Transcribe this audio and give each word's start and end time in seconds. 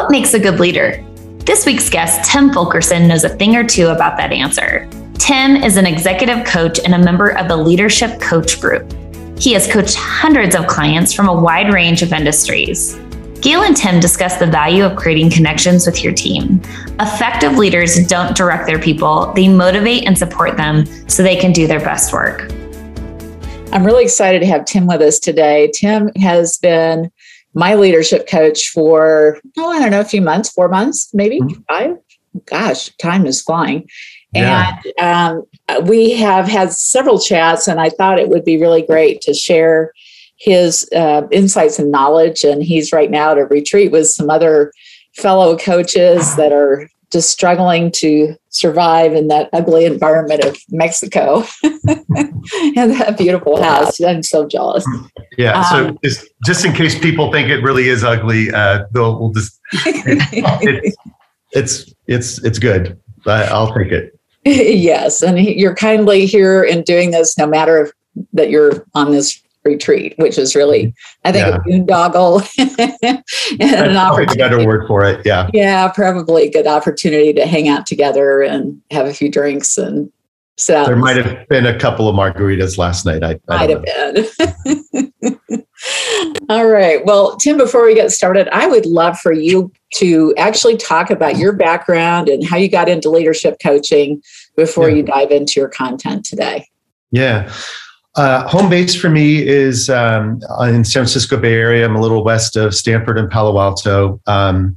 What 0.00 0.10
makes 0.10 0.32
a 0.32 0.40
good 0.40 0.58
leader? 0.58 1.04
This 1.40 1.66
week's 1.66 1.90
guest, 1.90 2.32
Tim 2.32 2.50
Fulkerson, 2.54 3.06
knows 3.06 3.22
a 3.22 3.28
thing 3.28 3.54
or 3.54 3.62
two 3.62 3.88
about 3.88 4.16
that 4.16 4.32
answer. 4.32 4.88
Tim 5.18 5.56
is 5.56 5.76
an 5.76 5.84
executive 5.84 6.46
coach 6.46 6.80
and 6.82 6.94
a 6.94 6.98
member 6.98 7.36
of 7.36 7.48
the 7.48 7.56
Leadership 7.56 8.18
Coach 8.18 8.62
Group. 8.62 8.90
He 9.38 9.52
has 9.52 9.70
coached 9.70 9.94
hundreds 9.96 10.54
of 10.54 10.66
clients 10.66 11.12
from 11.12 11.28
a 11.28 11.38
wide 11.38 11.70
range 11.70 12.00
of 12.00 12.14
industries. 12.14 12.94
Gail 13.42 13.62
and 13.62 13.76
Tim 13.76 14.00
discuss 14.00 14.36
the 14.36 14.46
value 14.46 14.86
of 14.86 14.96
creating 14.96 15.30
connections 15.32 15.84
with 15.84 16.02
your 16.02 16.14
team. 16.14 16.62
Effective 16.98 17.58
leaders 17.58 18.06
don't 18.06 18.34
direct 18.34 18.66
their 18.66 18.80
people, 18.80 19.30
they 19.34 19.48
motivate 19.48 20.06
and 20.06 20.16
support 20.16 20.56
them 20.56 20.86
so 21.10 21.22
they 21.22 21.36
can 21.36 21.52
do 21.52 21.66
their 21.66 21.80
best 21.80 22.10
work. 22.10 22.50
I'm 23.72 23.84
really 23.84 24.02
excited 24.02 24.40
to 24.40 24.46
have 24.46 24.64
Tim 24.64 24.86
with 24.86 25.02
us 25.02 25.18
today. 25.18 25.70
Tim 25.74 26.10
has 26.16 26.56
been 26.56 27.12
my 27.54 27.74
leadership 27.74 28.28
coach 28.28 28.68
for, 28.68 29.38
oh, 29.58 29.70
I 29.70 29.78
don't 29.80 29.90
know, 29.90 30.00
a 30.00 30.04
few 30.04 30.22
months, 30.22 30.50
four 30.50 30.68
months, 30.68 31.10
maybe 31.12 31.40
mm-hmm. 31.40 31.60
five. 31.68 31.96
Gosh, 32.46 32.90
time 32.96 33.26
is 33.26 33.42
flying. 33.42 33.88
Yeah. 34.32 34.78
And 34.98 35.42
um, 35.68 35.86
we 35.86 36.12
have 36.12 36.46
had 36.46 36.72
several 36.72 37.18
chats, 37.18 37.66
and 37.66 37.80
I 37.80 37.90
thought 37.90 38.20
it 38.20 38.28
would 38.28 38.44
be 38.44 38.60
really 38.60 38.82
great 38.82 39.20
to 39.22 39.34
share 39.34 39.92
his 40.38 40.88
uh, 40.94 41.22
insights 41.32 41.78
and 41.78 41.90
knowledge. 41.90 42.44
And 42.44 42.62
he's 42.62 42.92
right 42.92 43.10
now 43.10 43.32
at 43.32 43.38
a 43.38 43.46
retreat 43.46 43.90
with 43.90 44.08
some 44.08 44.30
other 44.30 44.72
fellow 45.16 45.58
coaches 45.58 46.36
that 46.36 46.52
are 46.52 46.88
just 47.10 47.30
struggling 47.30 47.90
to 47.90 48.36
survive 48.50 49.14
in 49.14 49.28
that 49.28 49.48
ugly 49.52 49.84
environment 49.84 50.44
of 50.44 50.56
Mexico 50.70 51.44
and 51.62 52.92
that 52.94 53.16
beautiful 53.18 53.62
house. 53.62 54.00
I'm 54.00 54.22
so 54.22 54.46
jealous. 54.46 54.86
Yeah. 55.36 55.62
So 55.70 55.88
um, 55.88 55.98
just, 56.04 56.28
just 56.44 56.64
in 56.64 56.72
case 56.72 56.98
people 56.98 57.32
think 57.32 57.48
it 57.48 57.62
really 57.62 57.88
is 57.88 58.04
ugly, 58.04 58.50
uh, 58.50 58.84
we'll, 58.92 59.18
we'll 59.18 59.32
just, 59.32 59.58
it, 59.72 60.94
it's, 61.52 61.92
it's, 62.06 62.42
it's 62.44 62.58
good. 62.58 62.98
I'll 63.26 63.72
take 63.74 63.92
it. 63.92 64.18
yes. 64.44 65.22
And 65.22 65.38
you're 65.38 65.74
kindly 65.74 66.26
here 66.26 66.62
in 66.62 66.82
doing 66.82 67.10
this, 67.10 67.36
no 67.36 67.46
matter 67.46 67.92
that 68.32 68.50
you're 68.50 68.86
on 68.94 69.10
this 69.10 69.42
retreat, 69.64 70.14
which 70.16 70.38
is 70.38 70.54
really, 70.54 70.94
I 71.24 71.32
think, 71.32 71.46
yeah. 71.46 71.56
a 71.56 71.60
boondoggle 71.60 72.48
and 73.60 73.74
an 73.74 73.96
opportunity. 73.96 74.38
better 74.38 74.66
word 74.66 74.86
for 74.86 75.04
it. 75.04 75.24
Yeah. 75.24 75.50
Yeah, 75.52 75.88
probably 75.88 76.48
a 76.48 76.50
good 76.50 76.66
opportunity 76.66 77.32
to 77.34 77.46
hang 77.46 77.68
out 77.68 77.86
together 77.86 78.42
and 78.42 78.80
have 78.90 79.06
a 79.06 79.14
few 79.14 79.30
drinks 79.30 79.76
and 79.76 80.10
sit 80.58 80.76
out. 80.76 80.86
There 80.86 80.96
might 80.96 81.16
have 81.16 81.48
been 81.48 81.66
a 81.66 81.78
couple 81.78 82.08
of 82.08 82.14
margaritas 82.14 82.78
last 82.78 83.04
night. 83.04 83.22
I, 83.22 83.38
I 83.48 83.66
might 83.66 83.70
have 83.70 83.84
been. 83.84 85.66
All 86.48 86.66
right. 86.66 87.04
Well, 87.04 87.36
Tim, 87.36 87.56
before 87.56 87.84
we 87.84 87.94
get 87.94 88.10
started, 88.10 88.48
I 88.52 88.66
would 88.66 88.86
love 88.86 89.18
for 89.18 89.32
you 89.32 89.72
to 89.94 90.34
actually 90.36 90.76
talk 90.76 91.10
about 91.10 91.36
your 91.36 91.52
background 91.52 92.28
and 92.28 92.44
how 92.44 92.56
you 92.56 92.68
got 92.68 92.88
into 92.88 93.08
leadership 93.08 93.56
coaching 93.62 94.22
before 94.56 94.90
yeah. 94.90 94.96
you 94.96 95.02
dive 95.02 95.30
into 95.30 95.60
your 95.60 95.68
content 95.68 96.24
today. 96.24 96.66
Yeah. 97.10 97.52
Uh, 98.16 98.46
home 98.48 98.68
base 98.68 98.94
for 98.94 99.08
me 99.08 99.46
is 99.46 99.88
um, 99.88 100.40
in 100.62 100.84
San 100.84 101.02
Francisco 101.02 101.36
Bay 101.36 101.54
Area. 101.54 101.84
I'm 101.84 101.94
a 101.94 102.00
little 102.00 102.24
west 102.24 102.56
of 102.56 102.74
Stanford 102.74 103.18
and 103.18 103.30
Palo 103.30 103.60
Alto. 103.60 104.20
Um, 104.26 104.76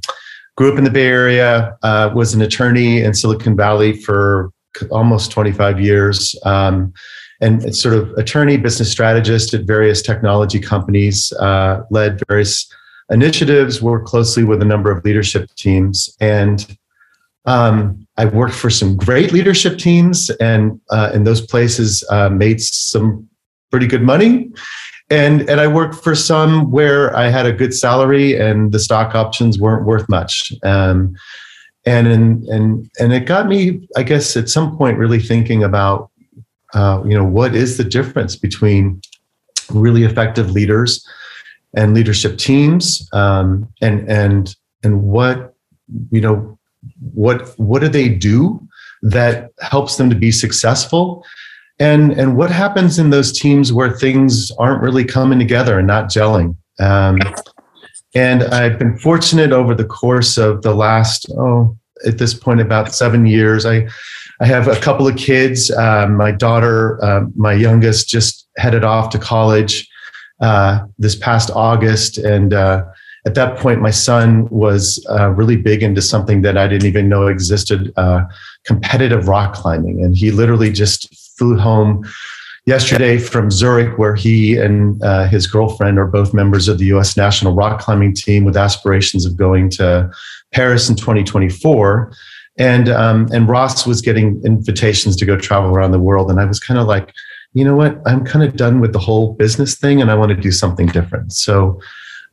grew 0.56 0.70
up 0.70 0.78
in 0.78 0.84
the 0.84 0.90
Bay 0.90 1.06
Area. 1.06 1.76
Uh, 1.82 2.10
was 2.14 2.32
an 2.34 2.42
attorney 2.42 3.02
in 3.02 3.12
Silicon 3.12 3.56
Valley 3.56 4.00
for 4.00 4.52
almost 4.90 5.32
25 5.32 5.80
years, 5.80 6.36
um, 6.44 6.92
and 7.40 7.74
sort 7.74 7.94
of 7.94 8.10
attorney, 8.12 8.56
business 8.56 8.90
strategist 8.90 9.52
at 9.52 9.62
various 9.62 10.00
technology 10.00 10.60
companies. 10.60 11.32
Uh, 11.32 11.82
led 11.90 12.22
various 12.28 12.72
initiatives. 13.10 13.82
Worked 13.82 14.06
closely 14.06 14.44
with 14.44 14.62
a 14.62 14.64
number 14.64 14.92
of 14.92 15.04
leadership 15.04 15.50
teams, 15.56 16.14
and 16.20 16.76
um, 17.46 18.06
I 18.16 18.24
worked 18.26 18.54
for 18.54 18.70
some 18.70 18.96
great 18.96 19.32
leadership 19.32 19.78
teams, 19.78 20.30
and 20.40 20.80
uh, 20.90 21.10
in 21.12 21.24
those 21.24 21.40
places 21.40 22.04
uh, 22.10 22.28
made 22.28 22.60
some 22.60 23.28
pretty 23.70 23.86
good 23.86 24.02
money. 24.02 24.50
And 25.10 25.48
and 25.50 25.60
I 25.60 25.66
worked 25.66 25.96
for 25.96 26.14
some 26.14 26.70
where 26.70 27.14
I 27.14 27.28
had 27.28 27.44
a 27.44 27.52
good 27.52 27.74
salary, 27.74 28.38
and 28.38 28.72
the 28.72 28.78
stock 28.78 29.14
options 29.14 29.58
weren't 29.58 29.84
worth 29.84 30.08
much. 30.08 30.52
Um, 30.62 31.14
and 31.84 32.06
and 32.06 32.44
and 32.44 32.90
and 32.98 33.12
it 33.12 33.26
got 33.26 33.46
me, 33.46 33.86
I 33.96 34.02
guess, 34.02 34.36
at 34.36 34.48
some 34.48 34.76
point, 34.78 34.96
really 34.96 35.20
thinking 35.20 35.62
about, 35.62 36.10
uh, 36.72 37.02
you 37.04 37.14
know, 37.14 37.24
what 37.24 37.54
is 37.54 37.76
the 37.76 37.84
difference 37.84 38.36
between 38.36 39.02
really 39.70 40.04
effective 40.04 40.50
leaders 40.50 41.06
and 41.76 41.94
leadership 41.94 42.38
teams, 42.38 43.06
um, 43.12 43.68
and 43.82 44.08
and 44.08 44.56
and 44.82 45.02
what 45.02 45.54
you 46.10 46.22
know 46.22 46.58
what 47.00 47.48
what 47.58 47.80
do 47.80 47.88
they 47.88 48.08
do 48.08 48.60
that 49.02 49.50
helps 49.60 49.96
them 49.96 50.08
to 50.10 50.16
be 50.16 50.32
successful? 50.32 51.24
And 51.78 52.12
and 52.12 52.36
what 52.36 52.50
happens 52.50 52.98
in 52.98 53.10
those 53.10 53.32
teams 53.38 53.72
where 53.72 53.90
things 53.90 54.50
aren't 54.58 54.82
really 54.82 55.04
coming 55.04 55.38
together 55.38 55.78
and 55.78 55.86
not 55.86 56.08
gelling? 56.08 56.56
Um, 56.78 57.18
and 58.16 58.44
i've 58.44 58.78
been 58.78 58.96
fortunate 58.98 59.50
over 59.50 59.74
the 59.74 59.84
course 59.84 60.38
of 60.38 60.62
the 60.62 60.72
last 60.72 61.26
oh 61.36 61.76
at 62.06 62.18
this 62.18 62.32
point 62.32 62.60
about 62.60 62.94
seven 62.94 63.26
years 63.26 63.66
i 63.66 63.84
i 64.40 64.46
have 64.46 64.68
a 64.68 64.76
couple 64.76 65.06
of 65.06 65.16
kids. 65.16 65.70
Um, 65.72 66.16
my 66.16 66.30
daughter 66.30 67.02
uh, 67.04 67.24
my 67.36 67.52
youngest 67.52 68.08
just 68.08 68.48
headed 68.56 68.84
off 68.84 69.10
to 69.10 69.18
college 69.18 69.88
uh, 70.40 70.80
this 70.98 71.14
past 71.16 71.50
august. 71.54 72.18
And 72.18 72.52
uh, 72.52 72.84
at 73.26 73.34
that 73.34 73.58
point, 73.58 73.80
my 73.80 73.90
son 73.90 74.46
was 74.50 75.04
uh, 75.08 75.30
really 75.30 75.56
big 75.56 75.82
into 75.82 76.02
something 76.02 76.42
that 76.42 76.58
I 76.58 76.68
didn't 76.68 76.86
even 76.86 77.08
know 77.08 77.26
existed 77.26 77.92
uh, 77.96 78.24
competitive 78.64 79.28
rock 79.28 79.54
climbing. 79.54 80.04
And 80.04 80.14
he 80.14 80.30
literally 80.30 80.70
just 80.70 81.14
flew 81.38 81.56
home 81.56 82.04
yesterday 82.66 83.18
from 83.18 83.50
Zurich, 83.50 83.98
where 83.98 84.14
he 84.14 84.58
and 84.58 85.02
uh, 85.02 85.26
his 85.26 85.46
girlfriend 85.46 85.98
are 85.98 86.06
both 86.06 86.34
members 86.34 86.68
of 86.68 86.78
the 86.78 86.86
US 86.86 87.16
national 87.16 87.54
rock 87.54 87.80
climbing 87.80 88.14
team 88.14 88.44
with 88.44 88.56
aspirations 88.56 89.24
of 89.24 89.36
going 89.36 89.70
to 89.70 90.10
Paris 90.52 90.90
in 90.90 90.96
2024. 90.96 92.12
And, 92.58 92.88
um, 92.90 93.28
and 93.32 93.48
Ross 93.48 93.86
was 93.86 94.00
getting 94.00 94.40
invitations 94.44 95.16
to 95.16 95.26
go 95.26 95.36
travel 95.36 95.70
around 95.70 95.92
the 95.92 95.98
world. 95.98 96.30
And 96.30 96.38
I 96.38 96.44
was 96.44 96.60
kind 96.60 96.78
of 96.78 96.86
like, 96.86 97.12
you 97.54 97.64
know 97.64 97.74
what? 97.74 97.98
I'm 98.06 98.24
kind 98.24 98.44
of 98.44 98.56
done 98.56 98.80
with 98.80 98.92
the 98.92 98.98
whole 98.98 99.32
business 99.32 99.76
thing 99.76 100.02
and 100.02 100.10
I 100.10 100.14
want 100.14 100.30
to 100.30 100.36
do 100.36 100.52
something 100.52 100.86
different. 100.86 101.32
So 101.32 101.80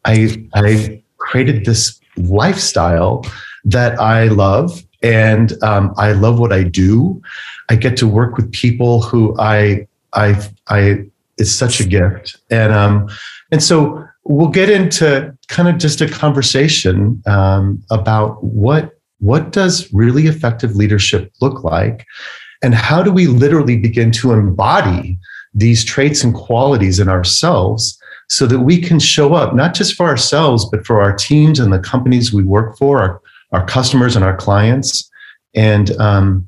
I 0.06 0.48
I 0.54 1.04
created 1.18 1.66
this 1.66 2.00
lifestyle 2.18 3.26
that 3.66 4.00
I 4.00 4.26
love, 4.26 4.84
and 5.02 5.54
um, 5.64 5.94
I 5.98 6.14
love 6.14 6.40
what 6.40 6.52
I 6.52 6.64
do. 6.64 7.22
I 7.70 7.76
get 7.76 7.98
to 7.98 8.08
work 8.08 8.38
with 8.38 8.52
people 8.52 9.02
who 9.02 9.36
I 9.40 9.88
I 10.14 10.42
I 10.68 11.06
it's 11.38 11.52
such 11.52 11.80
a 11.80 11.86
gift, 11.86 12.38
and 12.50 12.74
um 12.74 13.10
and 13.52 13.62
so 13.62 14.06
we'll 14.24 14.50
get 14.50 14.70
into 14.70 15.36
kind 15.48 15.68
of 15.68 15.78
just 15.78 16.02
a 16.02 16.08
conversation 16.08 17.22
um, 17.26 17.84
about 17.92 18.44
what 18.44 18.94
what 19.20 19.52
does 19.52 19.92
really 19.94 20.26
effective 20.26 20.76
leadership 20.76 21.32
look 21.42 21.64
like, 21.64 22.06
and 22.64 22.74
how 22.74 23.04
do 23.04 23.12
we 23.12 23.28
literally 23.28 23.78
begin 23.78 24.12
to 24.12 24.32
embody 24.32 25.20
these 25.54 25.84
traits 25.84 26.24
and 26.24 26.34
qualities 26.34 27.00
in 27.00 27.10
ourselves 27.10 28.01
so 28.32 28.48
that 28.48 28.60
we 28.60 28.80
can 28.80 28.98
show 28.98 29.34
up 29.34 29.54
not 29.54 29.74
just 29.74 29.94
for 29.96 30.08
ourselves, 30.08 30.64
but 30.64 30.86
for 30.86 31.02
our 31.02 31.14
teams 31.14 31.60
and 31.60 31.74
the 31.74 31.80
companies 31.80 32.32
we 32.32 32.44
work 32.44 32.78
for, 32.78 33.00
our, 33.00 33.22
our 33.52 33.66
customers 33.66 34.16
and 34.16 34.24
our 34.24 34.38
clients. 34.38 35.12
And, 35.54 35.92
um, 36.00 36.48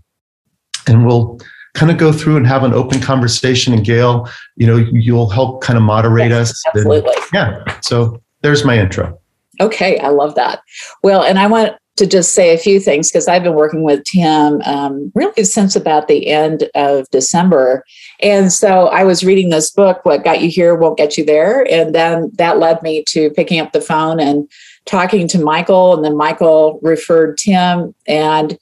and 0.88 1.06
we'll 1.06 1.42
kind 1.74 1.92
of 1.92 1.98
go 1.98 2.14
through 2.14 2.38
and 2.38 2.48
have 2.48 2.64
an 2.64 2.74
open 2.74 3.02
conversation. 3.02 3.74
And 3.74 3.84
Gail, 3.84 4.30
you 4.56 4.66
know, 4.66 4.78
you'll 4.78 5.30
help 5.30 5.62
kind 5.62 5.76
of 5.76 5.84
moderate 5.84 6.30
yes, 6.30 6.52
us. 6.52 6.64
Absolutely. 6.74 7.16
And, 7.16 7.26
yeah. 7.34 7.80
So 7.82 8.24
there's 8.44 8.64
my 8.64 8.80
intro. 8.80 9.20
Okay, 9.60 10.00
I 10.00 10.08
love 10.08 10.36
that. 10.36 10.62
Well, 11.04 11.22
and 11.22 11.38
I 11.38 11.48
want 11.48 11.74
to 11.98 12.08
just 12.08 12.34
say 12.34 12.54
a 12.54 12.58
few 12.58 12.80
things 12.80 13.12
because 13.12 13.28
I've 13.28 13.44
been 13.44 13.56
working 13.56 13.84
with 13.84 14.06
Tim 14.06 14.62
um, 14.62 15.12
really 15.16 15.44
since 15.44 15.76
about 15.76 16.08
the 16.08 16.28
end 16.28 16.70
of 16.76 17.10
December. 17.12 17.84
And 18.24 18.52
so 18.52 18.88
I 18.88 19.04
was 19.04 19.24
reading 19.24 19.50
this 19.50 19.70
book, 19.70 20.06
What 20.06 20.24
Got 20.24 20.42
You 20.42 20.50
Here 20.50 20.76
Won't 20.76 20.98
Get 20.98 21.18
You 21.18 21.26
There. 21.26 21.70
And 21.72 21.94
then 21.94 22.32
that 22.36 22.58
led 22.58 22.82
me 22.82 23.04
to 23.10 23.30
picking 23.32 23.60
up 23.60 23.74
the 23.74 23.82
phone 23.82 24.20
and 24.20 24.50
talking 24.86 25.28
to 25.30 25.40
Michael. 25.44 25.94
And 25.94 26.04
then 26.04 26.16
Michael 26.16 26.80
referred 26.82 27.38
Tim. 27.38 27.94
And 28.08 28.58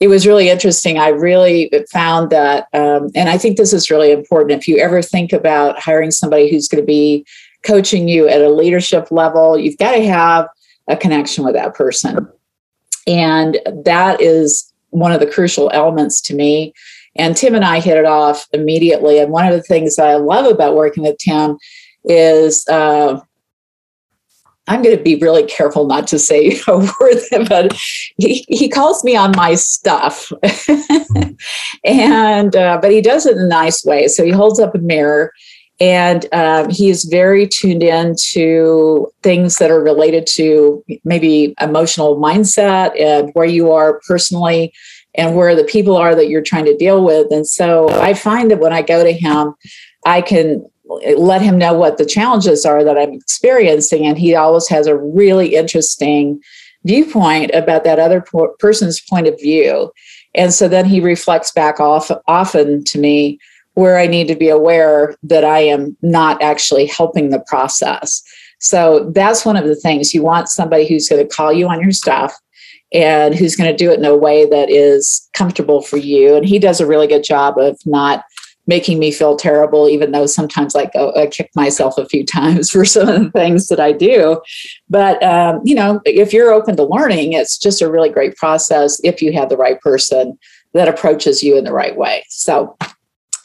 it 0.00 0.08
was 0.08 0.26
really 0.26 0.48
interesting. 0.48 0.98
I 0.98 1.08
really 1.08 1.70
found 1.92 2.30
that, 2.30 2.68
um, 2.72 3.10
and 3.14 3.28
I 3.28 3.38
think 3.38 3.56
this 3.56 3.72
is 3.72 3.90
really 3.90 4.10
important. 4.10 4.58
If 4.58 4.66
you 4.66 4.78
ever 4.78 5.02
think 5.02 5.32
about 5.32 5.78
hiring 5.78 6.10
somebody 6.10 6.50
who's 6.50 6.66
going 6.66 6.82
to 6.82 6.86
be 6.86 7.24
coaching 7.62 8.08
you 8.08 8.26
at 8.28 8.40
a 8.40 8.50
leadership 8.50 9.12
level, 9.12 9.56
you've 9.56 9.78
got 9.78 9.92
to 9.92 10.04
have 10.04 10.48
a 10.88 10.96
connection 10.96 11.44
with 11.44 11.54
that 11.54 11.74
person 11.74 12.28
and 13.06 13.58
that 13.84 14.20
is 14.20 14.72
one 14.90 15.12
of 15.12 15.20
the 15.20 15.26
crucial 15.26 15.70
elements 15.72 16.20
to 16.22 16.34
me. 16.34 16.72
And 17.16 17.36
Tim 17.36 17.54
and 17.54 17.64
I 17.64 17.80
hit 17.80 17.98
it 17.98 18.06
off 18.06 18.46
immediately. 18.52 19.18
And 19.18 19.30
one 19.30 19.46
of 19.46 19.52
the 19.52 19.62
things 19.62 19.96
that 19.96 20.08
I 20.08 20.16
love 20.16 20.46
about 20.46 20.76
working 20.76 21.02
with 21.02 21.18
Tim 21.18 21.58
is 22.04 22.66
uh, 22.68 23.20
I'm 24.68 24.82
going 24.82 24.96
to 24.96 25.02
be 25.02 25.16
really 25.16 25.44
careful 25.44 25.86
not 25.86 26.06
to 26.08 26.18
say 26.18 26.58
a 26.68 26.78
word, 26.78 27.48
but 27.48 27.76
he, 28.16 28.44
he 28.48 28.68
calls 28.68 29.04
me 29.04 29.16
on 29.16 29.32
my 29.36 29.54
stuff. 29.54 30.32
and, 31.84 32.56
uh, 32.56 32.78
but 32.80 32.90
he 32.90 33.00
does 33.00 33.26
it 33.26 33.36
in 33.36 33.42
a 33.42 33.48
nice 33.48 33.84
way. 33.84 34.08
So 34.08 34.24
he 34.24 34.30
holds 34.30 34.60
up 34.60 34.74
a 34.74 34.78
mirror 34.78 35.32
and 35.80 36.32
um, 36.32 36.70
he 36.70 36.90
is 36.90 37.04
very 37.04 37.48
tuned 37.48 37.82
in 37.82 38.14
to 38.30 39.12
things 39.22 39.56
that 39.56 39.70
are 39.70 39.82
related 39.82 40.28
to 40.28 40.84
maybe 41.04 41.54
emotional 41.60 42.16
mindset 42.16 42.98
and 43.00 43.30
where 43.34 43.46
you 43.46 43.72
are 43.72 44.00
personally 44.06 44.72
and 45.14 45.36
where 45.36 45.54
the 45.54 45.64
people 45.64 45.96
are 45.96 46.14
that 46.14 46.28
you're 46.28 46.42
trying 46.42 46.64
to 46.64 46.76
deal 46.76 47.04
with. 47.04 47.30
And 47.30 47.46
so 47.46 47.88
I 48.00 48.14
find 48.14 48.50
that 48.50 48.60
when 48.60 48.72
I 48.72 48.82
go 48.82 49.04
to 49.04 49.12
him, 49.12 49.54
I 50.06 50.22
can 50.22 50.64
let 51.16 51.40
him 51.42 51.58
know 51.58 51.74
what 51.74 51.98
the 51.98 52.06
challenges 52.06 52.64
are 52.64 52.84
that 52.84 52.98
I'm 52.98 53.12
experiencing. 53.12 54.06
And 54.06 54.18
he 54.18 54.34
always 54.34 54.68
has 54.68 54.86
a 54.86 54.96
really 54.96 55.54
interesting 55.54 56.40
viewpoint 56.84 57.50
about 57.54 57.84
that 57.84 57.98
other 57.98 58.24
person's 58.58 59.00
point 59.00 59.28
of 59.28 59.38
view. 59.40 59.92
And 60.34 60.52
so 60.52 60.66
then 60.68 60.84
he 60.84 61.00
reflects 61.00 61.52
back 61.52 61.78
off 61.78 62.10
often 62.26 62.84
to 62.84 62.98
me 62.98 63.38
where 63.74 63.98
I 63.98 64.06
need 64.06 64.28
to 64.28 64.36
be 64.36 64.48
aware 64.48 65.16
that 65.22 65.44
I 65.44 65.60
am 65.60 65.96
not 66.02 66.42
actually 66.42 66.86
helping 66.86 67.30
the 67.30 67.44
process. 67.46 68.22
So 68.58 69.10
that's 69.14 69.44
one 69.44 69.56
of 69.56 69.66
the 69.66 69.74
things 69.74 70.14
you 70.14 70.22
want 70.22 70.48
somebody 70.48 70.86
who's 70.86 71.08
going 71.08 71.26
to 71.26 71.34
call 71.34 71.52
you 71.52 71.68
on 71.68 71.80
your 71.80 71.92
stuff 71.92 72.34
and 72.92 73.34
who's 73.34 73.56
going 73.56 73.70
to 73.70 73.76
do 73.76 73.90
it 73.90 73.98
in 73.98 74.04
a 74.04 74.16
way 74.16 74.44
that 74.46 74.70
is 74.70 75.28
comfortable 75.32 75.82
for 75.82 75.96
you. 75.96 76.36
And 76.36 76.44
he 76.44 76.58
does 76.58 76.80
a 76.80 76.86
really 76.86 77.06
good 77.06 77.24
job 77.24 77.58
of 77.58 77.78
not 77.86 78.24
making 78.66 78.98
me 78.98 79.10
feel 79.10 79.36
terrible, 79.36 79.88
even 79.88 80.12
though 80.12 80.26
sometimes 80.26 80.74
like 80.74 80.90
I 80.94 81.26
kick 81.26 81.50
myself 81.56 81.98
a 81.98 82.06
few 82.06 82.24
times 82.26 82.70
for 82.70 82.84
some 82.84 83.08
of 83.08 83.22
the 83.22 83.30
things 83.30 83.68
that 83.68 83.80
I 83.80 83.92
do. 83.92 84.40
But, 84.88 85.22
um, 85.22 85.60
you 85.64 85.74
know, 85.74 86.00
if 86.04 86.32
you're 86.32 86.52
open 86.52 86.76
to 86.76 86.84
learning, 86.84 87.32
it's 87.32 87.58
just 87.58 87.82
a 87.82 87.90
really 87.90 88.10
great 88.10 88.36
process 88.36 89.00
if 89.02 89.20
you 89.20 89.32
have 89.32 89.48
the 89.48 89.56
right 89.56 89.80
person 89.80 90.38
that 90.74 90.88
approaches 90.88 91.42
you 91.42 91.56
in 91.56 91.64
the 91.64 91.72
right 91.72 91.96
way. 91.96 92.24
So, 92.28 92.76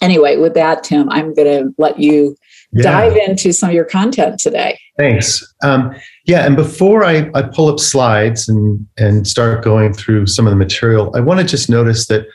anyway, 0.02 0.38
with 0.38 0.54
that, 0.54 0.84
Tim, 0.84 1.10
I'm 1.10 1.34
going 1.34 1.66
to 1.66 1.74
let 1.78 2.00
you 2.00 2.36
yeah. 2.72 2.84
dive 2.84 3.18
into 3.18 3.52
some 3.54 3.70
of 3.70 3.76
your 3.76 3.86
content 3.86 4.40
today. 4.40 4.80
Thanks. 4.98 5.44
Um, 5.64 5.96
yeah, 6.28 6.46
and 6.46 6.58
before 6.58 7.06
I, 7.06 7.32
I 7.34 7.42
pull 7.42 7.70
up 7.70 7.80
slides 7.80 8.50
and, 8.50 8.86
and 8.98 9.26
start 9.26 9.64
going 9.64 9.94
through 9.94 10.28
some 10.28 10.46
of 10.46 10.52
the 10.52 10.58
material, 10.58 11.10
I 11.16 11.22
want 11.22 11.40
to 11.40 11.46
just 11.46 11.70
notice 11.70 12.08
that 12.08 12.28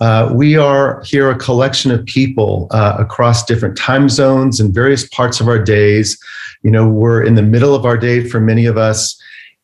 uh, 0.00 0.32
we 0.34 0.56
are 0.56 1.02
here 1.04 1.30
a 1.30 1.36
collection 1.36 1.90
of 1.90 2.04
people 2.06 2.68
uh, 2.70 2.96
across 2.98 3.44
different 3.44 3.76
time 3.76 4.08
zones 4.08 4.60
and 4.60 4.74
various 4.74 5.06
parts 5.08 5.40
of 5.40 5.48
our 5.48 5.62
days. 5.62 6.18
You 6.62 6.70
know, 6.70 6.88
we're 6.88 7.22
in 7.22 7.34
the 7.34 7.42
middle 7.42 7.74
of 7.74 7.84
our 7.84 7.98
day 7.98 8.26
for 8.26 8.40
many 8.40 8.64
of 8.64 8.78
us. 8.78 9.20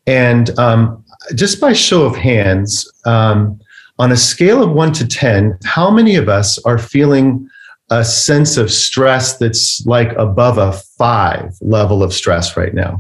And 0.07 0.57
um, 0.59 1.03
just 1.35 1.59
by 1.59 1.73
show 1.73 2.05
of 2.05 2.15
hands, 2.15 2.91
um, 3.07 3.59
on 3.99 4.13
a 4.13 4.17
scale 4.17 4.63
of 4.63 4.73
one 4.73 4.93
to 4.93 5.09
10, 5.09 5.59
how 5.65 5.91
many 5.91 6.17
of 6.17 6.29
us 6.29 6.59
are 6.65 6.79
feeling 6.79 7.49
a 7.89 8.05
sense 8.05 8.59
of 8.59 8.71
stress 8.71 9.39
that's 9.39 9.85
like 9.87 10.13
above 10.13 10.59
a 10.59 10.73
five 10.99 11.55
level 11.63 12.03
of 12.03 12.13
stress 12.13 12.59
right 12.59 12.75
now? 12.75 12.99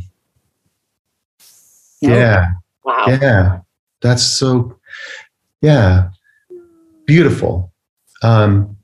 Yeah. 2.00 2.52
Wow. 2.84 3.04
Yeah. 3.08 3.60
That's 4.00 4.22
so, 4.22 4.78
yeah 5.60 6.10
beautiful. 7.10 7.72
Um, 8.22 8.76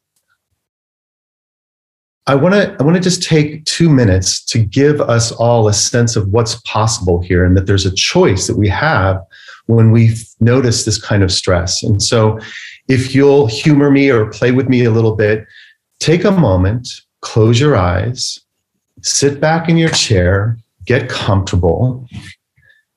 I 2.27 2.35
want 2.35 2.57
to 2.57 2.77
I 2.81 2.83
want 2.83 2.97
to 2.97 3.01
just 3.01 3.23
take 3.23 3.65
two 3.67 3.89
minutes 3.89 4.45
to 4.47 4.59
give 4.59 5.01
us 5.01 5.31
all 5.31 5.69
a 5.69 5.73
sense 5.73 6.17
of 6.17 6.27
what's 6.31 6.57
possible 6.63 7.21
here, 7.21 7.45
and 7.45 7.57
that 7.57 7.67
there's 7.67 7.87
a 7.87 7.95
choice 7.95 8.49
that 8.49 8.59
we 8.59 8.69
have 8.69 9.23
when 9.67 9.93
we 9.93 10.17
notice 10.41 10.85
this 10.85 11.01
kind 11.01 11.23
of 11.23 11.31
stress. 11.31 11.85
And 11.85 12.03
so, 12.03 12.41
if 12.89 13.15
you'll 13.15 13.47
humor 13.47 13.93
me 13.93 14.11
or 14.11 14.27
play 14.31 14.51
with 14.51 14.69
me 14.69 14.83
a 14.83 14.91
little 14.91 15.15
bit, 15.15 15.47
take 16.01 16.25
a 16.25 16.33
moment, 16.33 16.89
close 17.21 17.61
your 17.61 17.77
eyes, 17.77 18.41
sit 19.03 19.41
back 19.41 19.69
in 19.69 19.77
your 19.77 19.91
chair, 19.91 20.59
get 20.85 21.09
comfortable, 21.09 22.09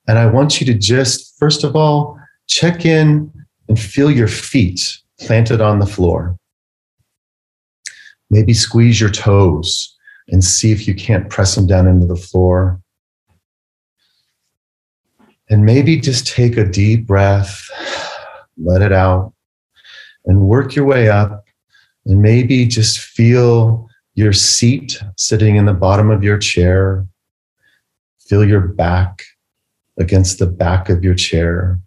and 0.09 0.17
I 0.17 0.25
want 0.25 0.59
you 0.59 0.65
to 0.65 0.73
just 0.73 1.37
first 1.37 1.63
of 1.63 1.75
all 1.75 2.19
check 2.47 2.83
in 2.83 3.31
and 3.67 3.79
feel 3.79 4.09
your 4.09 4.27
feet 4.27 4.81
planted 5.19 5.61
on 5.61 5.77
the 5.77 5.85
floor. 5.85 6.35
Maybe 8.31 8.55
squeeze 8.55 8.99
your 8.99 9.11
toes 9.11 9.95
and 10.29 10.43
see 10.43 10.71
if 10.71 10.87
you 10.87 10.95
can't 10.95 11.29
press 11.29 11.53
them 11.53 11.67
down 11.67 11.85
into 11.85 12.07
the 12.07 12.15
floor. 12.15 12.81
And 15.47 15.63
maybe 15.63 15.99
just 15.99 16.25
take 16.25 16.57
a 16.57 16.65
deep 16.65 17.05
breath, 17.05 17.69
let 18.57 18.81
it 18.81 18.91
out, 18.91 19.31
and 20.25 20.41
work 20.41 20.75
your 20.75 20.85
way 20.85 21.07
up. 21.07 21.45
And 22.07 22.19
maybe 22.19 22.65
just 22.65 22.97
feel 22.97 23.87
your 24.15 24.33
seat 24.33 25.03
sitting 25.17 25.55
in 25.55 25.65
the 25.65 25.73
bottom 25.73 26.09
of 26.09 26.23
your 26.23 26.39
chair. 26.39 27.05
Feel 28.27 28.43
your 28.43 28.61
back 28.61 29.23
against 29.99 30.39
the 30.39 30.47
back 30.47 30.89
of 30.89 31.03
your 31.03 31.13
chair. 31.13 31.79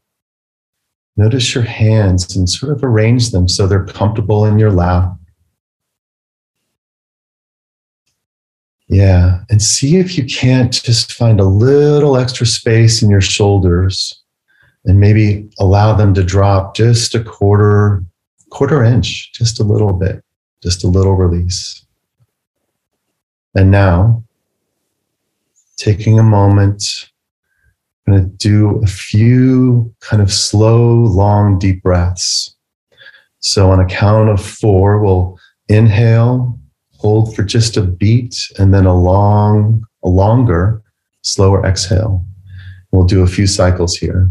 Notice 1.17 1.55
your 1.55 1.64
hands 1.64 2.37
and 2.37 2.49
sort 2.49 2.73
of 2.73 2.85
arrange 2.85 3.31
them 3.31 3.49
so 3.49 3.67
they're 3.67 3.85
comfortable 3.85 4.44
in 4.44 4.59
your 4.59 4.70
lap. 4.70 5.12
Yeah, 8.88 9.41
and 9.49 9.62
see 9.62 9.97
if 9.97 10.19
you 10.19 10.25
can't 10.25 10.73
just 10.73 11.12
find 11.12 11.41
a 11.41 11.44
little 11.44 12.17
extra 12.17 12.47
space 12.47 13.03
in 13.03 13.09
your 13.09 13.23
shoulders 13.23 14.23
and 14.85 15.00
maybe 15.00 15.49
allow 15.58 15.94
them 15.94 16.12
to 16.15 16.23
drop 16.23 16.76
just 16.76 17.15
a 17.15 17.23
quarter 17.23 18.05
quarter 18.50 18.85
inch, 18.85 19.32
just 19.32 19.61
a 19.61 19.65
little 19.65 19.94
bit, 19.94 20.23
just 20.62 20.85
a 20.85 20.88
little 20.88 21.15
release. 21.15 21.87
And 23.55 23.70
now, 23.70 24.23
taking 25.79 26.19
a 26.19 26.23
moment 26.23 26.85
I'm 28.07 28.15
going 28.15 28.25
to 28.25 28.37
do 28.37 28.83
a 28.83 28.87
few 28.87 29.95
kind 30.01 30.21
of 30.21 30.33
slow, 30.33 30.95
long, 30.95 31.59
deep 31.59 31.83
breaths. 31.83 32.57
So, 33.39 33.71
on 33.71 33.81
a 33.81 33.87
count 33.87 34.29
of 34.29 34.45
four, 34.45 35.03
we'll 35.03 35.39
inhale, 35.69 36.59
hold 36.99 37.35
for 37.35 37.43
just 37.43 37.77
a 37.77 37.83
beat, 37.83 38.37
and 38.59 38.75
then 38.75 38.87
a 38.87 38.97
long, 38.97 39.85
a 40.03 40.09
longer, 40.09 40.83
slower 41.23 41.65
exhale. 41.65 42.25
We'll 42.91 43.07
do 43.07 43.23
a 43.23 43.27
few 43.27 43.47
cycles 43.47 43.97
here. 43.97 44.31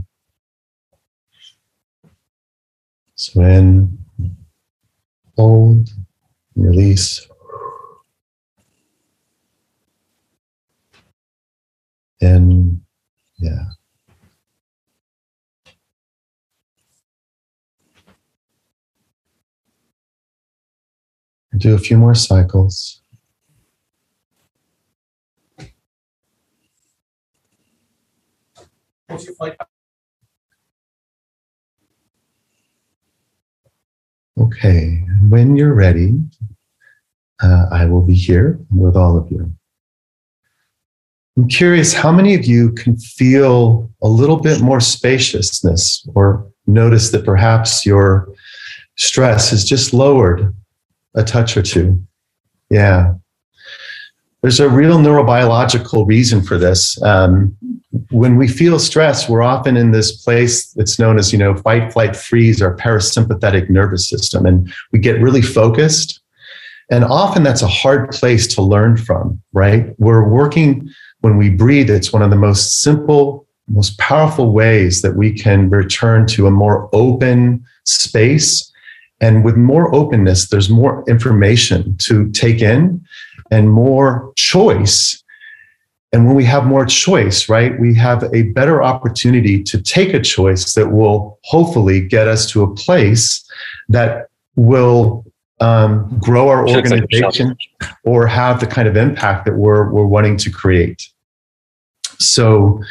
So, 3.16 3.42
in, 3.42 3.98
hold, 5.38 5.90
release. 6.56 7.28
In, 12.20 12.82
yeah. 13.42 13.66
Do 21.58 21.76
a 21.76 21.78
few 21.78 21.98
more 21.98 22.16
cycles. 22.16 23.02
Okay, 34.40 35.04
when 35.28 35.58
you're 35.58 35.74
ready, 35.74 36.14
uh, 37.44 37.66
I 37.72 37.86
will 37.86 38.02
be 38.02 38.16
here 38.16 38.60
with 38.72 38.96
all 38.96 39.18
of 39.18 39.30
you. 39.32 39.54
I'm 41.38 41.48
curious 41.48 41.94
how 41.94 42.12
many 42.12 42.36
of 42.36 42.46
you 42.46 42.72
can 42.74 42.98
feel 42.98 43.90
a 44.02 44.08
little 44.08 44.38
bit 44.38 44.62
more 44.62 44.82
spaciousness 44.82 46.08
or 46.14 46.46
notice 46.68 47.12
that 47.12 47.26
perhaps 47.26 47.86
your 47.86 48.28
stress 48.98 49.54
is 49.54 49.64
just 49.64 49.94
lowered 49.94 50.54
a 51.16 51.24
touch 51.24 51.56
or 51.56 51.62
two. 51.62 52.02
Yeah. 52.70 53.14
There's 54.42 54.60
a 54.60 54.70
real 54.70 54.98
neurobiological 54.98 56.08
reason 56.08 56.42
for 56.42 56.58
this. 56.58 57.02
Um, 57.04 57.56
when 58.10 58.38
we 58.38 58.48
feel 58.48 58.80
stress, 58.80 59.30
we're 59.30 59.44
often 59.44 59.78
in 59.78 59.92
this 59.92 60.24
place 60.24 60.72
that's 60.72 60.98
known 60.98 61.20
as, 61.20 61.32
you 61.32 61.38
know, 61.38 61.56
fight, 61.56 61.94
flight, 61.94 62.16
freeze, 62.16 62.62
our 62.62 62.76
parasympathetic 62.76 63.70
nervous 63.70 64.10
system. 64.10 64.46
And 64.46 64.74
we 64.92 65.00
get 65.00 65.22
really 65.22 65.42
focused. 65.42 66.21
And 66.92 67.06
often 67.06 67.44
that's 67.44 67.62
a 67.62 67.68
hard 67.68 68.12
place 68.12 68.46
to 68.56 68.62
learn 68.62 68.98
from, 68.98 69.42
right? 69.54 69.96
We're 69.98 70.28
working 70.28 70.90
when 71.22 71.38
we 71.38 71.50
breathe, 71.50 71.90
it's 71.90 72.12
one 72.12 72.22
of 72.22 72.30
the 72.30 72.36
most 72.36 72.82
simple, 72.82 73.48
most 73.70 73.98
powerful 73.98 74.52
ways 74.52 75.02
that 75.02 75.16
we 75.16 75.32
can 75.32 75.70
return 75.70 76.28
to 76.28 76.48
a 76.48 76.52
more 76.52 76.90
open 76.94 77.64
space. 77.86 78.70
And 79.22 79.46
with 79.46 79.56
more 79.56 79.94
openness, 79.96 80.50
there's 80.50 80.70
more 80.70 81.06
information 81.08 81.96
to 82.00 82.30
take 82.32 82.62
in 82.62 83.06
and 83.52 83.70
more 83.70 84.34
choice. 84.36 85.24
And 86.12 86.26
when 86.26 86.36
we 86.36 86.44
have 86.46 86.66
more 86.66 86.86
choice, 86.86 87.48
right, 87.48 87.80
we 87.80 87.96
have 87.96 88.24
a 88.34 88.44
better 88.52 88.84
opportunity 88.84 89.64
to 89.64 89.82
take 89.82 90.14
a 90.14 90.20
choice 90.20 90.74
that 90.74 90.92
will 90.92 91.40
hopefully 91.44 92.02
get 92.02 92.28
us 92.28 92.50
to 92.52 92.64
a 92.64 92.76
place 92.76 93.48
that 93.88 94.28
will 94.58 95.24
um, 95.62 96.20
grow 96.20 96.50
our 96.50 96.68
organization 96.68 97.56
or 98.04 98.28
have 98.28 98.60
the 98.60 98.68
kind 98.68 98.88
of 98.88 98.98
impact 98.98 99.46
that 99.46 99.54
we're, 99.54 99.90
we're 99.92 100.06
wanting 100.06 100.36
to 100.38 100.50
create. 100.50 101.08
So 102.20 102.82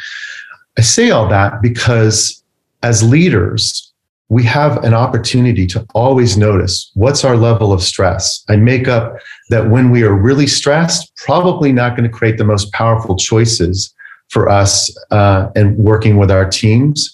I 0.77 0.81
say 0.81 1.11
all 1.11 1.27
that 1.27 1.61
because 1.61 2.41
as 2.81 3.03
leaders, 3.03 3.91
we 4.29 4.43
have 4.43 4.81
an 4.85 4.93
opportunity 4.93 5.67
to 5.67 5.85
always 5.93 6.37
notice 6.37 6.89
what's 6.93 7.25
our 7.25 7.35
level 7.35 7.73
of 7.73 7.83
stress. 7.83 8.45
I 8.47 8.55
make 8.55 8.87
up 8.87 9.17
that 9.49 9.69
when 9.69 9.89
we 9.89 10.03
are 10.03 10.13
really 10.13 10.47
stressed, 10.47 11.13
probably 11.17 11.73
not 11.73 11.97
going 11.97 12.09
to 12.09 12.17
create 12.17 12.37
the 12.37 12.45
most 12.45 12.71
powerful 12.71 13.17
choices 13.17 13.93
for 14.29 14.47
us 14.47 14.95
uh, 15.11 15.49
and 15.57 15.77
working 15.77 16.15
with 16.15 16.31
our 16.31 16.49
teams. 16.49 17.13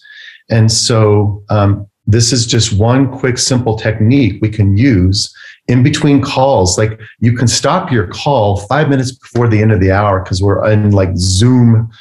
And 0.52 0.72
so, 0.72 1.44
um, 1.50 1.87
this 2.08 2.32
is 2.32 2.48
just 2.48 2.78
one 2.78 3.12
quick, 3.12 3.38
simple 3.38 3.78
technique 3.78 4.42
we 4.42 4.50
can 4.50 4.78
use 4.78 5.34
in 5.68 5.84
between 5.84 6.22
calls. 6.22 6.78
Like 6.78 7.00
you 7.20 7.34
can 7.34 7.48
stop 7.48 7.92
your 7.92 8.08
call 8.08 8.62
five 8.62 8.90
minutes 8.90 9.12
before 9.12 9.50
the 9.50 9.62
end 9.62 9.74
of 9.74 9.82
the 9.82 9.92
hour 9.92 10.22
because 10.24 10.42
we're 10.42 10.66
in 10.72 10.92
like 10.92 11.18
Zoom, 11.18 11.92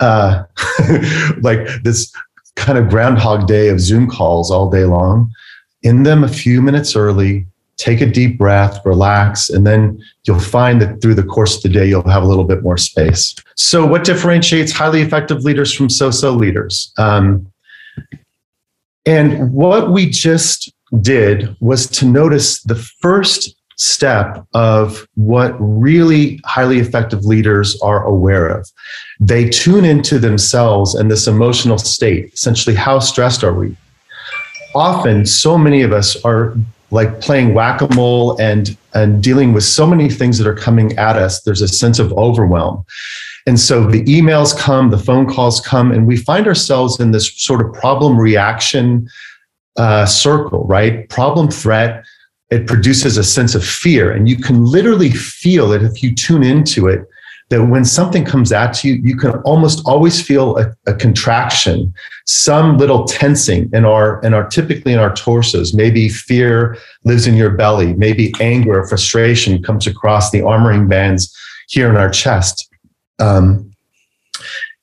uh, 0.00 0.44
like 1.42 1.68
this 1.84 2.12
kind 2.56 2.78
of 2.78 2.88
groundhog 2.88 3.46
day 3.46 3.68
of 3.68 3.78
Zoom 3.78 4.08
calls 4.08 4.50
all 4.50 4.70
day 4.70 4.84
long. 4.84 5.30
In 5.82 6.02
them 6.02 6.24
a 6.24 6.28
few 6.28 6.62
minutes 6.62 6.96
early, 6.96 7.46
take 7.76 8.00
a 8.00 8.06
deep 8.06 8.38
breath, 8.38 8.78
relax, 8.84 9.50
and 9.50 9.66
then 9.66 10.00
you'll 10.24 10.38
find 10.38 10.80
that 10.80 11.02
through 11.02 11.14
the 11.14 11.22
course 11.22 11.56
of 11.56 11.62
the 11.62 11.68
day, 11.68 11.86
you'll 11.86 12.08
have 12.08 12.22
a 12.22 12.26
little 12.26 12.44
bit 12.44 12.62
more 12.62 12.76
space. 12.76 13.34
So, 13.56 13.84
what 13.84 14.04
differentiates 14.04 14.70
highly 14.70 15.02
effective 15.02 15.42
leaders 15.42 15.74
from 15.74 15.90
so 15.90 16.10
so 16.10 16.32
leaders? 16.32 16.92
Um, 16.98 17.51
and 19.06 19.52
what 19.52 19.90
we 19.90 20.08
just 20.08 20.72
did 21.00 21.56
was 21.60 21.86
to 21.88 22.06
notice 22.06 22.62
the 22.62 22.76
first 22.76 23.54
step 23.76 24.46
of 24.54 25.08
what 25.14 25.56
really 25.58 26.40
highly 26.44 26.78
effective 26.78 27.24
leaders 27.24 27.80
are 27.80 28.04
aware 28.04 28.46
of. 28.46 28.70
They 29.18 29.48
tune 29.48 29.84
into 29.84 30.18
themselves 30.18 30.94
and 30.94 31.10
this 31.10 31.26
emotional 31.26 31.78
state. 31.78 32.32
Essentially, 32.32 32.76
how 32.76 33.00
stressed 33.00 33.42
are 33.42 33.54
we? 33.54 33.76
Often, 34.74 35.26
so 35.26 35.58
many 35.58 35.82
of 35.82 35.92
us 35.92 36.22
are 36.24 36.54
like 36.92 37.20
playing 37.20 37.54
whack-a-mole 37.54 38.40
and 38.40 38.76
and 38.94 39.22
dealing 39.22 39.54
with 39.54 39.64
so 39.64 39.86
many 39.86 40.10
things 40.10 40.36
that 40.38 40.46
are 40.46 40.54
coming 40.54 40.96
at 40.98 41.16
us 41.16 41.40
there's 41.40 41.62
a 41.62 41.68
sense 41.68 41.98
of 41.98 42.12
overwhelm 42.12 42.84
and 43.46 43.58
so 43.58 43.86
the 43.86 44.02
emails 44.04 44.56
come 44.56 44.90
the 44.90 44.98
phone 44.98 45.26
calls 45.26 45.60
come 45.60 45.90
and 45.92 46.06
we 46.06 46.16
find 46.16 46.46
ourselves 46.46 47.00
in 47.00 47.10
this 47.10 47.32
sort 47.40 47.60
of 47.60 47.72
problem 47.74 48.18
reaction 48.18 49.08
uh, 49.76 50.04
circle 50.06 50.64
right 50.66 51.08
problem 51.08 51.50
threat 51.50 52.04
it 52.52 52.66
produces 52.66 53.16
a 53.16 53.24
sense 53.24 53.54
of 53.54 53.64
fear. 53.64 54.12
And 54.12 54.28
you 54.28 54.36
can 54.36 54.62
literally 54.62 55.10
feel 55.10 55.72
it 55.72 55.82
if 55.82 56.02
you 56.02 56.14
tune 56.14 56.42
into 56.42 56.86
it 56.86 57.08
that 57.48 57.64
when 57.64 57.84
something 57.84 58.26
comes 58.26 58.52
at 58.52 58.84
you, 58.84 58.94
you 59.02 59.16
can 59.16 59.30
almost 59.40 59.82
always 59.86 60.20
feel 60.20 60.58
a, 60.58 60.74
a, 60.86 60.92
contraction, 60.92 61.92
some 62.26 62.76
little 62.76 63.04
tensing 63.04 63.70
in 63.72 63.86
our, 63.86 64.20
in 64.20 64.34
our 64.34 64.46
typically 64.48 64.92
in 64.92 64.98
our 64.98 65.14
torsos. 65.14 65.72
Maybe 65.72 66.10
fear 66.10 66.76
lives 67.04 67.26
in 67.26 67.36
your 67.36 67.50
belly. 67.50 67.94
Maybe 67.94 68.34
anger 68.38 68.80
or 68.80 68.86
frustration 68.86 69.62
comes 69.62 69.86
across 69.86 70.30
the 70.30 70.40
armoring 70.40 70.88
bands 70.88 71.34
here 71.68 71.88
in 71.88 71.96
our 71.96 72.10
chest. 72.10 72.68
Um, 73.22 73.70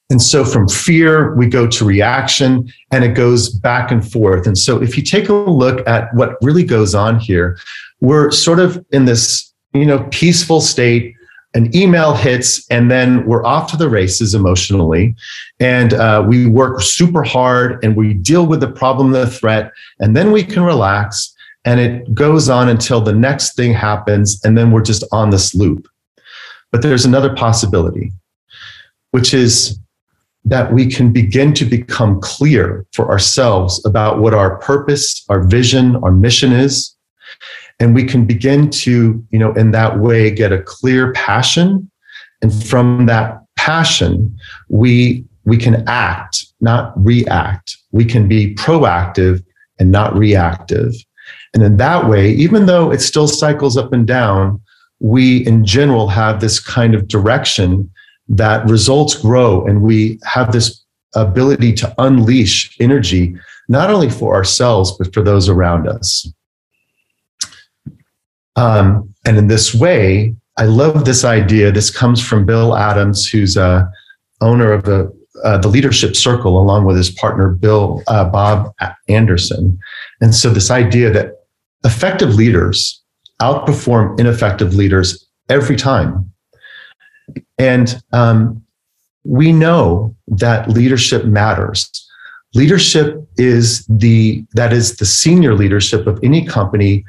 and 0.09 0.21
so 0.21 0.43
from 0.43 0.67
fear, 0.67 1.35
we 1.35 1.45
go 1.47 1.67
to 1.67 1.85
reaction 1.85 2.71
and 2.91 3.03
it 3.03 3.13
goes 3.13 3.49
back 3.49 3.91
and 3.91 4.03
forth. 4.11 4.47
And 4.47 4.57
so 4.57 4.81
if 4.81 4.97
you 4.97 5.03
take 5.03 5.29
a 5.29 5.33
look 5.33 5.87
at 5.87 6.11
what 6.15 6.37
really 6.41 6.63
goes 6.63 6.95
on 6.95 7.19
here, 7.19 7.57
we're 8.01 8.31
sort 8.31 8.59
of 8.59 8.83
in 8.91 9.05
this, 9.05 9.53
you 9.73 9.85
know, 9.85 10.07
peaceful 10.09 10.61
state. 10.61 11.15
An 11.55 11.75
email 11.75 12.13
hits, 12.13 12.69
and 12.69 12.91
then 12.91 13.25
we're 13.25 13.43
off 13.43 13.71
to 13.71 13.77
the 13.77 13.89
races 13.89 14.35
emotionally. 14.35 15.15
And 15.59 15.93
uh, 15.93 16.23
we 16.27 16.45
work 16.45 16.79
super 16.81 17.23
hard 17.23 17.83
and 17.83 17.95
we 17.95 18.13
deal 18.13 18.45
with 18.45 18.59
the 18.59 18.71
problem, 18.71 19.11
the 19.11 19.25
threat, 19.25 19.71
and 19.99 20.15
then 20.15 20.31
we 20.31 20.43
can 20.43 20.61
relax. 20.63 21.35
And 21.65 21.79
it 21.79 22.13
goes 22.13 22.49
on 22.49 22.69
until 22.69 23.01
the 23.01 23.13
next 23.13 23.55
thing 23.55 23.73
happens. 23.73 24.39
And 24.45 24.55
then 24.55 24.69
we're 24.71 24.83
just 24.83 25.03
on 25.11 25.31
this 25.31 25.55
loop. 25.55 25.87
But 26.71 26.83
there's 26.83 27.05
another 27.05 27.35
possibility, 27.35 28.11
which 29.11 29.33
is 29.33 29.79
that 30.45 30.73
we 30.73 30.87
can 30.87 31.11
begin 31.11 31.53
to 31.53 31.65
become 31.65 32.19
clear 32.21 32.85
for 32.93 33.11
ourselves 33.11 33.83
about 33.85 34.19
what 34.19 34.33
our 34.33 34.57
purpose, 34.59 35.25
our 35.29 35.43
vision, 35.43 35.97
our 35.97 36.11
mission 36.11 36.51
is. 36.51 36.95
And 37.79 37.93
we 37.93 38.03
can 38.03 38.25
begin 38.25 38.69
to, 38.71 39.23
you 39.31 39.39
know, 39.39 39.53
in 39.53 39.71
that 39.71 39.99
way 39.99 40.31
get 40.31 40.51
a 40.51 40.61
clear 40.61 41.13
passion. 41.13 41.89
And 42.41 42.53
from 42.65 43.05
that 43.05 43.41
passion, 43.57 44.37
we 44.69 45.25
we 45.45 45.57
can 45.57 45.83
act, 45.87 46.45
not 46.61 46.93
react. 46.95 47.77
We 47.91 48.05
can 48.05 48.27
be 48.27 48.53
proactive 48.55 49.43
and 49.79 49.91
not 49.91 50.15
reactive. 50.15 50.93
And 51.53 51.63
in 51.63 51.77
that 51.77 52.07
way, 52.07 52.31
even 52.31 52.65
though 52.65 52.91
it 52.91 53.01
still 53.01 53.27
cycles 53.27 53.77
up 53.77 53.91
and 53.93 54.05
down, 54.05 54.61
we 54.99 55.45
in 55.47 55.65
general 55.65 56.07
have 56.07 56.39
this 56.39 56.59
kind 56.59 56.93
of 56.93 57.07
direction 57.07 57.89
that 58.29 58.65
results 58.69 59.15
grow 59.15 59.65
and 59.65 59.81
we 59.81 60.19
have 60.23 60.51
this 60.51 60.83
ability 61.15 61.73
to 61.73 61.93
unleash 61.97 62.75
energy, 62.79 63.35
not 63.67 63.89
only 63.89 64.09
for 64.09 64.35
ourselves, 64.35 64.91
but 64.97 65.13
for 65.13 65.21
those 65.21 65.49
around 65.49 65.87
us. 65.87 66.31
Um, 68.55 69.13
and 69.25 69.37
in 69.37 69.47
this 69.47 69.73
way, 69.73 70.35
I 70.57 70.65
love 70.65 71.05
this 71.05 71.23
idea. 71.23 71.71
This 71.71 71.89
comes 71.89 72.21
from 72.21 72.45
Bill 72.45 72.75
Adams, 72.75 73.27
who's 73.27 73.55
a 73.55 73.89
owner 74.41 74.71
of 74.71 74.83
the, 74.83 75.11
uh, 75.43 75.57
the 75.57 75.69
Leadership 75.69 76.15
Circle, 76.15 76.59
along 76.59 76.85
with 76.85 76.97
his 76.97 77.09
partner, 77.09 77.49
Bill 77.49 78.03
uh, 78.07 78.25
Bob 78.25 78.73
Anderson. 79.07 79.79
And 80.19 80.35
so, 80.35 80.49
this 80.49 80.69
idea 80.69 81.11
that 81.11 81.35
effective 81.85 82.35
leaders 82.35 83.01
outperform 83.41 84.19
ineffective 84.19 84.75
leaders 84.75 85.25
every 85.47 85.77
time. 85.77 86.29
And 87.59 88.01
um, 88.13 88.63
we 89.23 89.51
know 89.51 90.15
that 90.27 90.69
leadership 90.69 91.25
matters. 91.25 91.89
Leadership 92.55 93.27
is 93.37 93.85
the 93.87 94.43
that 94.53 94.73
is 94.73 94.97
the 94.97 95.05
senior 95.05 95.53
leadership 95.53 96.07
of 96.07 96.19
any 96.23 96.45
company 96.45 97.05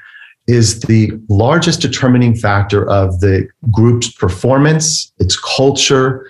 is 0.47 0.81
the 0.81 1.13
largest 1.29 1.81
determining 1.81 2.35
factor 2.35 2.89
of 2.91 3.21
the 3.21 3.49
group's 3.71 4.11
performance, 4.13 5.13
its 5.19 5.39
culture, 5.39 6.27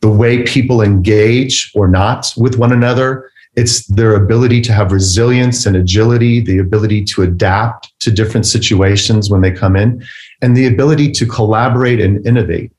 the 0.00 0.08
way 0.08 0.44
people 0.44 0.80
engage 0.80 1.72
or 1.74 1.88
not 1.88 2.32
with 2.36 2.56
one 2.56 2.72
another. 2.72 3.30
It's 3.56 3.86
their 3.86 4.14
ability 4.14 4.60
to 4.62 4.72
have 4.72 4.92
resilience 4.92 5.66
and 5.66 5.74
agility, 5.74 6.40
the 6.40 6.58
ability 6.58 7.04
to 7.06 7.22
adapt 7.22 7.98
to 8.00 8.10
different 8.10 8.46
situations 8.46 9.30
when 9.30 9.40
they 9.40 9.50
come 9.50 9.76
in, 9.76 10.04
and 10.42 10.56
the 10.56 10.66
ability 10.66 11.10
to 11.12 11.26
collaborate 11.26 12.00
and 12.00 12.24
innovate. 12.26 12.70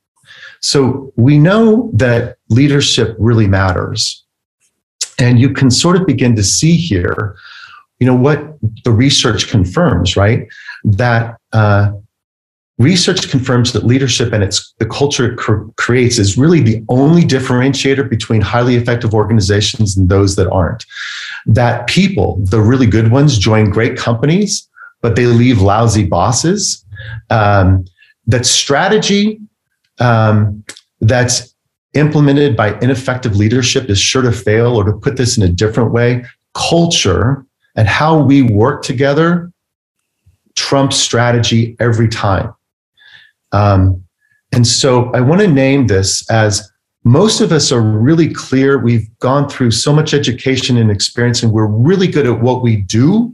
So 0.62 1.12
we 1.16 1.38
know 1.38 1.90
that 1.94 2.38
leadership 2.50 3.16
really 3.20 3.48
matters. 3.48 4.24
And 5.20 5.40
you 5.40 5.52
can 5.52 5.72
sort 5.72 5.96
of 5.96 6.06
begin 6.06 6.36
to 6.36 6.44
see 6.44 6.76
here, 6.76 7.36
you 8.00 8.06
know, 8.06 8.16
what 8.16 8.58
the 8.84 8.92
research 8.92 9.50
confirms, 9.50 10.16
right? 10.16 10.48
That 10.84 11.38
uh, 11.54 11.92
research 12.78 13.30
confirms 13.30 13.74
that 13.74 13.86
leadership 13.86 14.32
and 14.34 14.44
its 14.44 14.74
the 14.78 14.86
culture 14.86 15.32
it 15.32 15.38
cr- 15.38 15.64
creates 15.78 16.20
is 16.20 16.38
really 16.38 16.62
the 16.62 16.84
only 16.90 17.24
differentiator 17.24 18.08
between 18.08 18.42
highly 18.42 18.76
effective 18.76 19.14
organizations 19.14 19.98
and 19.98 20.10
those 20.10 20.36
that 20.36 20.50
aren't. 20.52 20.86
That 21.48 21.88
people, 21.88 22.38
the 22.44 22.62
really 22.62 22.86
good 22.86 23.12
ones, 23.12 23.38
join 23.38 23.70
great 23.72 23.98
companies, 23.98 24.68
but 25.02 25.16
they 25.16 25.26
leave 25.26 25.62
lousy 25.62 26.06
bosses. 26.06 26.86
Um, 27.30 27.86
that 28.28 28.46
strategy 28.46 29.40
um, 30.00 30.64
that's 31.02 31.54
implemented 31.94 32.56
by 32.56 32.78
ineffective 32.80 33.36
leadership 33.36 33.90
is 33.90 34.00
sure 34.00 34.22
to 34.22 34.32
fail, 34.32 34.76
or 34.76 34.84
to 34.84 34.94
put 34.94 35.18
this 35.18 35.38
in 35.38 35.44
a 35.44 35.50
different 35.50 35.92
way, 35.92 36.26
culture 36.54 37.46
and 37.76 37.88
how 37.88 38.18
we 38.20 38.42
work 38.42 38.84
together 38.84 39.52
trumps 40.56 40.98
strategy 40.98 41.76
every 41.80 42.08
time. 42.08 42.54
Um, 43.52 44.04
and 44.52 44.66
so 44.66 45.12
I 45.14 45.22
want 45.22 45.42
to 45.42 45.48
name 45.48 45.88
this 45.88 46.28
as 46.30 46.70
most 47.04 47.42
of 47.42 47.52
us 47.52 47.72
are 47.72 47.82
really 47.82 48.34
clear. 48.34 48.80
We've 48.80 49.08
gone 49.20 49.48
through 49.48 49.72
so 49.72 49.94
much 49.94 50.14
education 50.14 50.78
and 50.78 50.92
experience, 50.92 51.44
and 51.44 51.52
we're 51.52 51.68
really 51.68 52.08
good 52.08 52.26
at 52.26 52.42
what 52.42 52.62
we 52.62 52.78
do. 52.78 53.34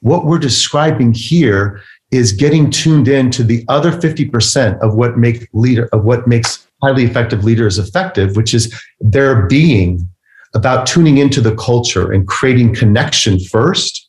What 0.00 0.26
we're 0.26 0.38
describing 0.38 1.12
here 1.12 1.82
is 2.14 2.32
getting 2.32 2.70
tuned 2.70 3.08
in 3.08 3.30
to 3.30 3.42
the 3.42 3.64
other 3.68 3.90
50% 3.90 4.78
of 4.80 4.94
what 4.94 5.18
make 5.18 5.48
leader 5.52 5.88
of 5.92 6.04
what 6.04 6.26
makes 6.26 6.66
highly 6.82 7.04
effective 7.04 7.44
leaders 7.44 7.78
effective, 7.78 8.36
which 8.36 8.54
is 8.54 8.72
their 9.00 9.46
being 9.46 10.08
about 10.54 10.86
tuning 10.86 11.18
into 11.18 11.40
the 11.40 11.54
culture 11.56 12.12
and 12.12 12.28
creating 12.28 12.74
connection 12.74 13.40
first 13.40 14.08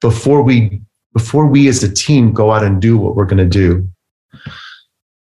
before 0.00 0.42
we 0.42 0.80
before 1.12 1.46
we 1.46 1.68
as 1.68 1.82
a 1.82 1.92
team 1.92 2.32
go 2.32 2.52
out 2.52 2.64
and 2.64 2.80
do 2.80 2.96
what 2.96 3.14
we're 3.16 3.26
going 3.26 3.36
to 3.36 3.44
do. 3.44 3.86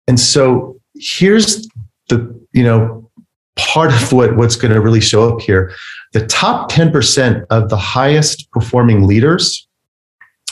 And 0.06 0.20
so 0.20 0.78
here's 0.94 1.66
the 2.08 2.38
you 2.52 2.64
know 2.64 3.10
part 3.56 3.92
of 3.92 4.12
what 4.12 4.36
what's 4.36 4.56
going 4.56 4.74
to 4.74 4.80
really 4.80 5.00
show 5.00 5.32
up 5.32 5.40
here. 5.40 5.72
The 6.12 6.26
top 6.26 6.72
10% 6.72 7.46
of 7.50 7.68
the 7.68 7.76
highest 7.76 8.50
performing 8.50 9.06
leaders, 9.06 9.68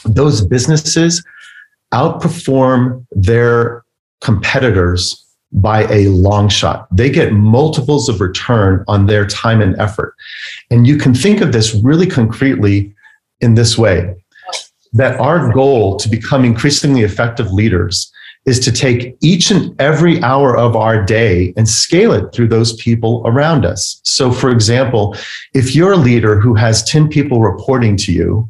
those 0.05 0.47
businesses 0.47 1.23
outperform 1.93 3.07
their 3.13 3.85
competitors 4.21 5.25
by 5.53 5.85
a 5.85 6.09
long 6.09 6.49
shot. 6.49 6.87
They 6.95 7.11
get 7.11 7.33
multiples 7.33 8.09
of 8.09 8.21
return 8.21 8.85
on 8.87 9.07
their 9.07 9.27
time 9.27 9.61
and 9.61 9.79
effort. 9.81 10.15
And 10.71 10.87
you 10.87 10.99
can 10.99 11.15
think 11.15 11.41
of 11.41 11.53
this 11.53 11.75
really 11.75 12.07
concretely 12.07 12.95
in 13.41 13.55
this 13.55 13.79
way 13.79 14.15
that 14.93 15.19
our 15.21 15.53
goal 15.53 15.97
to 15.99 16.09
become 16.09 16.45
increasingly 16.45 17.03
effective 17.03 17.53
leaders 17.53 18.11
is 18.47 18.59
to 18.61 18.73
take 18.73 19.17
each 19.21 19.51
and 19.51 19.79
every 19.81 20.23
hour 20.23 20.57
of 20.57 20.75
our 20.75 21.05
day 21.05 21.53
and 21.57 21.69
scale 21.69 22.13
it 22.13 22.33
through 22.33 22.49
those 22.49 22.75
people 22.77 23.23
around 23.27 23.67
us. 23.67 24.01
So, 24.05 24.33
for 24.33 24.51
example, 24.51 25.15
if 25.55 25.75
you're 25.75 25.93
a 25.93 25.99
leader 25.99 26.41
who 26.41 26.55
has 26.55 26.83
10 26.85 27.09
people 27.09 27.43
reporting 27.43 27.97
to 27.99 28.13
you, 28.13 28.49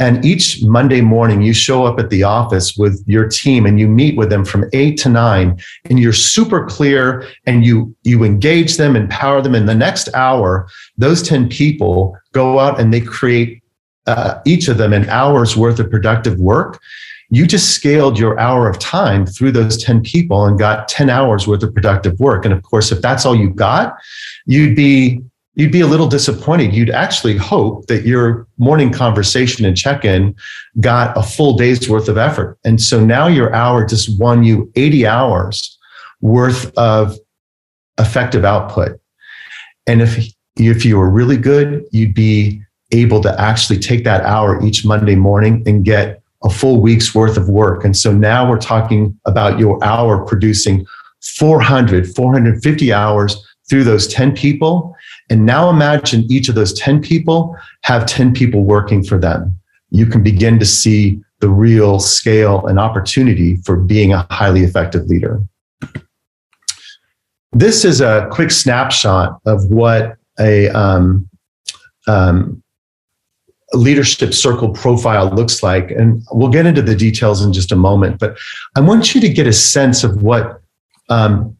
and 0.00 0.24
each 0.24 0.64
Monday 0.64 1.02
morning, 1.02 1.42
you 1.42 1.52
show 1.52 1.84
up 1.84 2.00
at 2.00 2.08
the 2.08 2.22
office 2.22 2.74
with 2.74 3.04
your 3.06 3.28
team 3.28 3.66
and 3.66 3.78
you 3.78 3.86
meet 3.86 4.16
with 4.16 4.30
them 4.30 4.46
from 4.46 4.64
eight 4.72 4.98
to 5.00 5.10
nine, 5.10 5.60
and 5.84 6.00
you're 6.00 6.14
super 6.14 6.64
clear 6.64 7.28
and 7.44 7.66
you, 7.66 7.94
you 8.02 8.24
engage 8.24 8.78
them, 8.78 8.96
empower 8.96 9.42
them. 9.42 9.54
In 9.54 9.66
the 9.66 9.74
next 9.74 10.08
hour, 10.14 10.66
those 10.96 11.22
10 11.22 11.50
people 11.50 12.16
go 12.32 12.58
out 12.58 12.80
and 12.80 12.94
they 12.94 13.02
create 13.02 13.62
uh, 14.06 14.40
each 14.46 14.68
of 14.68 14.78
them 14.78 14.94
an 14.94 15.06
hour's 15.10 15.54
worth 15.54 15.78
of 15.78 15.90
productive 15.90 16.40
work. 16.40 16.80
You 17.28 17.46
just 17.46 17.74
scaled 17.74 18.18
your 18.18 18.40
hour 18.40 18.70
of 18.70 18.78
time 18.78 19.26
through 19.26 19.52
those 19.52 19.76
10 19.84 20.02
people 20.02 20.46
and 20.46 20.58
got 20.58 20.88
10 20.88 21.10
hours 21.10 21.46
worth 21.46 21.62
of 21.62 21.74
productive 21.74 22.18
work. 22.18 22.46
And 22.46 22.54
of 22.54 22.62
course, 22.62 22.90
if 22.90 23.02
that's 23.02 23.26
all 23.26 23.36
you 23.36 23.50
got, 23.50 23.96
you'd 24.46 24.74
be 24.74 25.20
you'd 25.60 25.70
be 25.70 25.82
a 25.82 25.86
little 25.86 26.08
disappointed. 26.08 26.74
You'd 26.74 26.88
actually 26.88 27.36
hope 27.36 27.86
that 27.88 28.06
your 28.06 28.46
morning 28.56 28.90
conversation 28.90 29.66
and 29.66 29.76
check 29.76 30.06
in 30.06 30.34
got 30.80 31.14
a 31.18 31.22
full 31.22 31.54
day's 31.54 31.86
worth 31.86 32.08
of 32.08 32.16
effort. 32.16 32.58
And 32.64 32.80
so 32.80 33.04
now 33.04 33.26
your 33.26 33.54
hour 33.54 33.84
just 33.84 34.18
won 34.18 34.42
you 34.42 34.72
80 34.74 35.06
hours 35.06 35.78
worth 36.22 36.72
of 36.78 37.14
effective 37.98 38.42
output. 38.42 38.98
And 39.86 40.00
if, 40.00 40.32
if 40.56 40.86
you 40.86 40.96
were 40.96 41.10
really 41.10 41.36
good, 41.36 41.84
you'd 41.92 42.14
be 42.14 42.62
able 42.92 43.20
to 43.20 43.38
actually 43.38 43.78
take 43.78 44.04
that 44.04 44.24
hour 44.24 44.64
each 44.64 44.86
Monday 44.86 45.14
morning 45.14 45.62
and 45.66 45.84
get 45.84 46.22
a 46.42 46.48
full 46.48 46.80
week's 46.80 47.14
worth 47.14 47.36
of 47.36 47.50
work. 47.50 47.84
And 47.84 47.94
so 47.94 48.14
now 48.14 48.48
we're 48.48 48.58
talking 48.58 49.18
about 49.26 49.58
your 49.58 49.82
hour 49.84 50.24
producing 50.24 50.86
400, 51.20 52.08
450 52.16 52.92
hours 52.94 53.46
through 53.68 53.84
those 53.84 54.08
10 54.08 54.34
people. 54.34 54.96
And 55.30 55.46
now 55.46 55.70
imagine 55.70 56.30
each 56.30 56.48
of 56.48 56.56
those 56.56 56.72
10 56.74 57.00
people 57.00 57.56
have 57.82 58.04
10 58.06 58.34
people 58.34 58.64
working 58.64 59.02
for 59.02 59.16
them. 59.16 59.56
You 59.90 60.06
can 60.06 60.22
begin 60.22 60.58
to 60.58 60.66
see 60.66 61.20
the 61.38 61.48
real 61.48 62.00
scale 62.00 62.66
and 62.66 62.78
opportunity 62.78 63.56
for 63.64 63.76
being 63.76 64.12
a 64.12 64.26
highly 64.30 64.62
effective 64.62 65.06
leader. 65.06 65.40
This 67.52 67.84
is 67.84 68.00
a 68.00 68.28
quick 68.30 68.50
snapshot 68.50 69.40
of 69.46 69.64
what 69.70 70.16
a 70.38 70.68
um, 70.68 71.28
um, 72.06 72.62
leadership 73.72 74.34
circle 74.34 74.70
profile 74.70 75.30
looks 75.30 75.62
like. 75.62 75.90
And 75.90 76.22
we'll 76.32 76.50
get 76.50 76.66
into 76.66 76.82
the 76.82 76.94
details 76.94 77.42
in 77.42 77.52
just 77.52 77.72
a 77.72 77.76
moment. 77.76 78.18
But 78.18 78.36
I 78.76 78.80
want 78.80 79.14
you 79.14 79.20
to 79.20 79.28
get 79.28 79.46
a 79.46 79.52
sense 79.52 80.04
of 80.04 80.22
what 80.22 80.60
um, 81.08 81.56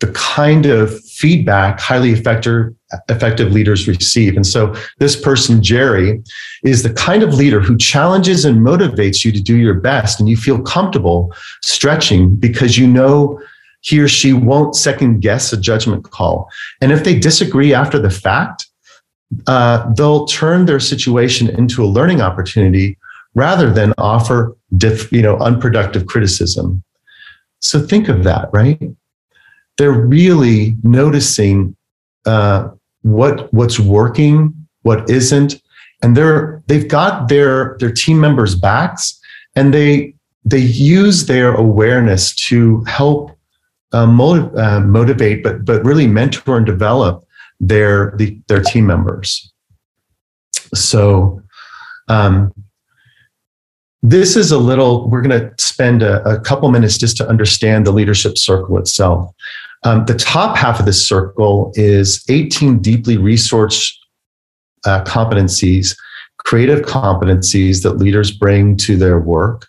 the 0.00 0.10
kind 0.12 0.66
of 0.66 0.98
feedback 1.20 1.78
highly 1.78 2.12
effective 2.12 2.74
effective 3.08 3.52
leaders 3.52 3.86
receive. 3.86 4.34
And 4.34 4.46
so 4.46 4.74
this 4.98 5.20
person, 5.20 5.62
Jerry, 5.62 6.20
is 6.64 6.82
the 6.82 6.92
kind 6.92 7.22
of 7.22 7.34
leader 7.34 7.60
who 7.60 7.76
challenges 7.76 8.44
and 8.44 8.66
motivates 8.66 9.24
you 9.24 9.30
to 9.30 9.40
do 9.40 9.56
your 9.56 9.74
best 9.74 10.18
and 10.18 10.28
you 10.28 10.36
feel 10.36 10.60
comfortable 10.62 11.32
stretching 11.62 12.34
because 12.34 12.78
you 12.78 12.86
know 12.86 13.40
he 13.82 14.00
or 14.00 14.08
she 14.08 14.32
won't 14.32 14.74
second 14.74 15.20
guess 15.20 15.52
a 15.52 15.56
judgment 15.56 16.10
call. 16.10 16.48
And 16.80 16.90
if 16.90 17.04
they 17.04 17.18
disagree 17.18 17.72
after 17.72 17.98
the 17.98 18.10
fact, 18.10 18.66
uh, 19.46 19.92
they'll 19.94 20.26
turn 20.26 20.66
their 20.66 20.80
situation 20.80 21.48
into 21.48 21.84
a 21.84 21.86
learning 21.86 22.20
opportunity 22.20 22.98
rather 23.34 23.70
than 23.72 23.94
offer 23.98 24.56
diff, 24.76 25.12
you 25.12 25.22
know, 25.22 25.36
unproductive 25.38 26.06
criticism. 26.06 26.82
So 27.60 27.78
think 27.78 28.08
of 28.08 28.24
that, 28.24 28.48
right? 28.52 28.80
They're 29.80 29.92
really 29.92 30.76
noticing 30.82 31.74
uh, 32.26 32.68
what 33.00 33.50
what's 33.54 33.80
working, 33.80 34.52
what 34.82 35.08
isn't, 35.08 35.54
and 36.02 36.14
they're 36.14 36.62
they've 36.66 36.86
got 36.86 37.30
their 37.30 37.78
their 37.80 37.90
team 37.90 38.20
members' 38.20 38.54
backs, 38.54 39.18
and 39.56 39.72
they 39.72 40.14
they 40.44 40.58
use 40.58 41.24
their 41.24 41.54
awareness 41.54 42.34
to 42.48 42.84
help 42.84 43.30
uh, 43.92 44.04
motiv- 44.04 44.54
uh, 44.54 44.80
motivate, 44.80 45.42
but 45.42 45.64
but 45.64 45.82
really 45.82 46.06
mentor 46.06 46.58
and 46.58 46.66
develop 46.66 47.24
their 47.58 48.12
the, 48.18 48.38
their 48.48 48.62
team 48.62 48.86
members. 48.86 49.50
So. 50.74 51.42
Um, 52.08 52.52
this 54.02 54.34
is 54.34 54.50
a 54.50 54.58
little, 54.58 55.10
we're 55.10 55.20
going 55.20 55.38
to 55.38 55.52
spend 55.62 56.02
a, 56.02 56.26
a, 56.26 56.40
couple 56.40 56.70
minutes 56.70 56.96
just 56.96 57.18
to 57.18 57.28
understand 57.28 57.86
the 57.86 57.92
leadership 57.92 58.38
circle 58.38 58.78
itself. 58.78 59.30
Um, 59.82 60.04
the 60.04 60.14
top 60.14 60.56
half 60.56 60.78
of 60.78 60.86
this 60.86 61.06
circle 61.06 61.72
is 61.74 62.24
18 62.28 62.80
deeply 62.80 63.16
resourced 63.16 63.92
uh, 64.84 65.04
competencies, 65.04 65.96
creative 66.38 66.80
competencies 66.80 67.82
that 67.82 67.94
leaders 67.94 68.30
bring 68.30 68.76
to 68.78 68.96
their 68.96 69.18
work. 69.18 69.68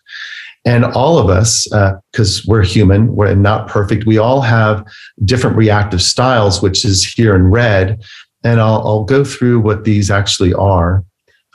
And 0.63 0.86
all 0.86 1.17
of 1.17 1.30
us, 1.30 1.67
because 2.12 2.39
uh, 2.39 2.43
we're 2.47 2.63
human, 2.63 3.15
we're 3.15 3.34
not 3.34 3.67
perfect, 3.67 4.06
we 4.06 4.19
all 4.19 4.41
have 4.41 4.86
different 5.26 5.58
reactive 5.58 6.02
styles, 6.02 6.62
which 6.62 6.86
is 6.86 7.04
here 7.06 7.36
in 7.36 7.50
red. 7.50 8.02
And 8.43 8.60
I'll, 8.60 8.86
I'll 8.86 9.04
go 9.04 9.24
through 9.24 9.62
what 9.62 9.86
these 9.86 10.12
actually 10.12 10.54
are. 10.54 11.04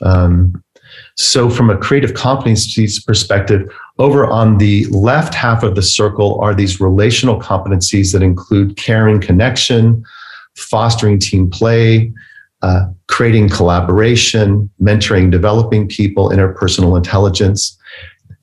Um, 0.03 0.63
so, 1.17 1.49
from 1.51 1.71
a 1.71 1.77
creative 1.77 2.13
competencies 2.13 3.05
perspective, 3.05 3.73
over 3.99 4.27
on 4.27 4.59
the 4.59 4.87
left 4.87 5.35
half 5.35 5.63
of 5.63 5.75
the 5.75 5.83
circle 5.83 6.39
are 6.41 6.55
these 6.55 6.81
relational 6.81 7.41
competencies 7.41 8.13
that 8.13 8.23
include 8.23 8.77
caring 8.77 9.21
connection, 9.21 10.05
fostering 10.55 11.19
team 11.19 11.51
play, 11.51 12.13
uh, 12.63 12.87
creating 13.09 13.49
collaboration, 13.49 14.69
mentoring, 14.83 15.31
developing 15.31 15.89
people, 15.89 16.31
interpersonal 16.31 16.97
intelligence. 16.97 17.79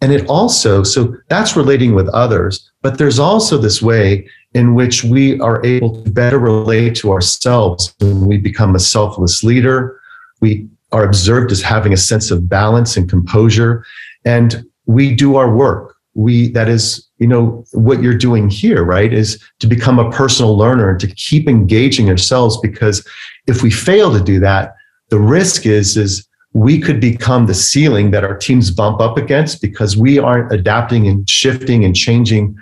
And 0.01 0.11
it 0.11 0.27
also, 0.27 0.83
so 0.83 1.15
that's 1.29 1.55
relating 1.55 1.95
with 1.95 2.09
others, 2.09 2.69
but 2.81 2.97
there's 2.97 3.19
also 3.19 3.57
this 3.57 3.81
way 3.81 4.27
in 4.53 4.75
which 4.75 5.03
we 5.03 5.39
are 5.39 5.65
able 5.65 6.03
to 6.03 6.11
better 6.11 6.39
relate 6.39 6.95
to 6.95 7.11
ourselves 7.11 7.93
when 7.99 8.25
we 8.25 8.37
become 8.37 8.75
a 8.75 8.79
selfless 8.79 9.43
leader. 9.43 9.99
We 10.41 10.67
are 10.91 11.03
observed 11.03 11.51
as 11.51 11.61
having 11.61 11.93
a 11.93 11.97
sense 11.97 12.31
of 12.31 12.49
balance 12.49 12.97
and 12.97 13.09
composure. 13.09 13.85
And 14.25 14.65
we 14.85 15.13
do 15.15 15.35
our 15.35 15.53
work. 15.53 15.95
We, 16.15 16.49
that 16.49 16.69
is, 16.69 17.09
you 17.17 17.27
know, 17.27 17.65
what 17.71 18.01
you're 18.01 18.17
doing 18.17 18.49
here, 18.49 18.83
right, 18.83 19.11
is 19.11 19.41
to 19.59 19.67
become 19.67 19.97
a 19.97 20.11
personal 20.11 20.55
learner 20.55 20.89
and 20.89 20.99
to 20.99 21.07
keep 21.07 21.47
engaging 21.47 22.09
ourselves 22.09 22.57
because 22.57 23.07
if 23.47 23.63
we 23.63 23.71
fail 23.71 24.13
to 24.13 24.23
do 24.23 24.39
that, 24.39 24.75
the 25.09 25.19
risk 25.19 25.65
is, 25.65 25.97
is 25.97 26.27
we 26.53 26.79
could 26.79 27.01
become 27.01 27.47
the 27.47 27.53
ceiling 27.53 28.11
that 28.11 28.23
our 28.23 28.37
teams 28.37 28.69
bump 28.69 29.01
up 29.01 29.17
against 29.17 29.61
because 29.61 29.97
we 29.97 30.19
aren't 30.19 30.51
adapting 30.51 31.07
and 31.07 31.27
shifting 31.27 31.83
and 31.83 31.95
changing 31.95 32.55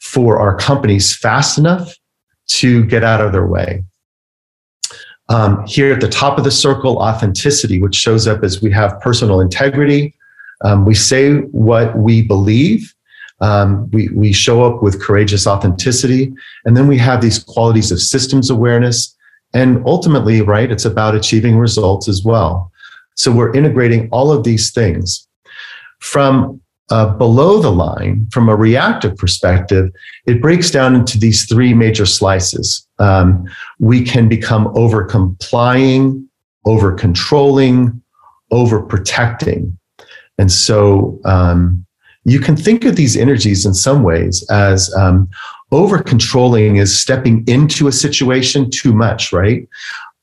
for 0.00 0.38
our 0.38 0.56
companies 0.56 1.14
fast 1.14 1.58
enough 1.58 1.94
to 2.46 2.84
get 2.86 3.04
out 3.04 3.20
of 3.20 3.32
their 3.32 3.46
way. 3.46 3.82
Um, 5.28 5.64
here 5.66 5.92
at 5.92 6.00
the 6.00 6.08
top 6.08 6.38
of 6.38 6.44
the 6.44 6.50
circle, 6.50 6.98
authenticity, 6.98 7.80
which 7.80 7.94
shows 7.94 8.26
up 8.26 8.42
as 8.42 8.60
we 8.62 8.70
have 8.72 9.00
personal 9.00 9.40
integrity, 9.40 10.14
um, 10.62 10.84
we 10.84 10.94
say 10.94 11.38
what 11.38 11.96
we 11.96 12.22
believe. 12.22 12.94
Um, 13.40 13.90
we, 13.90 14.08
we 14.08 14.32
show 14.32 14.64
up 14.64 14.82
with 14.82 15.00
courageous 15.00 15.46
authenticity. 15.46 16.32
And 16.64 16.76
then 16.76 16.86
we 16.86 16.98
have 16.98 17.22
these 17.22 17.42
qualities 17.42 17.90
of 17.90 18.00
systems 18.00 18.50
awareness. 18.50 19.16
And 19.54 19.82
ultimately, 19.86 20.42
right, 20.42 20.70
it's 20.70 20.84
about 20.84 21.14
achieving 21.14 21.56
results 21.56 22.08
as 22.08 22.22
well. 22.22 22.70
So 23.16 23.32
we're 23.32 23.52
integrating 23.54 24.08
all 24.10 24.30
of 24.30 24.44
these 24.44 24.72
things. 24.72 25.26
From 26.00 26.60
uh, 26.90 27.14
below 27.14 27.60
the 27.60 27.70
line, 27.70 28.26
from 28.32 28.48
a 28.48 28.56
reactive 28.56 29.16
perspective, 29.16 29.90
it 30.26 30.42
breaks 30.42 30.70
down 30.70 30.94
into 30.94 31.18
these 31.18 31.44
three 31.46 31.72
major 31.72 32.06
slices. 32.06 32.86
Um, 32.98 33.44
we 33.78 34.02
can 34.02 34.28
become 34.28 34.72
over 34.76 35.04
complying, 35.04 36.28
over 36.64 36.92
controlling, 36.92 38.02
over 38.50 38.82
protecting. 38.82 39.78
And 40.40 40.50
so 40.50 41.20
um, 41.26 41.84
you 42.24 42.40
can 42.40 42.56
think 42.56 42.86
of 42.86 42.96
these 42.96 43.14
energies 43.14 43.66
in 43.66 43.74
some 43.74 44.02
ways 44.02 44.42
as 44.50 44.92
um, 44.94 45.28
over 45.70 46.02
controlling 46.02 46.76
is 46.76 46.98
stepping 46.98 47.44
into 47.46 47.88
a 47.88 47.92
situation 47.92 48.70
too 48.70 48.94
much, 48.94 49.34
right? 49.34 49.68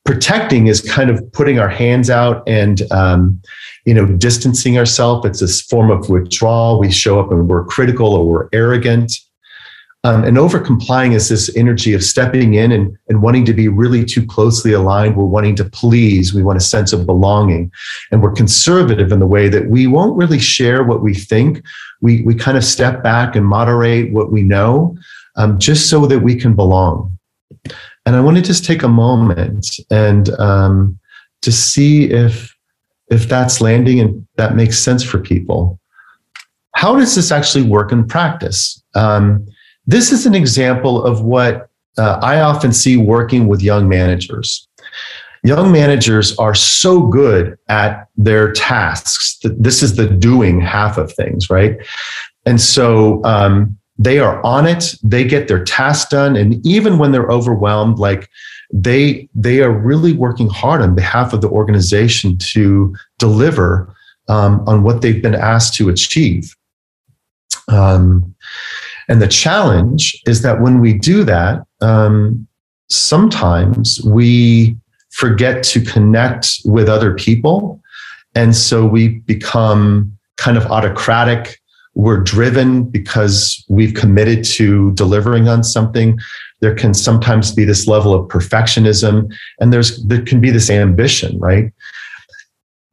Protecting 0.06 0.68
is 0.68 0.82
kind 0.82 1.12
of 1.12 1.22
putting 1.34 1.60
our 1.60 1.70
hands 1.70 2.10
out 2.10 2.42
and 2.48 2.82
um, 2.92 3.40
you 3.86 3.94
know, 3.94 4.08
distancing 4.08 4.78
ourselves. 4.80 5.24
It's 5.28 5.40
this 5.40 5.62
form 5.62 5.92
of 5.92 6.10
withdrawal. 6.10 6.80
We 6.80 6.92
show 6.92 7.20
up 7.20 7.32
and 7.32 7.48
we're 7.48 7.66
critical 7.66 8.14
or 8.16 8.26
we're 8.26 8.50
arrogant. 8.54 9.14
Um, 10.04 10.24
and 10.24 10.38
over 10.38 10.60
complying 10.60 11.14
is 11.14 11.28
this 11.28 11.54
energy 11.58 11.94
of 11.94 12.04
stepping 12.04 12.54
in 12.54 12.72
and, 12.72 12.98
and 13.10 13.22
wanting 13.22 13.46
to 13.46 13.54
be 13.54 13.68
really 13.68 14.06
too 14.06 14.26
closely 14.26 14.72
aligned. 14.72 15.18
We're 15.18 15.26
wanting 15.26 15.56
to 15.58 15.66
please. 15.66 16.34
We 16.34 16.44
want 16.44 16.58
a 16.58 16.62
sense 16.62 16.94
of 16.94 17.06
belonging. 17.06 17.72
And 18.12 18.22
we're 18.22 18.32
conservative 18.32 19.12
in 19.12 19.20
the 19.20 19.28
way 19.28 19.50
that 19.50 19.70
we 19.70 19.88
won't 19.88 20.16
really 20.16 20.40
share 20.40 20.84
what 20.84 21.02
we 21.02 21.14
think. 21.14 21.64
We, 22.02 22.22
we 22.22 22.36
kind 22.36 22.58
of 22.58 22.64
step 22.64 23.04
back 23.04 23.36
and 23.36 23.46
moderate 23.46 24.14
what 24.14 24.32
we 24.32 24.44
know 24.44 24.96
um, 25.36 25.60
just 25.60 25.90
so 25.90 26.06
that 26.06 26.20
we 26.20 26.36
can 26.36 26.56
belong. 26.56 27.18
And 28.06 28.16
I 28.16 28.22
want 28.22 28.38
to 28.38 28.44
just 28.44 28.64
take 28.64 28.84
a 28.84 28.88
moment 28.88 29.68
and 29.92 30.30
um, 30.40 31.00
to 31.42 31.52
see 31.52 32.10
if 32.12 32.56
if 33.10 33.30
that's 33.30 33.62
landing 33.62 34.02
and 34.02 34.28
that 34.36 34.56
makes 34.56 34.78
sense 34.80 35.02
for 35.02 35.18
people. 35.18 35.80
How 36.76 36.96
does 36.98 37.16
this 37.16 37.32
actually 37.32 37.64
work 37.64 37.92
in 37.92 38.06
practice? 38.06 38.84
Um, 38.96 39.48
this 39.88 40.12
is 40.12 40.26
an 40.26 40.36
example 40.36 41.04
of 41.04 41.22
what 41.22 41.70
uh, 41.98 42.20
I 42.22 42.42
often 42.42 42.74
see 42.74 42.98
working 42.98 43.48
with 43.48 43.62
young 43.62 43.88
managers. 43.88 44.68
Young 45.44 45.72
managers 45.72 46.38
are 46.38 46.54
so 46.54 47.08
good 47.08 47.58
at 47.70 48.10
their 48.18 48.52
tasks. 48.52 49.40
This 49.44 49.82
is 49.82 49.96
the 49.96 50.08
doing 50.08 50.60
half 50.60 50.98
of 50.98 51.12
things, 51.14 51.50
right? 51.50 51.78
And 52.46 52.60
so 52.60 53.24
um, 53.24 53.78
they 53.98 54.20
are 54.20 54.44
on 54.46 54.68
it. 54.68 54.96
They 55.04 55.24
get 55.24 55.48
their 55.48 55.64
tasks 55.64 56.10
done. 56.10 56.36
And 56.36 56.66
even 56.66 56.98
when 56.98 57.12
they're 57.12 57.32
overwhelmed, 57.32 57.98
like 57.98 58.30
they 58.72 59.30
they 59.34 59.62
are 59.62 59.72
really 59.72 60.14
working 60.14 60.50
hard 60.50 60.82
on 60.82 60.94
behalf 60.96 61.32
of 61.32 61.42
the 61.42 61.50
organization 61.50 62.38
to 62.38 62.94
deliver 63.18 63.96
um, 64.28 64.64
on 64.68 64.84
what 64.84 65.02
they've 65.02 65.22
been 65.22 65.36
asked 65.36 65.76
to 65.76 65.90
achieve. 65.90 66.54
Um, 67.70 68.36
and 69.08 69.22
the 69.22 69.28
challenge 69.28 70.20
is 70.26 70.42
that 70.42 70.62
when 70.62 70.80
we 70.80 70.94
do 70.94 71.24
that, 71.24 71.64
um, 71.82 72.48
sometimes 72.90 74.02
we 74.04 74.76
forget 75.12 75.64
to 75.64 75.82
connect 75.82 76.60
with 76.66 76.90
other 76.90 77.14
people. 77.16 77.82
And 78.36 78.56
so 78.56 78.86
we 78.86 79.20
become 79.20 80.18
kind 80.38 80.58
of 80.58 80.66
autocratic. 80.68 81.60
We're 81.96 82.20
driven 82.20 82.84
because 82.84 83.64
we've 83.70 83.94
committed 83.94 84.44
to 84.46 84.92
delivering 84.94 85.48
on 85.48 85.64
something 85.64 86.20
there 86.60 86.74
can 86.74 86.94
sometimes 86.94 87.52
be 87.52 87.64
this 87.64 87.88
level 87.88 88.14
of 88.14 88.28
perfectionism 88.30 89.32
and 89.60 89.72
there's 89.72 90.04
there 90.06 90.24
can 90.24 90.42
be 90.42 90.50
this 90.50 90.70
ambition 90.70 91.40
right 91.40 91.72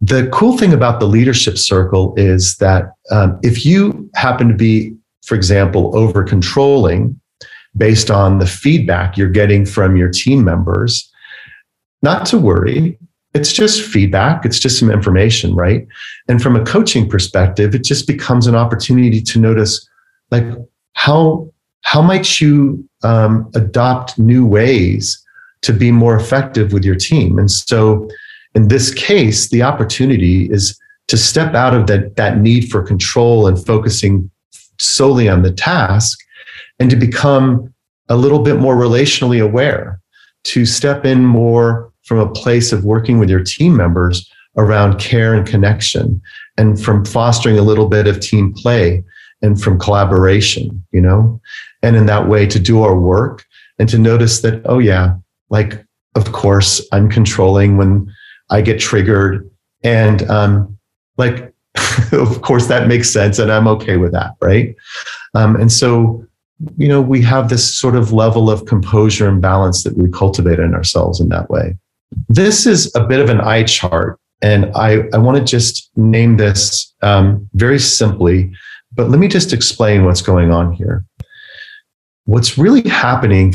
the 0.01 0.29
cool 0.33 0.59
thing 0.59 0.73
about 0.73 1.01
the 1.01 1.07
leadership 1.07 1.57
circle 1.57 2.15
is 2.17 2.57
that 2.57 2.93
um, 3.11 3.39
if 3.43 3.65
you 3.65 4.11
happen 4.15 4.49
to 4.49 4.55
be 4.55 4.95
for 5.27 5.35
example 5.35 5.97
over 5.97 6.23
controlling 6.23 7.19
based 7.77 8.11
on 8.11 8.39
the 8.39 8.47
feedback 8.47 9.17
you're 9.17 9.29
getting 9.29 9.67
from 9.67 9.97
your 9.97 10.09
team 10.09 10.45
members 10.45 11.11
not 12.03 12.27
to 12.27 12.39
worry 12.39 12.99
it's 13.35 13.53
just 13.53 13.83
feedback 13.83 14.45
it's 14.45 14.59
just 14.59 14.79
some 14.79 14.91
information 14.91 15.55
right 15.55 15.87
and 16.29 16.43
from 16.43 16.57
a 16.57 16.65
coaching 16.65 17.09
perspective 17.09 17.75
it 17.75 17.85
just 17.85 18.07
becomes 18.07 18.47
an 18.47 18.55
opportunity 18.55 19.21
to 19.21 19.39
notice 19.39 19.89
like 20.31 20.45
how 20.95 21.49
how 21.85 22.01
might 22.01 22.41
you 22.41 22.89
um, 23.03 23.51
adopt 23.55 24.19
new 24.19 24.45
ways 24.47 25.23
to 25.63 25.73
be 25.73 25.93
more 25.93 26.17
effective 26.17 26.73
with 26.73 26.85
your 26.85 26.95
team? 26.95 27.39
And 27.39 27.51
so, 27.51 28.09
in 28.55 28.69
this 28.69 28.93
case, 28.93 29.51
the 29.51 29.63
opportunity 29.63 30.51
is 30.51 30.79
to 31.09 31.17
step 31.17 31.55
out 31.55 31.75
of 31.75 31.87
that, 31.87 32.17
that 32.17 32.39
need 32.39 32.71
for 32.71 32.83
control 32.83 33.47
and 33.47 33.65
focusing 33.67 34.31
solely 34.79 35.29
on 35.29 35.43
the 35.43 35.53
task 35.53 36.19
and 36.79 36.91
to 36.91 36.97
become 36.97 37.73
a 38.09 38.17
little 38.17 38.41
bit 38.41 38.59
more 38.59 38.77
relationally 38.77 39.43
aware, 39.43 40.01
to 40.45 40.67
step 40.67 41.05
in 41.05 41.25
more 41.25 41.91
from 42.05 42.19
a 42.19 42.31
place 42.31 42.73
of 42.73 42.85
working 42.85 43.19
with 43.19 43.31
your 43.31 43.43
team 43.43 43.77
members 43.77 44.31
around 44.57 44.99
care 44.99 45.35
and 45.35 45.47
connection 45.47 46.21
and 46.59 46.83
from 46.83 47.05
fostering 47.05 47.59
a 47.59 47.63
little 47.63 47.89
bit 47.89 48.07
of 48.07 48.21
team 48.21 48.53
play 48.53 49.03
and 49.43 49.61
from 49.61 49.79
collaboration, 49.79 50.85
you 50.93 51.01
know? 51.01 51.41
and 51.85 51.97
in 51.97 52.07
that 52.07 52.29
way 52.29 52.47
to 52.47 52.59
do 52.59 52.83
our 52.83 52.99
work 52.99 53.45
and 53.79 53.91
to 53.91 53.99
notice 53.99 54.41
that, 54.41 54.63
oh, 54.65 54.79
yeah, 54.79 55.17
like, 55.51 55.85
of 56.15 56.33
course, 56.33 56.83
I'm 56.93 57.11
controlling 57.11 57.77
when 57.77 58.11
I 58.49 58.63
get 58.63 58.81
triggered. 58.81 59.51
And 59.83 60.23
um, 60.31 60.79
like, 61.19 61.53
of 62.13 62.43
course, 62.43 62.67
that 62.69 62.89
makes 62.89 63.11
sense. 63.11 63.39
And 63.39 63.51
I'm 63.53 63.69
okay 63.69 63.97
with 63.97 64.13
that. 64.13 64.33
Right. 64.41 64.75
Um, 65.35 65.57
and 65.57 65.71
so, 65.71 66.25
you 66.77 66.89
know, 66.89 67.01
we 67.01 67.21
have 67.23 67.49
this 67.49 67.75
sort 67.75 67.97
of 67.97 68.13
level 68.13 68.51
of 68.51 68.67
composure 68.67 69.29
and 69.29 69.43
balance 69.43 69.83
that 69.83 69.97
we 69.97 70.11
cultivate 70.11 70.59
in 70.59 70.75
ourselves 70.75 71.21
in 71.21 71.29
that 71.31 71.51
way. 71.51 71.77
This 72.29 72.67
is 72.67 72.95
a 72.95 73.05
bit 73.05 73.21
of 73.21 73.29
an 73.29 73.41
eye 73.41 73.65
chart. 73.65 74.19
And 74.43 74.71
I, 74.75 75.05
I 75.13 75.19
want 75.19 75.39
to 75.39 75.45
just 75.45 75.91
name 75.97 76.37
this 76.37 76.93
um, 77.03 77.49
very 77.55 77.79
simply, 77.79 78.53
but 78.93 79.09
let 79.09 79.19
me 79.19 79.27
just 79.27 79.53
explain 79.53 80.05
what's 80.05 80.23
going 80.23 80.53
on 80.53 80.73
here 80.73 81.05
what's 82.25 82.57
really 82.59 82.87
happening 82.89 83.55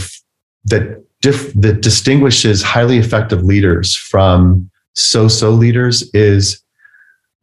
that 0.65 1.03
that 1.21 1.81
distinguishes 1.81 2.61
highly 2.63 2.97
effective 2.97 3.43
leaders 3.43 3.93
from 3.95 4.69
so-so 4.95 5.51
leaders 5.51 6.09
is 6.13 6.63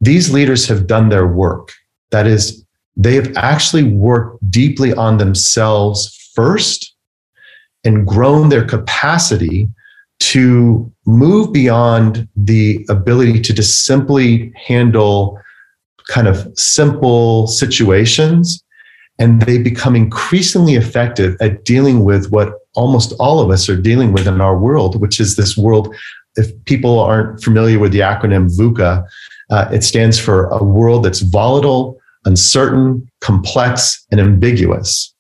these 0.00 0.32
leaders 0.32 0.66
have 0.68 0.87
done 0.87 1.09
their 1.09 1.26
work. 1.26 1.72
That 2.11 2.26
is, 2.26 2.64
they 2.96 3.14
have 3.14 3.37
actually 3.37 3.85
worked 3.85 4.50
deeply 4.50 4.92
on 4.92 5.18
themselves 5.18 6.30
first 6.35 6.94
and 7.85 8.06
grown 8.06 8.48
their 8.48 8.64
capacity 8.64 9.68
to 10.18 10.90
move 11.06 11.52
beyond 11.52 12.28
the 12.37 12.85
ability 12.88 13.40
to 13.40 13.52
just 13.52 13.85
simply 13.85 14.52
handle 14.56 15.40
kind 16.09 16.26
of 16.26 16.46
simple 16.59 17.46
situations 17.46 18.62
and 19.18 19.42
they 19.42 19.59
become 19.59 19.96
increasingly 19.96 20.74
effective 20.74 21.37
at 21.40 21.64
dealing 21.64 22.04
with 22.04 22.30
what 22.30 22.52
almost 22.74 23.14
all 23.18 23.40
of 23.40 23.50
us 23.50 23.68
are 23.68 23.80
dealing 23.80 24.12
with 24.12 24.26
in 24.26 24.40
our 24.40 24.59
world, 24.59 25.00
which 25.00 25.20
is 25.20 25.37
this 25.37 25.56
world. 25.56 25.94
If 26.37 26.52
people 26.66 27.00
aren't 27.00 27.42
familiar 27.42 27.78
with 27.78 27.92
the 27.92 28.00
acronym 28.00 28.54
VUCA, 28.54 29.06
uh, 29.50 29.68
it 29.72 29.85
stands 29.85 30.18
for 30.18 30.46
a 30.46 30.62
world 30.62 31.04
that's 31.04 31.20
volatile, 31.20 31.98
uncertain, 32.24 33.09
complex, 33.20 34.04
and 34.11 34.20
ambiguous. 34.20 35.14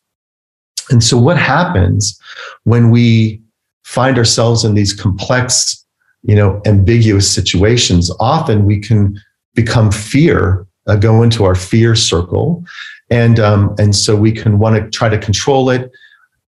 And 0.90 1.02
so, 1.02 1.18
what 1.18 1.38
happens 1.38 2.18
when 2.64 2.90
we 2.90 3.40
find 3.84 4.18
ourselves 4.18 4.64
in 4.64 4.74
these 4.74 4.92
complex, 4.92 5.84
you 6.22 6.34
know, 6.34 6.60
ambiguous 6.66 7.32
situations? 7.32 8.10
Often 8.20 8.66
we 8.66 8.78
can 8.80 9.20
become 9.54 9.90
fear, 9.90 10.66
uh, 10.86 10.96
go 10.96 11.22
into 11.22 11.44
our 11.44 11.54
fear 11.54 11.94
circle, 11.94 12.64
and 13.10 13.38
um, 13.38 13.74
and 13.78 13.94
so 13.94 14.16
we 14.16 14.32
can 14.32 14.58
want 14.58 14.76
to 14.76 14.90
try 14.90 15.08
to 15.08 15.18
control 15.18 15.70
it 15.70 15.90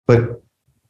but 0.08 0.42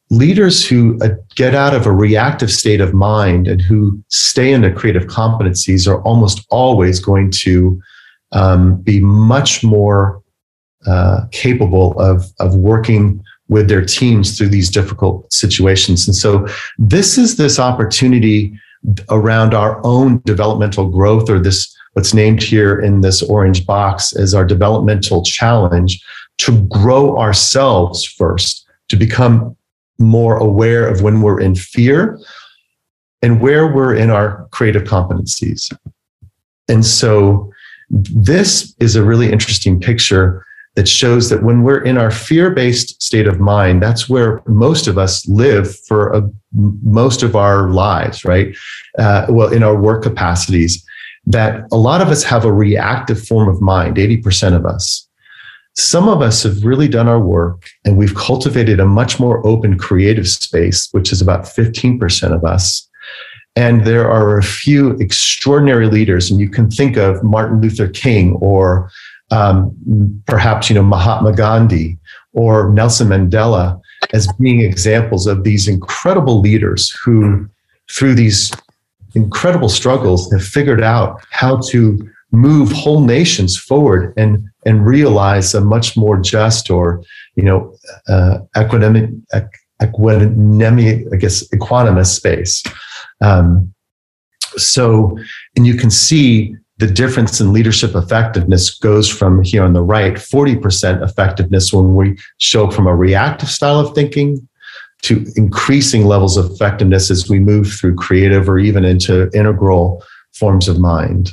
leaders 0.09 0.65
who 0.65 0.97
uh, 1.01 1.09
get 1.35 1.53
out 1.53 1.73
of 1.73 1.85
a 1.85 1.91
reactive 1.91 2.51
state 2.51 2.81
of 2.81 2.93
mind 2.93 3.47
and 3.47 3.61
who 3.61 4.01
stay 4.07 4.53
in 4.53 4.61
their 4.61 4.73
creative 4.73 5.07
competencies 5.07 5.87
are 5.87 6.01
almost 6.03 6.45
always 6.49 6.99
going 6.99 7.31
to 7.31 7.79
um, 8.31 8.81
be 8.81 8.99
much 9.01 9.63
more 9.63 10.21
uh, 10.85 11.25
capable 11.31 11.99
of 11.99 12.25
of 12.39 12.55
working 12.55 13.21
with 13.49 13.67
their 13.67 13.83
teams 13.83 14.37
through 14.37 14.49
these 14.49 14.69
difficult 14.69 15.31
situations. 15.31 16.07
And 16.07 16.15
so 16.15 16.47
this 16.77 17.17
is 17.17 17.37
this 17.37 17.59
opportunity 17.59 18.53
around 19.09 19.53
our 19.53 19.81
own 19.85 20.21
developmental 20.25 20.89
growth 20.89 21.29
or 21.29 21.39
this 21.39 21.73
what's 21.93 22.13
named 22.13 22.43
here 22.43 22.79
in 22.79 23.01
this 23.01 23.23
orange 23.23 23.65
box 23.65 24.15
as 24.15 24.35
our 24.35 24.45
developmental 24.45 25.23
challenge 25.23 25.99
to 26.37 26.61
grow 26.67 27.17
ourselves 27.17 28.05
first, 28.05 28.67
to 28.89 28.95
become 28.95 29.56
more 29.99 30.37
aware 30.37 30.87
of 30.87 31.01
when 31.01 31.21
we're 31.21 31.39
in 31.39 31.55
fear 31.55 32.19
and 33.21 33.41
where 33.41 33.73
we're 33.73 33.95
in 33.95 34.09
our 34.09 34.47
creative 34.51 34.83
competencies. 34.83 35.73
And 36.67 36.85
so 36.85 37.51
this 37.89 38.75
is 38.79 38.95
a 38.95 39.03
really 39.03 39.31
interesting 39.31 39.79
picture 39.79 40.45
that 40.75 40.87
shows 40.87 41.29
that 41.29 41.41
when 41.41 41.63
we're 41.63 41.83
in 41.83 41.97
our 41.97 42.11
fear 42.11 42.51
based 42.51 43.01
state 43.01 43.27
of 43.27 43.39
mind, 43.39 43.81
that's 43.81 44.07
where 44.07 44.43
most 44.45 44.85
of 44.85 44.97
us 44.97 45.27
live 45.27 45.75
for 45.87 46.13
a, 46.13 46.29
most 46.53 47.23
of 47.23 47.35
our 47.35 47.69
lives, 47.69 48.23
right? 48.23 48.55
Uh, 48.99 49.25
well, 49.29 49.51
in 49.51 49.63
our 49.63 49.75
work 49.75 50.03
capacities, 50.03 50.85
that 51.25 51.67
a 51.71 51.77
lot 51.77 52.01
of 52.01 52.09
us 52.09 52.23
have 52.23 52.45
a 52.45 52.53
reactive 52.53 53.21
form 53.27 53.49
of 53.49 53.59
mind, 53.59 53.97
80% 53.97 54.55
of 54.55 54.65
us. 54.65 55.06
Some 55.77 56.09
of 56.09 56.23
us 56.23 56.41
have 56.41 56.65
really 56.65 56.87
done 56.87 57.07
our 57.07 57.19
work 57.19 57.69
and 57.85 57.97
we've 57.97 58.15
cultivated 58.15 58.79
a 58.79 58.85
much 58.85 59.19
more 59.19 59.45
open 59.45 59.77
creative 59.77 60.27
space, 60.27 60.89
which 60.91 61.11
is 61.11 61.21
about 61.21 61.43
15% 61.43 62.33
of 62.33 62.43
us. 62.43 62.89
And 63.55 63.85
there 63.85 64.09
are 64.09 64.37
a 64.37 64.43
few 64.43 64.91
extraordinary 64.99 65.87
leaders, 65.87 66.29
and 66.29 66.39
you 66.39 66.49
can 66.49 66.69
think 66.69 66.95
of 66.95 67.23
Martin 67.23 67.59
Luther 67.59 67.87
King 67.87 68.33
or 68.35 68.91
um, 69.31 69.75
perhaps 70.25 70.69
you 70.69 70.75
know 70.75 70.83
Mahatma 70.83 71.33
Gandhi 71.33 71.97
or 72.33 72.71
Nelson 72.71 73.07
Mandela 73.07 73.79
as 74.13 74.31
being 74.39 74.61
examples 74.61 75.27
of 75.27 75.43
these 75.43 75.67
incredible 75.67 76.39
leaders 76.39 76.95
who, 77.03 77.49
through 77.91 78.13
these 78.13 78.51
incredible 79.15 79.69
struggles, 79.69 80.31
have 80.31 80.43
figured 80.43 80.83
out 80.83 81.19
how 81.31 81.57
to 81.69 81.99
move 82.31 82.71
whole 82.71 83.01
nations 83.01 83.57
forward 83.57 84.13
and 84.17 84.45
and 84.65 84.85
realize 84.85 85.53
a 85.53 85.61
much 85.61 85.95
more 85.95 86.17
just 86.17 86.69
or 86.69 87.03
you 87.35 87.43
know 87.43 87.73
uh, 88.09 88.39
equanimity, 88.57 89.15
I 89.81 91.15
guess 91.17 91.47
equanimous 91.49 92.07
space. 92.07 92.63
Um, 93.21 93.73
so, 94.57 95.17
and 95.55 95.67
you 95.67 95.75
can 95.75 95.91
see 95.91 96.55
the 96.77 96.87
difference 96.87 97.41
in 97.41 97.53
leadership 97.53 97.95
effectiveness 97.95 98.77
goes 98.77 99.09
from 99.09 99.43
here 99.43 99.63
on 99.63 99.73
the 99.73 99.81
right 99.81 100.13
40% 100.13 101.03
effectiveness 101.03 101.73
when 101.73 101.95
we 101.95 102.17
show 102.37 102.69
from 102.69 102.87
a 102.87 102.95
reactive 102.95 103.49
style 103.49 103.79
of 103.79 103.95
thinking 103.95 104.47
to 105.03 105.25
increasing 105.35 106.05
levels 106.05 106.37
of 106.37 106.51
effectiveness 106.51 107.09
as 107.09 107.29
we 107.29 107.39
move 107.39 107.71
through 107.71 107.95
creative 107.95 108.47
or 108.49 108.59
even 108.59 108.85
into 108.85 109.29
integral 109.33 110.03
forms 110.33 110.67
of 110.67 110.79
mind. 110.79 111.31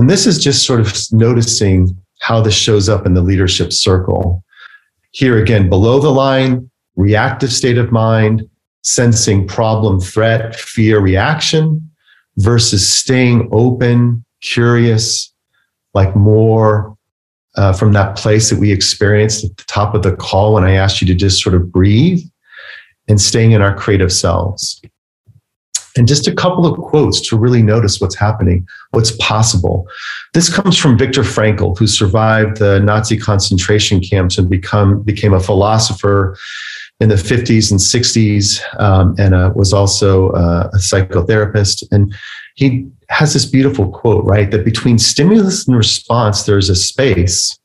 And 0.00 0.08
this 0.08 0.26
is 0.26 0.38
just 0.38 0.64
sort 0.64 0.80
of 0.80 0.94
noticing 1.12 1.94
how 2.20 2.40
this 2.40 2.54
shows 2.54 2.88
up 2.88 3.04
in 3.04 3.12
the 3.12 3.20
leadership 3.20 3.70
circle. 3.70 4.42
Here 5.10 5.36
again, 5.36 5.68
below 5.68 6.00
the 6.00 6.08
line, 6.08 6.70
reactive 6.96 7.52
state 7.52 7.76
of 7.76 7.92
mind, 7.92 8.48
sensing 8.82 9.46
problem, 9.46 10.00
threat, 10.00 10.56
fear, 10.56 11.00
reaction 11.00 11.90
versus 12.38 12.88
staying 12.88 13.50
open, 13.52 14.24
curious, 14.40 15.34
like 15.92 16.16
more 16.16 16.96
uh, 17.56 17.74
from 17.74 17.92
that 17.92 18.16
place 18.16 18.48
that 18.48 18.58
we 18.58 18.72
experienced 18.72 19.44
at 19.44 19.54
the 19.58 19.64
top 19.64 19.94
of 19.94 20.02
the 20.02 20.16
call 20.16 20.54
when 20.54 20.64
I 20.64 20.76
asked 20.76 21.02
you 21.02 21.06
to 21.08 21.14
just 21.14 21.42
sort 21.42 21.54
of 21.54 21.70
breathe 21.70 22.22
and 23.06 23.20
staying 23.20 23.52
in 23.52 23.60
our 23.60 23.76
creative 23.76 24.14
selves. 24.14 24.80
And 25.96 26.06
just 26.06 26.28
a 26.28 26.34
couple 26.34 26.66
of 26.66 26.78
quotes 26.78 27.20
to 27.28 27.36
really 27.36 27.62
notice 27.62 28.00
what's 28.00 28.14
happening, 28.14 28.66
what's 28.90 29.10
possible. 29.16 29.88
This 30.34 30.52
comes 30.52 30.76
from 30.76 30.96
Viktor 30.96 31.22
Frankl, 31.22 31.76
who 31.76 31.86
survived 31.86 32.58
the 32.58 32.80
Nazi 32.80 33.18
concentration 33.18 34.00
camps 34.00 34.38
and 34.38 34.48
become, 34.48 35.02
became 35.02 35.32
a 35.32 35.40
philosopher 35.40 36.36
in 37.00 37.08
the 37.08 37.16
50s 37.16 37.70
and 37.70 37.80
60s 37.80 38.60
um, 38.80 39.14
and 39.18 39.34
uh, 39.34 39.52
was 39.54 39.72
also 39.72 40.30
uh, 40.30 40.70
a 40.72 40.76
psychotherapist. 40.76 41.82
And 41.90 42.14
he 42.54 42.86
has 43.08 43.32
this 43.32 43.46
beautiful 43.46 43.90
quote, 43.90 44.24
right? 44.24 44.50
That 44.50 44.64
between 44.64 44.98
stimulus 44.98 45.66
and 45.66 45.76
response, 45.76 46.44
there's 46.44 46.68
a 46.68 46.76
space. 46.76 47.58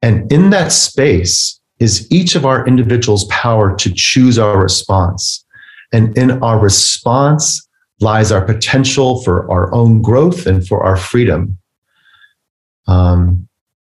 And 0.00 0.30
in 0.32 0.50
that 0.50 0.72
space 0.72 1.60
is 1.80 2.06
each 2.10 2.34
of 2.36 2.46
our 2.46 2.66
individuals' 2.66 3.24
power 3.24 3.74
to 3.76 3.92
choose 3.92 4.38
our 4.38 4.58
response. 4.58 5.44
And 5.92 6.16
in 6.16 6.42
our 6.42 6.58
response 6.58 7.66
lies 8.00 8.32
our 8.32 8.44
potential 8.44 9.22
for 9.22 9.50
our 9.50 9.72
own 9.74 10.02
growth 10.02 10.46
and 10.46 10.66
for 10.66 10.82
our 10.82 10.96
freedom. 10.96 11.58
Um, 12.86 13.48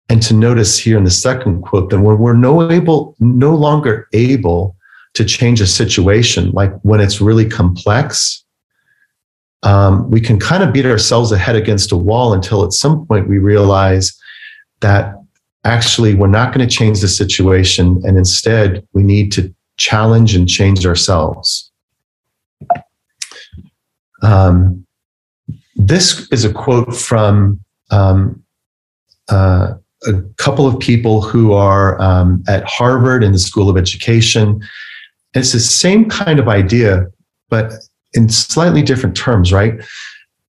and 0.10 0.22
to 0.24 0.34
notice 0.34 0.78
here 0.78 0.98
in 0.98 1.06
the 1.06 1.12
second 1.12 1.62
quote 1.62 1.90
that 1.90 2.00
when 2.00 2.20
we're 2.20 2.34
no 2.34 2.70
able, 2.70 3.16
no 3.20 3.56
longer 3.56 4.08
able 4.14 4.76
to 5.14 5.24
change 5.24 5.62
a 5.62 5.68
situation, 5.68 6.52
like 6.52 6.74
when 6.82 7.00
it's 7.00 7.22
really 7.22 7.48
complex, 7.48 8.44
um, 9.64 10.10
we 10.12 10.20
can 10.20 10.40
kind 10.40 10.62
of 10.62 10.74
beat 10.74 10.86
ourselves 10.86 11.32
ahead 11.32 11.56
against 11.56 11.92
a 11.92 11.98
wall 11.98 12.34
until 12.34 12.66
at 12.66 12.74
some 12.74 13.08
point 13.08 13.30
we 13.30 13.38
realize 13.38 14.16
that 14.82 15.16
actually 15.64 16.14
we're 16.14 16.28
not 16.28 16.54
going 16.54 16.68
to 16.68 16.76
change 16.76 17.00
the 17.00 17.08
situation 17.08 18.02
and 18.06 18.18
instead 18.18 18.86
we 18.92 19.04
need 19.04 19.32
to 19.32 19.54
challenge 19.78 20.36
and 20.36 20.50
change 20.50 20.86
ourselves 20.86 21.72
um, 24.24 24.86
this 25.76 26.28
is 26.32 26.46
a 26.46 26.54
quote 26.54 26.96
from 26.96 27.60
um, 27.92 28.42
uh, 29.30 29.74
a 30.06 30.22
couple 30.38 30.68
of 30.68 30.80
people 30.80 31.22
who 31.22 31.54
are 31.54 32.02
um, 32.02 32.44
at 32.48 32.64
harvard 32.66 33.24
in 33.24 33.32
the 33.32 33.40
school 33.40 33.70
of 33.70 33.78
education 33.78 34.62
it's 35.34 35.52
the 35.52 35.60
same 35.60 36.10
kind 36.10 36.40
of 36.40 36.48
idea 36.48 37.06
but 37.50 37.74
in 38.14 38.30
slightly 38.30 38.82
different 38.82 39.16
terms, 39.16 39.52
right? 39.52 39.74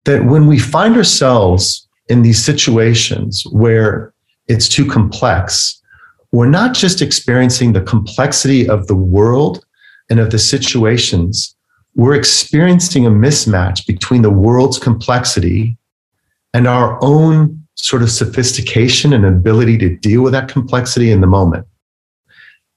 That 0.04 0.24
when 0.24 0.46
we 0.46 0.58
find 0.58 0.96
ourselves 0.96 1.86
in 2.08 2.22
these 2.22 2.42
situations 2.42 3.44
where 3.50 4.12
it's 4.48 4.68
too 4.68 4.86
complex, 4.86 5.80
we're 6.32 6.48
not 6.48 6.74
just 6.74 7.00
experiencing 7.00 7.72
the 7.72 7.80
complexity 7.80 8.68
of 8.68 8.86
the 8.86 8.94
world 8.94 9.64
and 10.10 10.20
of 10.20 10.30
the 10.30 10.38
situations, 10.38 11.53
we're 11.94 12.14
experiencing 12.14 13.06
a 13.06 13.10
mismatch 13.10 13.86
between 13.86 14.22
the 14.22 14.30
world's 14.30 14.78
complexity 14.78 15.76
and 16.52 16.66
our 16.66 16.98
own 17.02 17.64
sort 17.76 18.02
of 18.02 18.10
sophistication 18.10 19.12
and 19.12 19.24
ability 19.24 19.78
to 19.78 19.96
deal 19.96 20.22
with 20.22 20.32
that 20.32 20.48
complexity 20.48 21.10
in 21.10 21.20
the 21.20 21.26
moment. 21.26 21.66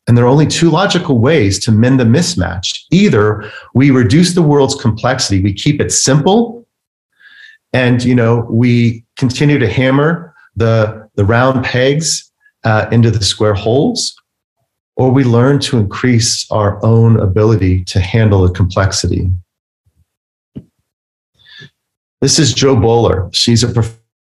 And 0.08 0.18
there 0.18 0.26
are 0.26 0.30
only 0.30 0.48
two 0.48 0.70
logical 0.70 1.20
ways 1.20 1.60
to 1.66 1.72
mend 1.72 2.00
the 2.00 2.06
mismatch. 2.06 2.80
Either 2.92 3.50
we 3.74 3.92
reduce 3.92 4.34
the 4.34 4.42
world's 4.42 4.76
complexity, 4.76 5.42
we 5.42 5.54
keep 5.54 5.82
it 5.82 5.92
simple, 5.92 6.66
and 7.74 8.04
you 8.04 8.16
know 8.16 8.48
we 8.50 9.04
continue 9.18 9.60
to 9.60 9.68
hammer 9.68 10.34
the 10.56 11.10
the 11.16 11.26
round 11.26 11.64
pegs 11.66 12.32
uh, 12.64 12.88
into 12.92 13.12
the 13.12 13.24
square 13.24 13.54
holes, 13.54 14.16
or 14.98 15.12
we 15.12 15.24
learn 15.24 15.60
to 15.60 15.78
increase 15.78 16.50
our 16.52 16.84
own 16.84 17.20
ability 17.20 17.84
to 17.86 18.00
handle 18.00 18.46
the 18.46 18.54
complexity. 18.54 19.30
This 22.20 22.40
is 22.40 22.52
Jo 22.52 22.76
Boaler. 22.76 23.30
She's 23.32 23.64
a 23.64 23.72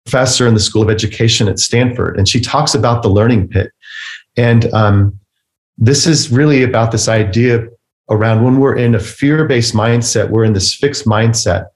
professor 0.05 0.47
in 0.47 0.53
the 0.53 0.59
School 0.59 0.83
of 0.83 0.89
Education 0.91 1.47
at 1.47 1.57
Stanford, 1.57 2.17
and 2.17 2.29
she 2.29 2.39
talks 2.39 2.75
about 2.75 3.01
the 3.01 3.09
learning 3.09 3.47
pit. 3.47 3.71
And 4.37 4.71
um, 4.71 5.19
this 5.79 6.05
is 6.05 6.31
really 6.31 6.61
about 6.61 6.91
this 6.91 7.07
idea 7.07 7.67
around 8.11 8.43
when 8.43 8.59
we're 8.59 8.77
in 8.77 8.93
a 8.93 8.99
fear 8.99 9.45
based 9.45 9.73
mindset, 9.73 10.29
we're 10.29 10.45
in 10.45 10.53
this 10.53 10.75
fixed 10.75 11.05
mindset. 11.05 11.67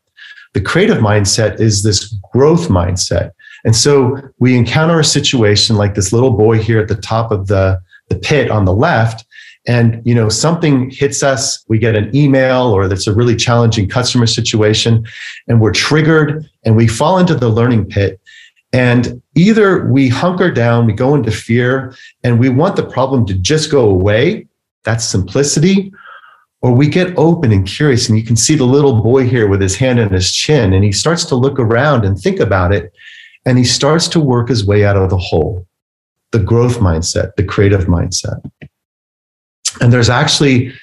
The 0.53 0.61
creative 0.61 0.97
mindset 0.97 1.59
is 1.59 1.81
this 1.81 2.13
growth 2.31 2.67
mindset. 2.67 3.31
And 3.65 3.75
so 3.75 4.21
we 4.39 4.55
encounter 4.55 4.99
a 4.99 5.03
situation 5.03 5.75
like 5.75 5.95
this 5.95 6.13
little 6.13 6.31
boy 6.31 6.59
here 6.59 6.79
at 6.79 6.87
the 6.87 6.95
top 6.95 7.31
of 7.31 7.47
the, 7.47 7.81
the 8.11 8.19
pit 8.19 8.51
on 8.51 8.65
the 8.65 8.73
left. 8.73 9.25
And 9.67 10.01
you 10.05 10.15
know, 10.15 10.27
something 10.27 10.89
hits 10.89 11.21
us, 11.21 11.63
we 11.67 11.77
get 11.77 11.95
an 11.95 12.13
email 12.15 12.71
or 12.71 12.87
that's 12.87 13.07
a 13.07 13.13
really 13.13 13.35
challenging 13.35 13.87
customer 13.87 14.25
situation, 14.25 15.05
and 15.47 15.61
we're 15.61 15.73
triggered 15.73 16.49
and 16.63 16.75
we 16.75 16.87
fall 16.87 17.19
into 17.19 17.35
the 17.35 17.49
learning 17.49 17.85
pit. 17.85 18.19
And 18.73 19.21
either 19.35 19.85
we 19.85 20.07
hunker 20.09 20.49
down, 20.49 20.87
we 20.87 20.93
go 20.93 21.13
into 21.13 21.31
fear, 21.31 21.93
and 22.23 22.39
we 22.39 22.49
want 22.49 22.75
the 22.75 22.85
problem 22.85 23.25
to 23.27 23.33
just 23.33 23.69
go 23.69 23.89
away. 23.89 24.47
That's 24.83 25.05
simplicity. 25.05 25.91
Or 26.61 26.71
we 26.71 26.87
get 26.87 27.17
open 27.17 27.51
and 27.51 27.67
curious, 27.67 28.07
and 28.07 28.17
you 28.17 28.23
can 28.23 28.37
see 28.37 28.55
the 28.55 28.65
little 28.65 29.01
boy 29.01 29.27
here 29.27 29.47
with 29.47 29.61
his 29.61 29.75
hand 29.75 29.99
on 29.99 30.09
his 30.09 30.31
chin, 30.31 30.73
and 30.73 30.83
he 30.83 30.91
starts 30.91 31.25
to 31.25 31.35
look 31.35 31.59
around 31.59 32.05
and 32.05 32.17
think 32.17 32.39
about 32.39 32.73
it, 32.73 32.93
and 33.45 33.57
he 33.57 33.63
starts 33.63 34.07
to 34.09 34.19
work 34.19 34.47
his 34.47 34.65
way 34.65 34.85
out 34.85 34.95
of 34.95 35.09
the 35.09 35.17
hole 35.17 35.65
the 36.31 36.39
growth 36.39 36.79
mindset, 36.79 37.35
the 37.35 37.43
creative 37.43 37.85
mindset. 37.85 38.41
And 39.79 39.91
there's 39.91 40.09
actually 40.09 40.73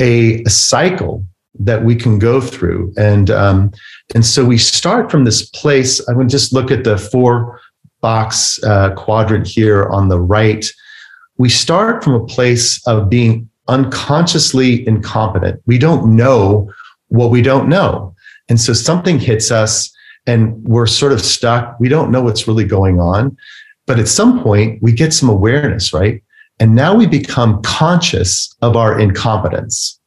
a, 0.00 0.42
a 0.42 0.50
cycle 0.50 1.24
that 1.58 1.84
we 1.84 1.94
can 1.94 2.18
go 2.18 2.40
through. 2.40 2.92
And 2.96 3.30
um, 3.30 3.72
and 4.14 4.24
so 4.24 4.44
we 4.44 4.58
start 4.58 5.10
from 5.10 5.24
this 5.24 5.48
place. 5.50 6.06
I 6.08 6.12
would 6.12 6.28
just 6.28 6.52
look 6.52 6.70
at 6.70 6.84
the 6.84 6.96
four 6.96 7.60
box 8.00 8.62
uh, 8.62 8.94
quadrant 8.94 9.46
here 9.46 9.86
on 9.86 10.08
the 10.08 10.20
right. 10.20 10.64
We 11.36 11.48
start 11.48 12.04
from 12.04 12.14
a 12.14 12.26
place 12.26 12.86
of 12.86 13.10
being 13.10 13.48
unconsciously 13.66 14.86
incompetent. 14.86 15.60
We 15.66 15.78
don't 15.78 16.16
know 16.16 16.72
what 17.08 17.30
we 17.30 17.42
don't 17.42 17.68
know. 17.68 18.14
And 18.48 18.60
so 18.60 18.72
something 18.72 19.18
hits 19.18 19.50
us 19.50 19.92
and 20.26 20.62
we're 20.64 20.86
sort 20.86 21.12
of 21.12 21.20
stuck. 21.20 21.78
We 21.78 21.88
don't 21.88 22.10
know 22.10 22.22
what's 22.22 22.48
really 22.48 22.64
going 22.64 23.00
on. 23.00 23.36
But 23.88 23.98
at 23.98 24.06
some 24.06 24.42
point, 24.42 24.80
we 24.82 24.92
get 24.92 25.12
some 25.14 25.30
awareness, 25.30 25.92
right? 25.92 26.22
And 26.60 26.74
now 26.74 26.94
we 26.94 27.06
become 27.06 27.62
conscious 27.62 28.54
of 28.62 28.76
our 28.76 29.00
incompetence. 29.00 29.98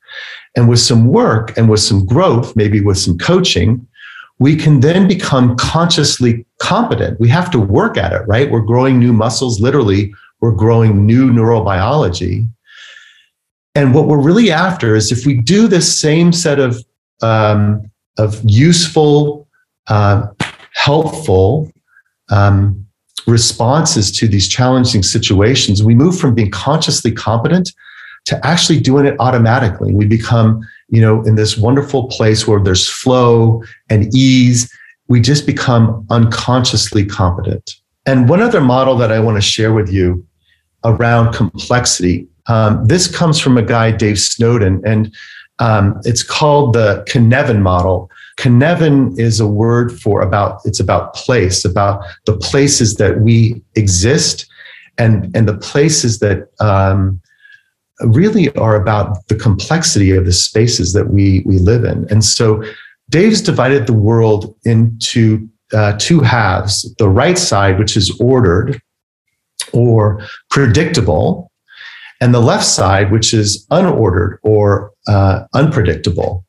And 0.56 0.70
with 0.70 0.80
some 0.80 1.08
work 1.08 1.58
and 1.58 1.70
with 1.70 1.80
some 1.80 2.06
growth, 2.06 2.56
maybe 2.56 2.80
with 2.80 2.98
some 2.98 3.18
coaching, 3.18 3.88
we 4.38 4.56
can 4.56 4.82
then 4.82 5.08
become 5.08 5.56
consciously 5.56 6.46
competent. 6.60 7.20
We 7.20 7.30
have 7.30 7.50
to 7.52 7.60
work 7.60 7.98
at 7.98 8.14
it, 8.14 8.22
right? 8.28 8.52
We're 8.52 8.62
growing 8.62 9.00
new 9.00 9.14
muscles, 9.14 9.60
literally, 9.60 10.14
we're 10.42 10.52
growing 10.52 11.06
new 11.06 11.32
neurobiology. 11.32 12.48
And 13.76 13.94
what 13.94 14.08
we're 14.08 14.22
really 14.22 14.52
after 14.52 14.96
is 14.96 15.12
if 15.12 15.26
we 15.26 15.42
do 15.42 15.68
this 15.68 16.00
same 16.00 16.34
set 16.34 16.60
of, 16.60 16.84
um, 17.22 17.90
of 18.18 18.42
useful, 18.44 19.48
uh, 19.88 20.28
helpful 20.74 21.72
um, 22.30 22.81
responses 23.28 24.12
to 24.18 24.28
these 24.28 24.48
challenging 24.48 25.04
situations, 25.04 25.84
we 25.84 25.96
move 25.96 26.20
from 26.20 26.36
being 26.36 26.52
consciously 26.52 27.12
competent 27.12 27.72
to 28.26 28.46
actually 28.46 28.80
doing 28.80 29.06
it 29.06 29.16
automatically. 29.20 29.94
We 29.94 30.06
become, 30.06 30.68
you 30.90 31.02
know, 31.02 31.24
in 31.24 31.36
this 31.36 31.58
wonderful 31.58 32.08
place 32.08 32.48
where 32.48 32.60
there's 32.60 32.88
flow 32.88 33.64
and 33.90 34.14
ease. 34.14 34.72
We 35.08 35.22
just 35.22 35.46
become 35.46 36.06
unconsciously 36.10 37.06
competent. 37.06 37.76
And 38.06 38.30
one 38.30 38.42
other 38.42 38.62
model 38.62 38.96
that 38.98 39.12
I 39.12 39.20
want 39.20 39.38
to 39.38 39.42
share 39.42 39.74
with 39.74 39.92
you 39.92 40.26
around 40.84 41.34
complexity. 41.34 42.28
Um, 42.48 42.86
this 42.88 43.08
comes 43.08 43.40
from 43.40 43.58
a 43.58 43.62
guy, 43.62 43.92
Dave 43.92 44.20
Snowden, 44.20 44.82
and 44.86 45.14
um, 45.60 46.02
it's 46.06 46.24
called 46.24 46.74
the 46.74 47.04
Cynefin 47.08 47.62
model. 47.62 48.10
Cynefin 48.42 49.20
is 49.20 49.40
a 49.40 49.48
word 49.48 50.00
for 50.02 50.22
about 50.22 50.62
it's 50.66 50.80
about 50.80 51.14
place, 51.14 51.64
about 51.64 52.04
the 52.26 52.36
places 52.38 52.96
that 52.96 53.22
we 53.22 53.62
exist, 53.76 54.48
and 54.98 55.36
and 55.36 55.48
the 55.48 55.58
places 55.58 56.20
that 56.20 56.50
um, 56.60 57.22
really 58.02 58.50
are 58.56 58.76
about 58.76 59.28
the 59.28 59.36
complexity 59.36 60.12
of 60.12 60.26
the 60.26 60.34
spaces 60.34 60.94
that 60.94 61.10
we 61.10 61.44
we 61.46 61.60
live 61.60 61.84
in. 61.84 62.08
And 62.10 62.26
so, 62.26 62.64
Dave's 63.10 63.42
divided 63.42 63.86
the 63.86 63.94
world 63.94 64.56
into 64.66 65.48
uh, 65.72 65.94
two 66.00 66.22
halves: 66.22 66.92
the 66.98 67.10
right 67.10 67.38
side, 67.38 67.78
which 67.78 67.96
is 67.96 68.10
ordered 68.20 68.82
or 69.72 70.26
predictable, 70.50 71.52
and 72.20 72.34
the 72.34 72.40
left 72.40 72.66
side, 72.66 73.12
which 73.12 73.36
is 73.36 73.68
unordered 73.70 74.38
or 74.42 74.92
uh, 75.08 75.44
unpredictable. 75.54 76.44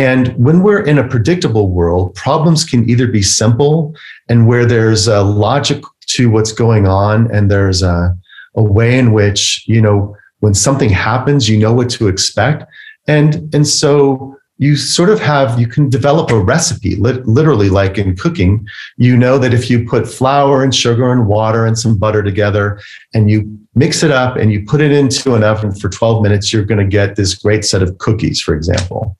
And 0.00 0.28
when 0.42 0.62
we're 0.62 0.80
in 0.80 0.96
a 0.96 1.06
predictable 1.06 1.68
world, 1.68 2.14
problems 2.14 2.64
can 2.64 2.88
either 2.88 3.06
be 3.06 3.20
simple 3.20 3.94
and 4.30 4.46
where 4.46 4.64
there's 4.64 5.06
a 5.06 5.22
logic 5.22 5.84
to 6.14 6.30
what's 6.30 6.52
going 6.52 6.86
on, 6.86 7.30
and 7.30 7.50
there's 7.50 7.82
a, 7.82 8.16
a 8.54 8.62
way 8.62 8.98
in 8.98 9.12
which, 9.12 9.62
you 9.66 9.78
know, 9.78 10.16
when 10.38 10.54
something 10.54 10.88
happens, 10.88 11.50
you 11.50 11.58
know 11.58 11.74
what 11.74 11.90
to 11.90 12.08
expect. 12.08 12.64
And, 13.08 13.54
and 13.54 13.68
so 13.68 14.38
you 14.56 14.74
sort 14.74 15.10
of 15.10 15.20
have 15.20 15.60
you 15.60 15.66
can 15.66 15.90
develop 15.90 16.30
a 16.30 16.38
recipe 16.38 16.94
literally 16.96 17.70
like 17.70 17.96
in 17.96 18.14
cooking 18.14 18.66
you 18.98 19.16
know 19.16 19.38
that 19.38 19.54
if 19.54 19.70
you 19.70 19.88
put 19.88 20.06
flour 20.06 20.62
and 20.62 20.74
sugar 20.74 21.10
and 21.10 21.26
water 21.26 21.64
and 21.64 21.78
some 21.78 21.96
butter 21.96 22.22
together 22.22 22.78
and 23.14 23.30
you 23.30 23.58
mix 23.74 24.02
it 24.02 24.10
up 24.10 24.36
and 24.36 24.52
you 24.52 24.62
put 24.66 24.82
it 24.82 24.92
into 24.92 25.34
an 25.34 25.42
oven 25.42 25.74
for 25.74 25.88
12 25.88 26.22
minutes 26.22 26.52
you're 26.52 26.62
going 26.62 26.78
to 26.78 26.86
get 26.86 27.16
this 27.16 27.34
great 27.34 27.64
set 27.64 27.82
of 27.82 27.96
cookies 27.96 28.38
for 28.38 28.54
example 28.54 29.16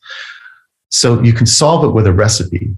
so 0.90 1.22
you 1.22 1.32
can 1.32 1.46
solve 1.46 1.84
it 1.84 1.90
with 1.90 2.06
a 2.06 2.12
recipe. 2.12 2.74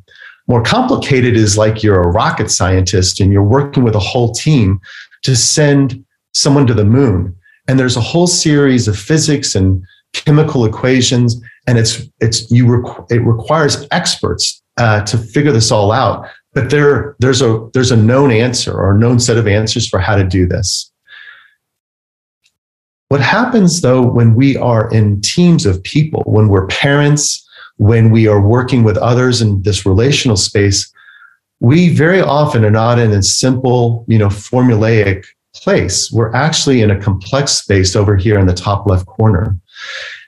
More 0.49 0.63
complicated 0.63 1.37
is 1.37 1.57
like 1.57 1.83
you're 1.83 2.01
a 2.01 2.09
rocket 2.09 2.51
scientist 2.51 3.21
and 3.21 3.33
you're 3.33 3.43
working 3.43 3.85
with 3.85 3.95
a 3.95 4.01
whole 4.01 4.33
team 4.33 4.81
to 5.23 5.37
send 5.37 6.05
someone 6.35 6.67
to 6.67 6.75
the 6.75 6.85
moon. 6.85 7.35
And 7.69 7.79
there's 7.79 7.97
a 7.97 8.01
whole 8.01 8.27
series 8.27 8.89
of 8.89 8.99
physics 8.99 9.55
and 9.55 9.83
chemical 10.13 10.65
equations, 10.65 11.41
and 11.67 11.79
it's 11.79 12.03
it's 12.21 12.51
you 12.51 12.67
requ- 12.67 13.11
it 13.11 13.21
requires 13.21 13.87
experts 13.93 14.63
uh, 14.79 15.03
to 15.03 15.17
figure 15.17 15.53
this 15.53 15.71
all 15.71 15.93
out. 15.93 16.27
But 16.53 16.71
there 16.71 17.17
there's 17.21 17.41
a 17.41 17.69
there's 17.73 17.93
a 17.93 17.97
known 17.97 18.31
answer 18.31 18.73
or 18.73 18.95
a 18.95 18.99
known 18.99 19.21
set 19.21 19.39
of 19.39 19.47
answers 19.47 19.89
for 19.89 20.01
how 20.01 20.17
to 20.17 20.25
do 20.25 20.47
this. 20.47 20.91
What 23.09 23.21
happens 23.21 23.81
though 23.81 24.03
when 24.03 24.35
we 24.35 24.57
are 24.57 24.91
in 24.91 25.21
teams 25.21 25.67
of 25.67 25.83
people, 25.85 26.23
when 26.27 26.49
we're 26.49 26.67
parents, 26.67 27.47
when 27.83 28.11
we 28.11 28.29
are 28.29 28.41
working 28.41 28.85
with 28.85 28.97
others 28.99 29.43
in 29.43 29.61
this 29.63 29.85
relational 29.85 30.37
space, 30.37 30.93
we 31.61 31.89
very 31.89 32.21
often 32.21 32.65
are 32.65 32.71
not 32.71 32.99
in 32.99 33.11
a 33.13 33.23
simple, 33.23 34.05
you 34.09 34.19
know, 34.19 34.29
formulaic 34.29 35.25
place. 35.55 36.11
We're 36.13 36.33
actually 36.35 36.83
in 36.83 36.91
a 36.91 37.01
complex 37.01 37.53
space 37.53 37.97
over 37.97 38.17
here 38.17 38.39
in 38.39 38.47
the 38.47 38.55
top 38.55 38.87
left 38.87 39.07
corner. 39.07 39.57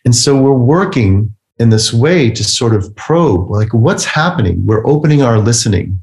And 0.04 0.14
so 0.14 0.40
we're 0.40 0.52
working 0.52 1.34
in 1.58 1.70
this 1.70 1.92
way 1.92 2.30
to 2.30 2.42
sort 2.42 2.74
of 2.74 2.94
probe 2.96 3.50
like 3.50 3.72
what's 3.72 4.04
happening. 4.04 4.66
We're 4.66 4.86
opening 4.86 5.22
our 5.22 5.38
listening 5.38 6.00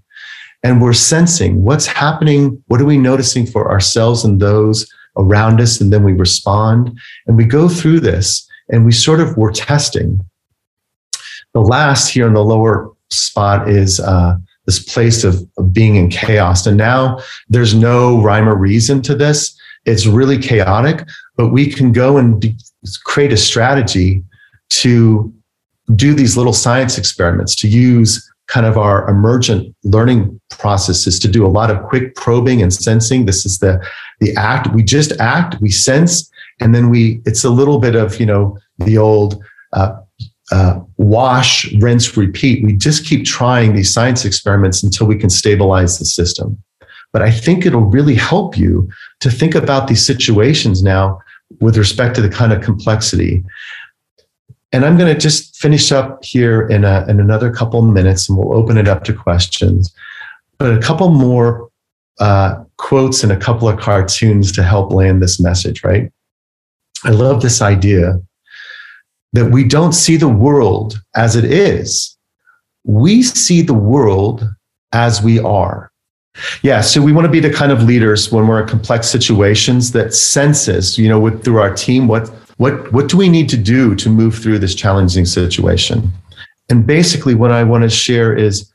and 0.64 0.82
we're 0.82 0.94
sensing 0.94 1.64
what's 1.64 1.86
happening. 1.86 2.64
What 2.68 2.82
are 2.82 2.86
we 2.86 2.98
noticing 2.98 3.46
for 3.46 3.70
ourselves 3.70 4.24
and 4.24 4.40
those 4.40 4.90
around 5.18 5.60
us? 5.60 5.82
And 5.82 5.92
then 5.92 6.04
we 6.04 6.14
respond 6.14 6.98
and 7.28 7.36
we 7.36 7.44
go 7.44 7.68
through 7.68 8.00
this 8.00 8.48
and 8.70 8.86
we 8.86 8.94
sort 8.94 9.20
of, 9.20 9.36
we're 9.36 9.52
testing. 9.52 10.20
The 11.54 11.62
last 11.62 12.10
here 12.10 12.28
in 12.28 12.34
the 12.34 12.44
lower 12.44 12.92
spot 13.10 13.70
is 13.70 14.00
uh, 14.00 14.38
this 14.66 14.80
place 14.80 15.24
of, 15.24 15.46
of 15.58 15.74
being 15.74 15.96
in 15.96 16.10
chaos. 16.10 16.66
And 16.66 16.78
now 16.78 17.20
there's 17.50 17.74
no 17.74 18.22
rhyme 18.22 18.48
or 18.48 18.56
reason 18.56 19.02
to 19.04 19.16
this. 19.16 19.58
It's 19.86 20.06
really 20.06 20.38
chaotic, 20.38 21.08
but 21.36 21.50
we 21.50 21.68
can 21.68 21.92
go 21.92 22.18
and 22.18 22.40
be, 22.40 22.56
create 23.04 23.34
a 23.34 23.38
strategy 23.38 24.24
to 24.70 25.34
do 25.96 26.14
these 26.14 26.38
little 26.38 26.54
science 26.54 26.98
experiments, 26.98 27.56
to 27.58 27.68
use 27.68 28.32
kind 28.48 28.66
of 28.66 28.78
our 28.78 29.10
emergent 29.10 29.74
learning 29.84 30.40
processes 30.50 31.18
to 31.20 31.28
do 31.28 31.46
a 31.46 31.48
lot 31.48 31.72
of 31.72 31.82
quick 31.84 32.16
probing 32.16 32.62
and 32.62 32.74
sensing. 32.74 33.26
This 33.26 33.46
is 33.46 33.60
the 33.60 33.84
the 34.20 34.36
act. 34.36 34.72
We 34.74 34.84
just 34.84 35.14
act, 35.20 35.60
we 35.62 35.72
sense, 35.72 36.30
and 36.60 36.76
then 36.76 36.90
we. 36.90 37.22
It's 37.26 37.44
a 37.44 37.50
little 37.50 37.80
bit 37.80 37.96
of 37.96 38.20
you 38.20 38.26
know 38.26 38.58
the 38.78 38.98
old 38.98 39.42
uh, 39.74 39.94
uh, 40.52 40.80
wash, 40.98 41.72
rinse, 41.76 42.16
repeat. 42.18 42.64
We 42.64 42.74
just 42.74 43.06
keep 43.06 43.26
trying 43.26 43.74
these 43.74 43.94
science 43.94 44.26
experiments 44.26 44.84
until 44.84 45.08
we 45.08 45.16
can 45.16 45.30
stabilize 45.30 45.98
the 45.98 46.06
system. 46.06 46.62
But 47.14 47.22
I 47.22 47.32
think 47.32 47.66
it'll 47.66 47.82
really 47.82 48.16
help 48.16 48.58
you 48.58 48.90
to 49.22 49.32
think 49.32 49.56
about 49.56 49.88
these 49.88 50.06
situations 50.06 50.84
now 50.84 51.20
with 51.60 51.78
respect 51.78 52.16
to 52.16 52.22
the 52.22 52.30
kind 52.30 52.54
of 52.54 52.62
complexity. 52.62 53.44
And 54.72 54.86
I'm 54.86 54.98
going 54.98 55.14
to 55.14 55.20
just 55.20 55.58
finish 55.58 55.92
up 55.92 56.24
here 56.24 56.68
in, 56.68 56.86
a, 56.86 57.06
in 57.08 57.20
another 57.20 57.52
couple 57.52 57.82
minutes 57.82 58.30
and 58.30 58.38
we'll 58.38 58.58
open 58.58 58.78
it 58.78 58.88
up 58.88 59.04
to 59.06 59.14
questions. 59.14 59.94
But 60.58 60.74
a 60.74 60.80
couple 60.80 61.10
more 61.10 61.70
uh, 62.20 62.64
quotes 62.78 63.24
and 63.24 63.32
a 63.32 63.38
couple 63.38 63.68
of 63.68 63.80
cartoons 63.80 64.52
to 64.54 64.64
help 64.64 64.92
land 64.92 65.22
this 65.22 65.40
message, 65.40 65.84
right? 65.84 66.12
I 67.04 67.10
love 67.10 67.42
this 67.42 67.62
idea 67.62 68.22
that 69.34 69.52
we 69.52 69.64
don't 69.64 69.94
see 69.94 70.18
the 70.18 70.30
world 70.30 71.02
as 71.16 71.36
it 71.36 71.46
is. 71.46 72.18
We 72.84 73.24
see 73.24 73.62
the 73.62 73.74
world 73.74 74.48
as 74.92 75.22
we 75.22 75.40
are. 75.40 75.92
Yeah, 76.62 76.82
so 76.82 77.02
we 77.02 77.12
want 77.12 77.26
to 77.26 77.32
be 77.32 77.40
the 77.40 77.52
kind 77.52 77.72
of 77.72 77.84
leaders 77.84 78.32
when 78.32 78.48
we're 78.48 78.62
in 78.62 78.68
complex 78.68 79.08
situations 79.10 79.92
that 79.92 80.14
senses, 80.14 80.98
you 80.98 81.10
know, 81.10 81.20
with, 81.20 81.44
through 81.44 81.60
our 81.60 81.74
team, 81.74 82.08
what 82.08 82.30
what 82.58 82.92
what 82.94 83.10
do 83.10 83.18
we 83.18 83.28
need 83.28 83.50
to 83.50 83.58
do 83.58 83.96
to 83.96 84.10
move 84.10 84.36
through 84.36 84.60
this 84.60 84.76
challenging 84.76 85.26
situation? 85.26 86.12
And 86.70 86.88
basically, 86.88 87.36
what 87.36 87.52
I 87.52 87.64
want 87.64 87.84
to 87.84 87.90
share 87.90 88.34
is, 88.34 88.72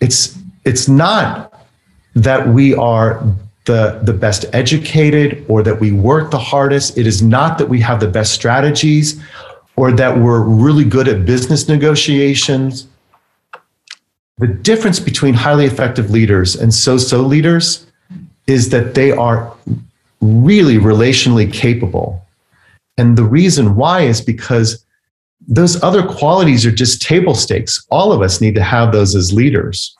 it's 0.00 0.38
it's 0.64 0.86
not 0.86 1.52
that 2.14 2.48
we 2.48 2.74
are 2.74 3.22
the 3.64 4.00
the 4.04 4.12
best 4.12 4.44
educated 4.52 5.44
or 5.48 5.62
that 5.62 5.80
we 5.80 5.90
work 5.90 6.30
the 6.30 6.38
hardest. 6.38 6.96
It 6.96 7.06
is 7.06 7.20
not 7.20 7.58
that 7.58 7.68
we 7.68 7.80
have 7.80 7.98
the 8.00 8.08
best 8.08 8.32
strategies 8.32 9.20
or 9.76 9.92
that 9.92 10.18
we're 10.18 10.40
really 10.40 10.84
good 10.84 11.06
at 11.08 11.24
business 11.24 11.68
negotiations. 11.68 12.86
The 14.38 14.46
difference 14.48 15.00
between 15.00 15.34
highly 15.34 15.66
effective 15.66 16.10
leaders 16.10 16.56
and 16.56 16.72
so 16.72 16.98
so 16.98 17.22
leaders 17.22 17.86
is 18.46 18.70
that 18.70 18.94
they 18.94 19.10
are 19.10 19.52
really 20.20 20.76
relationally 20.76 21.50
capable. 21.52 22.22
And 22.98 23.16
the 23.16 23.24
reason 23.24 23.76
why 23.76 24.02
is 24.02 24.20
because 24.20 24.84
those 25.46 25.82
other 25.82 26.02
qualities 26.06 26.64
are 26.66 26.70
just 26.70 27.02
table 27.02 27.34
stakes. 27.34 27.84
All 27.90 28.12
of 28.12 28.22
us 28.22 28.40
need 28.40 28.54
to 28.54 28.62
have 28.62 28.92
those 28.92 29.14
as 29.14 29.32
leaders. 29.32 29.94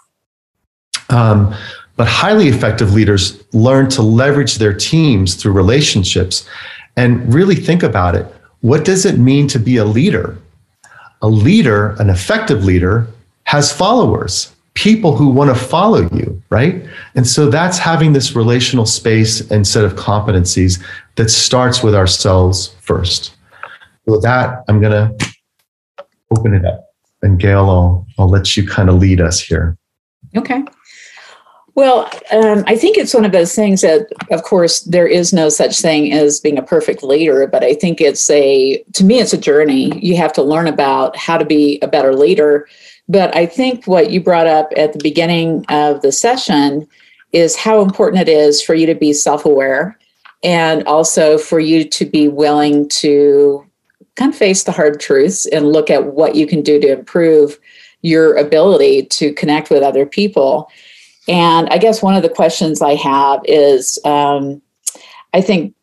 Um, 1.11 1.55
but 1.97 2.09
highly 2.09 2.49
effective 2.49 2.93
leaders 2.93 3.43
learn 3.53 3.89
to 3.91 4.03
leverage 4.03 4.57
their 4.57 4.75
teams 4.75 5.35
through 5.35 5.53
relationships 5.53 6.49
and 6.97 7.33
really 7.33 7.55
think 7.55 7.83
about 7.83 8.15
it. 8.15 8.27
What 8.67 8.85
does 8.85 9.07
it 9.07 9.17
mean 9.17 9.47
to 9.55 9.61
be 9.61 9.77
a 9.77 9.85
leader? 9.85 10.37
A 11.23 11.29
leader, 11.29 11.95
an 12.01 12.11
effective 12.11 12.65
leader, 12.65 13.07
has 13.45 13.73
followers. 13.73 14.53
people 14.77 15.17
who 15.17 15.29
want 15.29 15.51
to 15.51 15.57
follow 15.57 16.09
you, 16.13 16.41
right? 16.51 16.87
And 17.15 17.27
so 17.27 17.51
that's 17.51 17.79
having 17.79 18.13
this 18.13 18.37
relational 18.37 18.87
space 18.87 19.51
and 19.51 19.67
set 19.67 19.85
of 19.85 19.95
competencies 19.95 20.81
that 21.17 21.31
starts 21.31 21.83
with 21.83 21.95
ourselves 21.95 22.69
first. 22.83 23.35
With 24.05 24.23
that, 24.23 24.63
I'm 24.69 24.81
going 24.81 24.93
to 24.93 25.33
open 26.31 26.55
it 26.55 26.65
up. 26.65 26.85
And 27.23 27.41
Gail, 27.41 27.69
I'll, 27.71 28.07
I'll 28.19 28.29
let 28.29 28.57
you 28.57 28.67
kind 28.67 28.89
of 28.89 28.97
lead 28.97 29.21
us 29.21 29.41
here. 29.41 29.77
Okay. 30.37 30.63
Well, 31.77 32.11
um, 32.33 32.65
I 32.67 32.75
think 32.75 32.97
it's 32.97 33.15
one 33.15 33.25
of 33.25 33.33
those 33.33 33.55
things 33.55 33.83
that, 33.83 34.09
of 34.31 34.43
course, 34.43 34.81
there 34.81 35.07
is 35.07 35.33
no 35.33 35.49
such 35.49 35.79
thing 35.79 36.13
as 36.13 36.41
being 36.41 36.59
a 36.59 36.63
perfect 36.63 37.05
leader, 37.05 37.47
but 37.47 37.63
I 37.63 37.75
think 37.75 38.01
it's 38.01 38.29
a, 38.31 38.83
to 38.95 39.05
me, 39.05 39.21
it's 39.21 39.35
a 39.35 39.39
journey. 39.39 39.97
You 40.05 40.17
have 40.17 40.33
to 40.33 40.43
learn 40.43 40.67
about 40.67 41.17
how 41.17 41.37
to 41.37 41.45
be 41.45 41.79
a 41.83 41.87
better 41.87 42.15
leader 42.15 42.67
but 43.09 43.35
I 43.37 43.47
think 43.47 43.87
what 43.87 44.11
you 44.11 44.21
brought 44.21 44.47
up 44.47 44.73
at 44.77 44.93
the 44.93 44.99
beginning 45.03 45.65
of 45.69 46.03
the 46.03 46.13
session 46.13 46.89
is 47.33 47.57
how 47.57 47.83
important 47.83 48.29
it 48.29 48.31
is 48.31 48.63
for 48.63 48.75
you 48.75 48.87
to 48.87 48.95
be 48.95 49.13
self 49.13 49.45
aware 49.45 49.99
and 50.43 50.83
also 50.85 51.39
for 51.39 51.61
you 51.61 51.85
to 51.85 52.05
be 52.05 52.29
willing 52.29 52.89
to 52.89 53.65
kind 54.17 54.33
of 54.33 54.39
face 54.39 54.65
the 54.65 54.73
hard 54.73 55.01
truths 55.01 55.47
and 55.47 55.73
look 55.73 55.91
at 55.91 56.15
what 56.15 56.35
you 56.35 56.47
can 56.47 56.63
do 56.63 56.81
to 56.81 56.93
improve 56.93 57.59
your 58.03 58.37
ability 58.37 59.05
to 59.07 59.33
connect 59.35 59.71
with 59.71 59.83
other 59.83 60.07
people. 60.07 60.71
And 61.29 61.69
I 61.71 61.79
guess 61.79 62.03
one 62.03 62.15
of 62.15 62.23
the 62.23 62.29
questions 62.29 62.83
I 62.83 62.95
have 62.95 63.41
is 63.45 63.99
um, 64.05 64.63
I 65.35 65.41
think 65.41 65.75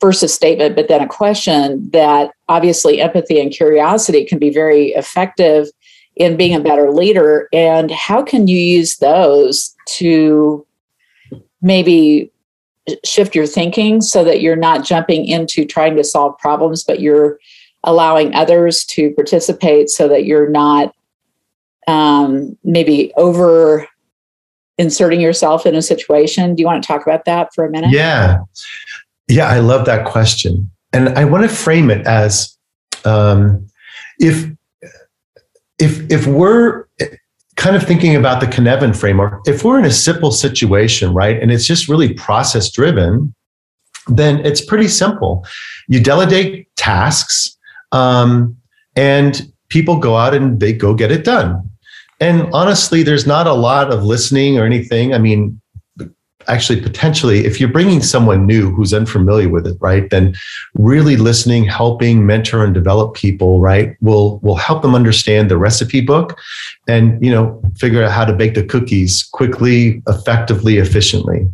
first 0.00 0.22
a 0.22 0.28
statement, 0.28 0.76
but 0.76 0.88
then 0.88 1.02
a 1.02 1.08
question 1.08 1.90
that 1.90 2.30
obviously 2.48 3.00
empathy 3.00 3.40
and 3.40 3.50
curiosity 3.50 4.24
can 4.24 4.38
be 4.38 4.50
very 4.50 4.88
effective 4.90 5.66
in 6.14 6.36
being 6.36 6.54
a 6.54 6.60
better 6.60 6.90
leader. 6.90 7.48
And 7.52 7.90
how 7.90 8.22
can 8.22 8.46
you 8.46 8.58
use 8.58 8.96
those 8.98 9.74
to 9.96 10.64
maybe 11.60 12.30
shift 13.04 13.34
your 13.34 13.46
thinking 13.46 14.00
so 14.00 14.24
that 14.24 14.40
you're 14.40 14.56
not 14.56 14.84
jumping 14.84 15.26
into 15.26 15.64
trying 15.64 15.96
to 15.96 16.04
solve 16.04 16.38
problems 16.38 16.82
but 16.84 17.00
you're 17.00 17.38
allowing 17.84 18.34
others 18.34 18.84
to 18.84 19.12
participate 19.14 19.90
so 19.90 20.08
that 20.08 20.24
you're 20.24 20.48
not 20.48 20.94
um, 21.86 22.56
maybe 22.64 23.12
over 23.16 23.86
inserting 24.78 25.20
yourself 25.20 25.66
in 25.66 25.74
a 25.74 25.82
situation 25.82 26.54
do 26.54 26.60
you 26.60 26.66
want 26.66 26.82
to 26.82 26.86
talk 26.86 27.02
about 27.02 27.24
that 27.24 27.48
for 27.54 27.66
a 27.66 27.70
minute 27.70 27.90
yeah 27.90 28.38
yeah 29.28 29.48
i 29.48 29.58
love 29.58 29.84
that 29.84 30.06
question 30.06 30.70
and 30.92 31.08
i 31.10 31.24
want 31.24 31.42
to 31.42 31.48
frame 31.48 31.90
it 31.90 32.06
as 32.06 32.58
um, 33.04 33.66
if 34.18 34.50
if 35.78 36.10
if 36.10 36.26
we're 36.26 36.86
kind 37.56 37.74
of 37.74 37.82
thinking 37.82 38.14
about 38.14 38.40
the 38.40 38.46
Cynefin 38.46 38.96
framework, 38.96 39.40
if 39.46 39.64
we're 39.64 39.78
in 39.78 39.84
a 39.84 39.90
simple 39.90 40.30
situation, 40.30 41.12
right, 41.12 41.40
and 41.40 41.50
it's 41.50 41.66
just 41.66 41.88
really 41.88 42.14
process 42.14 42.70
driven, 42.70 43.34
then 44.06 44.44
it's 44.46 44.64
pretty 44.64 44.88
simple. 44.88 45.44
You 45.88 46.00
delegate 46.00 46.68
tasks, 46.76 47.56
um, 47.92 48.56
and 48.96 49.52
people 49.68 49.98
go 49.98 50.16
out 50.16 50.34
and 50.34 50.60
they 50.60 50.72
go 50.72 50.94
get 50.94 51.10
it 51.10 51.24
done. 51.24 51.68
And 52.20 52.48
honestly, 52.52 53.02
there's 53.02 53.26
not 53.26 53.46
a 53.46 53.52
lot 53.52 53.92
of 53.92 54.04
listening 54.04 54.58
or 54.58 54.64
anything. 54.64 55.14
I 55.14 55.18
mean, 55.18 55.60
actually 56.48 56.80
potentially 56.80 57.44
if 57.44 57.60
you're 57.60 57.68
bringing 57.68 58.02
someone 58.02 58.46
new 58.46 58.70
who's 58.70 58.94
unfamiliar 58.94 59.48
with 59.48 59.66
it 59.66 59.76
right 59.80 60.10
then 60.10 60.34
really 60.74 61.16
listening 61.16 61.64
helping 61.64 62.26
mentor 62.26 62.64
and 62.64 62.74
develop 62.74 63.14
people 63.14 63.60
right 63.60 63.96
will 64.00 64.38
will 64.40 64.56
help 64.56 64.82
them 64.82 64.94
understand 64.94 65.50
the 65.50 65.58
recipe 65.58 66.00
book 66.00 66.38
and 66.88 67.22
you 67.24 67.30
know 67.30 67.60
figure 67.76 68.02
out 68.02 68.10
how 68.10 68.24
to 68.24 68.32
bake 68.32 68.54
the 68.54 68.64
cookies 68.64 69.22
quickly 69.32 70.02
effectively 70.08 70.78
efficiently 70.78 71.46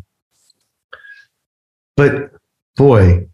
but 1.97 2.31
boy 2.77 3.27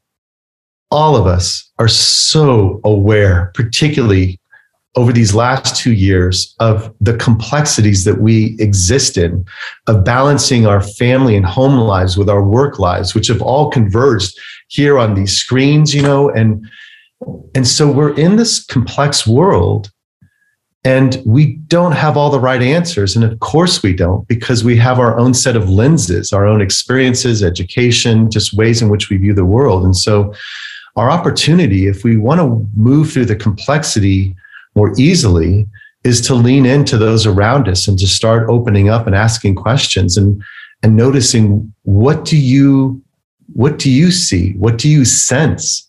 all 0.91 1.15
of 1.15 1.27
us 1.27 1.71
are 1.79 1.89
so 1.89 2.81
aware 2.85 3.53
particularly 3.55 4.40
over 4.97 5.13
these 5.13 5.35
last 5.35 5.77
two 5.77 5.93
years 5.93 6.55
of 6.59 6.93
the 7.01 7.17
complexities 7.17 8.05
that 8.05 8.21
we 8.21 8.57
exist 8.59 9.17
in, 9.17 9.45
of 9.87 10.05
balancing 10.05 10.67
our 10.67 10.81
family 10.81 11.37
and 11.37 11.47
home 11.47 11.77
lives 11.79 12.17
with 12.17 12.29
our 12.29 12.43
work 12.43 12.79
lives, 12.79 13.15
which 13.15 13.29
have 13.29 13.41
all 13.41 13.71
converged 13.71 14.37
here 14.69 14.99
on 14.99 15.15
these 15.15 15.33
screens, 15.33 15.95
you 15.95 16.03
know, 16.03 16.29
and 16.31 16.65
and 17.55 17.69
so 17.69 17.91
we're 17.91 18.15
in 18.15 18.37
this 18.37 18.65
complex 18.65 19.27
world 19.27 19.91
and 20.85 21.23
we 21.27 21.57
don't 21.67 21.93
have 21.93 22.17
all 22.17 22.31
the 22.31 22.41
right 22.41 22.63
answers. 22.63 23.15
And 23.15 23.25
of 23.25 23.39
course 23.41 23.83
we 23.83 23.93
don't, 23.93 24.27
because 24.27 24.65
we 24.65 24.77
have 24.79 24.99
our 24.99 25.19
own 25.19 25.35
set 25.35 25.55
of 25.55 25.69
lenses, 25.69 26.33
our 26.33 26.47
own 26.47 26.63
experiences, 26.63 27.43
education, 27.43 28.31
just 28.31 28.55
ways 28.55 28.81
in 28.81 28.89
which 28.89 29.11
we 29.11 29.19
view 29.19 29.35
the 29.35 29.45
world. 29.45 29.85
And 29.85 29.95
so 29.95 30.33
our 30.97 31.11
opportunity, 31.11 31.87
if 31.87 32.03
we 32.03 32.17
want 32.17 32.41
to 32.41 32.67
move 32.75 33.13
through 33.13 33.27
the 33.27 33.37
complexity 33.37 34.35
more 34.75 34.93
easily 34.99 35.67
is 36.05 36.21
to 36.23 36.35
lean 36.35 36.65
into 36.65 36.97
those 36.97 37.27
around 37.27 37.69
us 37.69 37.87
and 37.87 37.99
to 37.99 38.07
start 38.07 38.49
opening 38.49 38.89
up 38.89 39.07
and 39.07 39.15
asking 39.15 39.55
questions 39.55 40.17
and 40.17 40.43
and 40.83 40.97
noticing 40.97 41.73
what 41.83 42.25
do 42.25 42.39
you 42.39 43.03
what 43.53 43.79
do 43.79 43.91
you 43.91 44.11
see? 44.11 44.53
What 44.53 44.79
do 44.79 44.89
you 44.89 45.05
sense? 45.05 45.87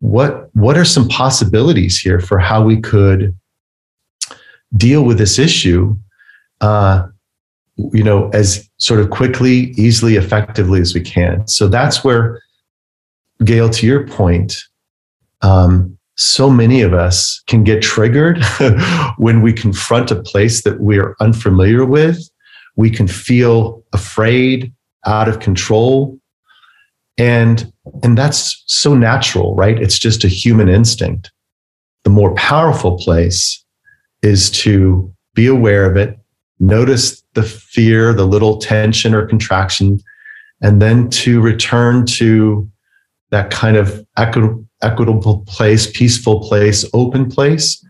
What 0.00 0.50
what 0.54 0.76
are 0.76 0.84
some 0.84 1.08
possibilities 1.08 1.98
here 1.98 2.20
for 2.20 2.38
how 2.38 2.62
we 2.62 2.80
could 2.80 3.36
deal 4.76 5.04
with 5.04 5.18
this 5.18 5.38
issue 5.38 5.96
uh, 6.60 7.06
you 7.76 8.04
know 8.04 8.28
as 8.30 8.68
sort 8.78 9.00
of 9.00 9.10
quickly 9.10 9.72
easily 9.76 10.16
effectively 10.16 10.80
as 10.80 10.94
we 10.94 11.00
can? 11.00 11.46
So 11.46 11.68
that's 11.68 12.04
where 12.04 12.42
gail 13.44 13.70
to 13.70 13.86
your 13.86 14.06
point 14.06 14.62
um, 15.42 15.98
so 16.20 16.50
many 16.50 16.82
of 16.82 16.92
us 16.92 17.42
can 17.46 17.64
get 17.64 17.82
triggered 17.82 18.44
when 19.16 19.40
we 19.40 19.54
confront 19.54 20.10
a 20.10 20.22
place 20.22 20.62
that 20.64 20.78
we 20.78 20.98
are 20.98 21.16
unfamiliar 21.18 21.84
with. 21.84 22.18
We 22.76 22.90
can 22.90 23.08
feel 23.08 23.82
afraid, 23.94 24.72
out 25.06 25.28
of 25.28 25.40
control. 25.40 26.18
And, 27.16 27.72
and 28.02 28.18
that's 28.18 28.62
so 28.66 28.94
natural, 28.94 29.54
right? 29.54 29.80
It's 29.80 29.98
just 29.98 30.22
a 30.22 30.28
human 30.28 30.68
instinct. 30.68 31.32
The 32.04 32.10
more 32.10 32.34
powerful 32.34 32.98
place 32.98 33.64
is 34.22 34.50
to 34.50 35.12
be 35.34 35.46
aware 35.46 35.90
of 35.90 35.96
it, 35.96 36.18
notice 36.58 37.22
the 37.32 37.42
fear, 37.42 38.12
the 38.12 38.26
little 38.26 38.58
tension 38.58 39.14
or 39.14 39.26
contraction, 39.26 40.00
and 40.60 40.82
then 40.82 41.08
to 41.10 41.40
return 41.40 42.04
to 42.04 42.70
that 43.30 43.50
kind 43.50 43.76
of 43.76 44.04
equitable 44.16 45.44
place, 45.46 45.90
peaceful 45.90 46.40
place, 46.40 46.84
open 46.92 47.30
place 47.30 47.84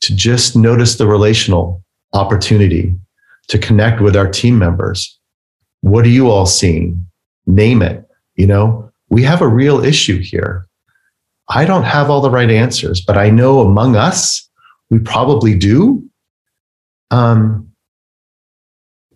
to 0.00 0.14
just 0.14 0.56
notice 0.56 0.96
the 0.96 1.06
relational 1.06 1.82
opportunity 2.12 2.94
to 3.48 3.58
connect 3.58 4.00
with 4.00 4.16
our 4.16 4.28
team 4.28 4.58
members. 4.58 5.18
What 5.80 6.04
are 6.04 6.10
you 6.10 6.30
all 6.30 6.46
seeing? 6.46 7.06
Name 7.46 7.82
it. 7.82 8.06
You 8.36 8.46
know, 8.46 8.90
we 9.10 9.22
have 9.22 9.42
a 9.42 9.48
real 9.48 9.84
issue 9.84 10.18
here. 10.20 10.66
I 11.48 11.66
don't 11.66 11.82
have 11.84 12.08
all 12.08 12.22
the 12.22 12.30
right 12.30 12.50
answers, 12.50 13.00
but 13.00 13.18
I 13.18 13.30
know 13.30 13.60
among 13.60 13.96
us, 13.96 14.48
we 14.90 14.98
probably 14.98 15.54
do. 15.54 16.08
Um, 17.10 17.70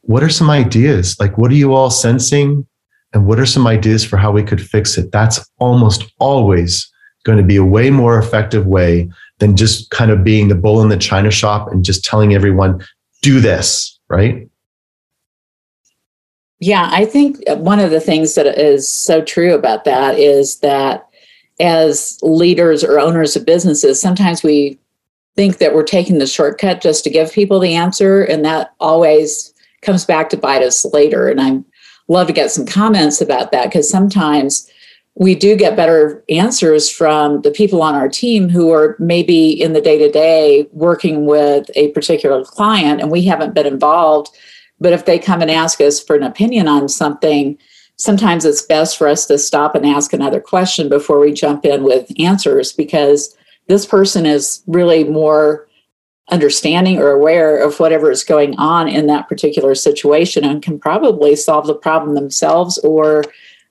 what 0.02 0.22
are 0.22 0.28
some 0.28 0.50
ideas? 0.50 1.16
Like, 1.18 1.38
what 1.38 1.50
are 1.50 1.56
you 1.56 1.74
all 1.74 1.90
sensing? 1.90 2.66
And 3.12 3.26
what 3.26 3.40
are 3.40 3.46
some 3.46 3.66
ideas 3.66 4.04
for 4.04 4.16
how 4.16 4.30
we 4.30 4.42
could 4.42 4.60
fix 4.60 4.98
it? 4.98 5.12
That's 5.12 5.48
almost 5.58 6.04
always 6.18 6.90
going 7.24 7.38
to 7.38 7.44
be 7.44 7.56
a 7.56 7.64
way 7.64 7.90
more 7.90 8.18
effective 8.18 8.66
way 8.66 9.10
than 9.38 9.56
just 9.56 9.90
kind 9.90 10.10
of 10.10 10.24
being 10.24 10.48
the 10.48 10.54
bull 10.54 10.82
in 10.82 10.88
the 10.88 10.96
china 10.96 11.30
shop 11.30 11.70
and 11.70 11.84
just 11.84 12.04
telling 12.04 12.34
everyone, 12.34 12.84
do 13.22 13.40
this, 13.40 13.98
right? 14.08 14.48
Yeah, 16.60 16.88
I 16.90 17.04
think 17.04 17.38
one 17.48 17.78
of 17.78 17.90
the 17.90 18.00
things 18.00 18.34
that 18.34 18.46
is 18.46 18.88
so 18.88 19.22
true 19.22 19.54
about 19.54 19.84
that 19.84 20.18
is 20.18 20.58
that 20.60 21.08
as 21.60 22.18
leaders 22.22 22.82
or 22.82 22.98
owners 22.98 23.36
of 23.36 23.46
businesses, 23.46 24.00
sometimes 24.00 24.42
we 24.42 24.78
think 25.36 25.58
that 25.58 25.74
we're 25.74 25.84
taking 25.84 26.18
the 26.18 26.26
shortcut 26.26 26.80
just 26.80 27.04
to 27.04 27.10
give 27.10 27.32
people 27.32 27.60
the 27.60 27.74
answer, 27.74 28.22
and 28.24 28.44
that 28.44 28.74
always 28.80 29.54
comes 29.82 30.04
back 30.04 30.30
to 30.30 30.36
bite 30.36 30.62
us 30.62 30.84
later. 30.86 31.28
And 31.28 31.40
I 31.40 31.62
love 32.08 32.26
to 32.26 32.32
get 32.32 32.50
some 32.50 32.66
comments 32.66 33.20
about 33.20 33.52
that 33.52 33.66
because 33.66 33.88
sometimes 33.88 34.70
we 35.14 35.34
do 35.34 35.56
get 35.56 35.76
better 35.76 36.24
answers 36.28 36.88
from 36.88 37.42
the 37.42 37.50
people 37.50 37.82
on 37.82 37.94
our 37.94 38.08
team 38.08 38.48
who 38.48 38.72
are 38.72 38.96
maybe 38.98 39.50
in 39.50 39.72
the 39.72 39.80
day 39.80 39.98
to 39.98 40.10
day 40.10 40.68
working 40.72 41.26
with 41.26 41.68
a 41.74 41.90
particular 41.90 42.44
client 42.44 43.00
and 43.00 43.10
we 43.10 43.22
haven't 43.24 43.54
been 43.54 43.66
involved. 43.66 44.30
But 44.80 44.92
if 44.92 45.06
they 45.06 45.18
come 45.18 45.42
and 45.42 45.50
ask 45.50 45.80
us 45.80 46.00
for 46.00 46.14
an 46.14 46.22
opinion 46.22 46.68
on 46.68 46.88
something, 46.88 47.58
sometimes 47.96 48.44
it's 48.44 48.62
best 48.62 48.96
for 48.96 49.08
us 49.08 49.26
to 49.26 49.38
stop 49.38 49.74
and 49.74 49.84
ask 49.84 50.12
another 50.12 50.40
question 50.40 50.88
before 50.88 51.18
we 51.18 51.32
jump 51.32 51.64
in 51.64 51.82
with 51.82 52.12
answers 52.20 52.72
because 52.72 53.36
this 53.66 53.84
person 53.84 54.24
is 54.24 54.62
really 54.68 55.02
more 55.02 55.67
understanding 56.30 56.98
or 56.98 57.10
aware 57.10 57.56
of 57.58 57.80
whatever 57.80 58.10
is 58.10 58.22
going 58.22 58.54
on 58.56 58.88
in 58.88 59.06
that 59.06 59.28
particular 59.28 59.74
situation 59.74 60.44
and 60.44 60.62
can 60.62 60.78
probably 60.78 61.34
solve 61.34 61.66
the 61.66 61.74
problem 61.74 62.14
themselves 62.14 62.78
or 62.78 63.24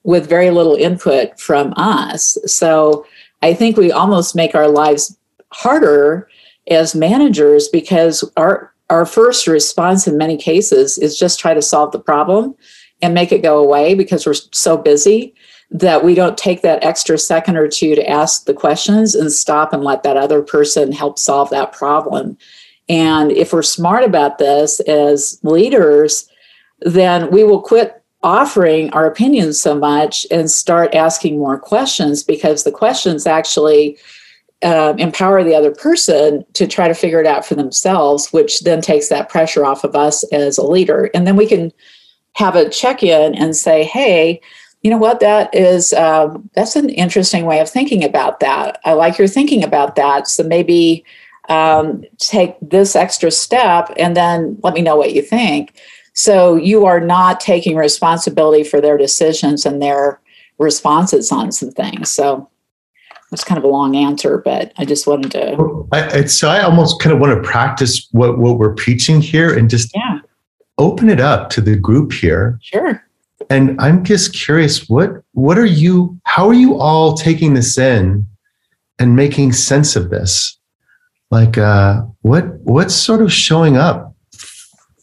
with 0.03 0.27
very 0.27 0.49
little 0.49 0.75
input 0.75 1.39
from 1.39 1.73
us. 1.77 2.37
So 2.45 3.05
I 3.41 3.53
think 3.53 3.77
we 3.77 3.91
almost 3.91 4.35
make 4.35 4.55
our 4.55 4.67
lives 4.67 5.17
harder 5.51 6.27
as 6.69 6.95
managers 6.95 7.67
because 7.67 8.23
our 8.35 8.73
our 8.89 9.05
first 9.05 9.47
response 9.47 10.07
in 10.07 10.17
many 10.17 10.37
cases 10.37 10.97
is 10.97 11.19
just 11.19 11.39
try 11.39 11.53
to 11.53 11.61
solve 11.61 11.91
the 11.91 11.99
problem 11.99 12.55
and 13.01 13.13
make 13.13 13.33
it 13.33 13.43
go 13.43 13.57
away 13.57 13.93
because 13.93 14.25
we're 14.25 14.33
so 14.33 14.77
busy 14.77 15.35
that 15.69 16.03
we 16.03 16.15
don't 16.15 16.37
take 16.37 16.61
that 16.61 16.83
extra 16.83 17.17
second 17.17 17.57
or 17.57 17.67
two 17.67 17.93
to 17.95 18.09
ask 18.09 18.45
the 18.45 18.53
questions 18.53 19.13
and 19.15 19.31
stop 19.31 19.73
and 19.73 19.83
let 19.83 20.03
that 20.03 20.17
other 20.17 20.41
person 20.41 20.91
help 20.91 21.19
solve 21.19 21.49
that 21.49 21.73
problem. 21.73 22.37
And 22.89 23.31
if 23.31 23.51
we're 23.51 23.63
smart 23.63 24.03
about 24.03 24.37
this 24.37 24.79
as 24.81 25.39
leaders, 25.43 26.29
then 26.81 27.29
we 27.31 27.43
will 27.43 27.61
quit 27.61 28.01
offering 28.23 28.89
our 28.91 29.05
opinions 29.05 29.61
so 29.61 29.77
much 29.77 30.25
and 30.31 30.49
start 30.49 30.95
asking 30.95 31.37
more 31.37 31.59
questions 31.59 32.23
because 32.23 32.63
the 32.63 32.71
questions 32.71 33.27
actually 33.27 33.97
um, 34.63 34.97
empower 34.97 35.43
the 35.43 35.53
other 35.53 35.71
person 35.71 36.43
to 36.53 36.65
try 36.65 36.87
to 36.87 36.93
figure 36.93 37.19
it 37.19 37.27
out 37.27 37.45
for 37.45 37.55
themselves, 37.55 38.33
which 38.33 38.61
then 38.61 38.81
takes 38.81 39.09
that 39.09 39.29
pressure 39.29 39.65
off 39.65 39.83
of 39.83 39.95
us 39.95 40.23
as 40.31 40.57
a 40.57 40.65
leader. 40.65 41.11
And 41.13 41.27
then 41.27 41.35
we 41.35 41.45
can 41.45 41.71
have 42.33 42.55
a 42.55 42.69
check 42.69 43.03
in 43.03 43.35
and 43.35 43.55
say, 43.55 43.83
hey, 43.83 44.41
you 44.81 44.91
know 44.91 44.97
what 44.97 45.19
that 45.19 45.53
is 45.53 45.93
um, 45.93 46.49
that's 46.55 46.75
an 46.75 46.89
interesting 46.89 47.45
way 47.45 47.59
of 47.59 47.69
thinking 47.69 48.03
about 48.03 48.39
that 48.39 48.79
i 48.85 48.93
like 48.93 49.17
your 49.17 49.27
thinking 49.27 49.63
about 49.63 49.95
that 49.95 50.27
so 50.27 50.43
maybe 50.43 51.03
um, 51.49 52.03
take 52.17 52.55
this 52.61 52.95
extra 52.95 53.31
step 53.31 53.89
and 53.97 54.17
then 54.17 54.57
let 54.63 54.73
me 54.73 54.81
know 54.81 54.95
what 54.95 55.13
you 55.13 55.21
think 55.21 55.73
so 56.13 56.55
you 56.55 56.85
are 56.85 56.99
not 56.99 57.39
taking 57.39 57.77
responsibility 57.77 58.63
for 58.63 58.81
their 58.81 58.97
decisions 58.97 59.65
and 59.65 59.81
their 59.81 60.19
responses 60.57 61.31
on 61.31 61.51
some 61.51 61.71
things 61.71 62.09
so 62.09 62.49
it's 63.31 63.43
kind 63.43 63.57
of 63.57 63.63
a 63.63 63.67
long 63.67 63.95
answer, 63.95 64.37
but 64.37 64.71
I 64.77 64.85
just 64.85 65.05
wanted 65.05 65.31
to. 65.31 65.87
I, 65.91 66.25
so 66.25 66.49
I 66.49 66.61
almost 66.61 67.01
kind 67.01 67.13
of 67.13 67.19
want 67.19 67.35
to 67.35 67.47
practice 67.47 68.07
what 68.11 68.37
what 68.39 68.57
we're 68.57 68.73
preaching 68.73 69.21
here 69.21 69.55
and 69.55 69.69
just 69.69 69.91
yeah. 69.93 70.19
open 70.77 71.09
it 71.09 71.19
up 71.19 71.49
to 71.51 71.61
the 71.61 71.75
group 71.75 72.13
here. 72.13 72.57
Sure. 72.61 73.03
And 73.49 73.79
I'm 73.79 74.03
just 74.03 74.33
curious, 74.33 74.89
what 74.89 75.11
what 75.33 75.57
are 75.57 75.65
you? 75.65 76.19
How 76.23 76.47
are 76.47 76.53
you 76.53 76.77
all 76.77 77.15
taking 77.15 77.53
this 77.53 77.77
in 77.77 78.27
and 78.99 79.15
making 79.15 79.53
sense 79.53 79.95
of 79.95 80.09
this? 80.09 80.57
Like, 81.29 81.57
uh, 81.57 82.01
what 82.21 82.59
what's 82.61 82.95
sort 82.95 83.21
of 83.21 83.31
showing 83.31 83.77
up 83.77 84.15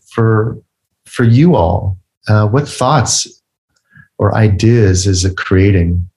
for 0.07 0.59
for 1.07 1.24
you 1.24 1.55
all? 1.55 1.99
Uh, 2.28 2.49
what 2.49 2.66
thoughts 2.66 3.43
or 4.18 4.35
ideas 4.35 5.07
is 5.07 5.24
it 5.24 5.37
creating? 5.37 6.09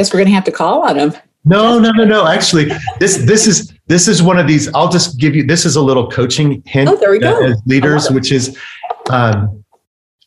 guess 0.00 0.12
we're 0.12 0.18
going 0.18 0.28
to 0.28 0.34
have 0.34 0.44
to 0.44 0.52
call 0.52 0.82
on 0.82 0.96
him. 0.96 1.14
No, 1.44 1.78
no, 1.78 1.90
no, 1.92 2.04
no. 2.04 2.26
Actually, 2.26 2.70
this 2.98 3.16
this 3.18 3.46
is 3.46 3.72
this 3.86 4.08
is 4.08 4.22
one 4.22 4.38
of 4.38 4.46
these. 4.46 4.72
I'll 4.74 4.90
just 4.90 5.18
give 5.18 5.34
you. 5.34 5.46
This 5.46 5.64
is 5.64 5.76
a 5.76 5.80
little 5.80 6.10
coaching 6.10 6.62
hint. 6.66 6.88
Oh, 6.88 6.96
there 6.96 7.10
we 7.10 7.18
go. 7.18 7.42
As 7.42 7.60
leaders, 7.64 8.10
which 8.10 8.30
is, 8.30 8.58
um, 9.08 9.59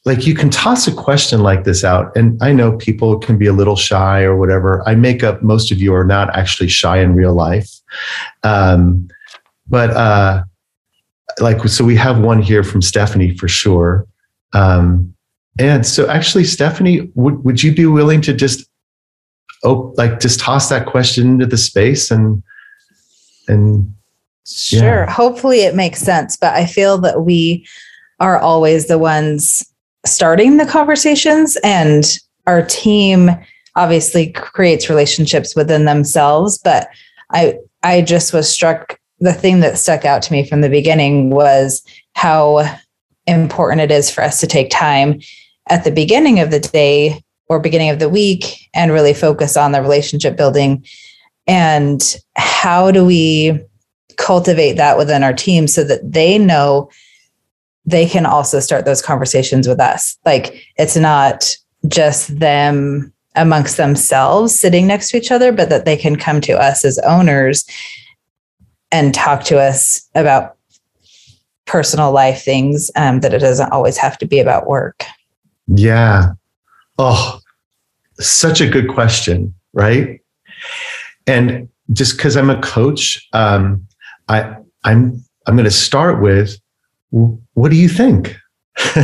like 0.06 0.28
you 0.28 0.36
can 0.36 0.49
toss 0.49 0.88
a 0.88 0.93
question 0.93 1.41
like 1.41 1.64
this 1.64 1.84
out, 1.84 2.16
and 2.16 2.41
I 2.43 2.51
know 2.51 2.78
people 2.78 3.20
can 3.20 3.38
be 3.38 3.47
a 3.47 3.54
little 3.54 3.76
shy 3.76 4.24
or 4.24 4.36
whatever. 4.36 4.88
I 4.88 4.95
make 4.95 5.24
up 5.24 5.41
most 5.41 5.72
of 5.72 5.80
you 5.82 5.93
are 5.93 6.04
not 6.04 6.36
actually 6.36 6.70
shy 6.70 6.99
in 6.99 7.16
real 7.16 7.34
life, 7.34 7.70
um, 8.43 9.08
but 9.68 9.91
uh, 9.91 10.43
like 11.39 11.64
so 11.68 11.86
we 11.86 11.95
have 11.95 12.20
one 12.20 12.41
here 12.41 12.64
from 12.64 12.82
Stephanie 12.82 13.38
for 13.38 13.47
sure. 13.47 14.06
Um, 14.54 15.14
and 15.60 15.86
so, 15.86 16.10
actually, 16.10 16.43
Stephanie, 16.43 17.12
would 17.16 17.43
would 17.45 17.64
you 17.64 17.74
be 17.74 17.86
willing 17.86 18.22
to 18.22 18.34
just 18.34 18.68
oh 19.64 19.93
like 19.97 20.20
just 20.20 20.39
toss 20.39 20.70
that 20.70 20.86
question 20.86 21.28
into 21.28 21.45
the 21.45 21.58
space 21.58 22.12
and 22.12 22.43
and 23.47 23.93
yeah. 24.70 24.80
sure 24.80 25.06
hopefully 25.06 25.62
it 25.62 25.76
makes 25.76 25.99
sense 25.99 26.36
but 26.36 26.54
i 26.54 26.66
feel 26.66 26.97
that 26.97 27.22
we 27.22 27.66
are 28.20 28.38
always 28.38 28.88
the 28.88 28.97
ones 28.97 29.72
starting 30.06 30.58
the 30.58 30.66
conversations 30.66 31.58
and 31.64 32.18
our 32.47 32.66
team 32.66 33.32
obviously 33.76 34.32
creates 34.32 34.89
relationships 34.89 35.56
within 35.56 35.86
themselves 35.86 36.58
but 36.58 36.88
i 37.32 37.58
i 37.84 38.01
just 38.01 38.34
was 38.34 38.49
struck 38.49 38.99
the 39.20 39.34
thing 39.34 39.62
that 39.62 39.78
stuck 39.78 40.06
out 40.06 40.22
to 40.22 40.34
me 40.34 40.47
from 40.47 40.62
the 40.62 40.70
beginning 40.70 41.30
was 41.30 41.84
how 42.16 42.78
important 43.28 43.82
it 43.82 43.91
is 43.91 44.10
for 44.10 44.24
us 44.24 44.39
to 44.39 44.47
take 44.47 44.70
time 44.70 45.20
at 45.70 45.84
the 45.84 45.91
beginning 45.91 46.39
of 46.39 46.51
the 46.51 46.60
day 46.60 47.24
or 47.49 47.60
beginning 47.60 47.89
of 47.89 47.99
the 47.99 48.10
week 48.10 48.70
and 48.74 48.91
really 48.91 49.14
focus 49.14 49.56
on 49.56 49.72
the 49.72 49.82
relationship 49.82 50.36
building. 50.36 50.86
And 51.47 52.16
how 52.36 52.91
do 52.91 53.06
we 53.06 53.60
cultivate 54.18 54.74
that 54.74 54.97
within 54.97 55.24
our 55.24 55.34
team 55.34 55.68
so 55.68 55.84
that 55.84 56.12
they 56.12 56.38
know 56.38 56.89
they 57.86 58.08
can 58.08 58.26
also 58.26 58.60
start 58.60 58.86
those 58.86 59.02
conversations 59.02 59.68
with 59.68 59.80
us. 59.80 60.18
Like 60.26 60.64
it's 60.78 60.96
not 60.96 61.56
just 61.88 62.40
them 62.40 63.14
amongst 63.36 63.78
themselves 63.78 64.58
sitting 64.58 64.88
next 64.88 65.10
to 65.10 65.18
each 65.18 65.32
other 65.32 65.52
but 65.52 65.70
that 65.70 65.86
they 65.86 65.98
can 65.98 66.16
come 66.16 66.40
to 66.40 66.54
us 66.54 66.86
as 66.86 67.00
owners 67.00 67.66
and 68.92 69.14
talk 69.14 69.44
to 69.44 69.60
us 69.60 70.08
about 70.14 70.56
personal 71.66 72.12
life 72.12 72.44
things 72.44 72.92
um, 72.96 73.22
that 73.22 73.34
it 73.34 73.40
doesn't 73.40 73.72
always 73.72 73.98
have 73.98 74.18
to 74.20 74.26
be 74.26 74.40
about 74.40 74.68
work. 74.68 75.04
Yeah. 75.68 76.34
Oh, 77.00 77.40
such 78.20 78.62
a 78.62 78.70
good 78.70 78.88
question, 78.88 79.54
right? 79.74 80.22
And 81.26 81.70
just 81.92 82.18
because 82.18 82.38
I'm 82.38 82.50
a 82.50 82.62
coach, 82.62 83.28
um, 83.34 83.88
I 84.30 84.56
I'm 84.84 85.24
I'm 85.48 85.56
going 85.56 85.66
to 85.66 85.72
start 85.72 86.22
with, 86.22 86.58
what 87.54 87.72
do 87.72 87.78
you 87.78 87.89
think? 87.89 88.36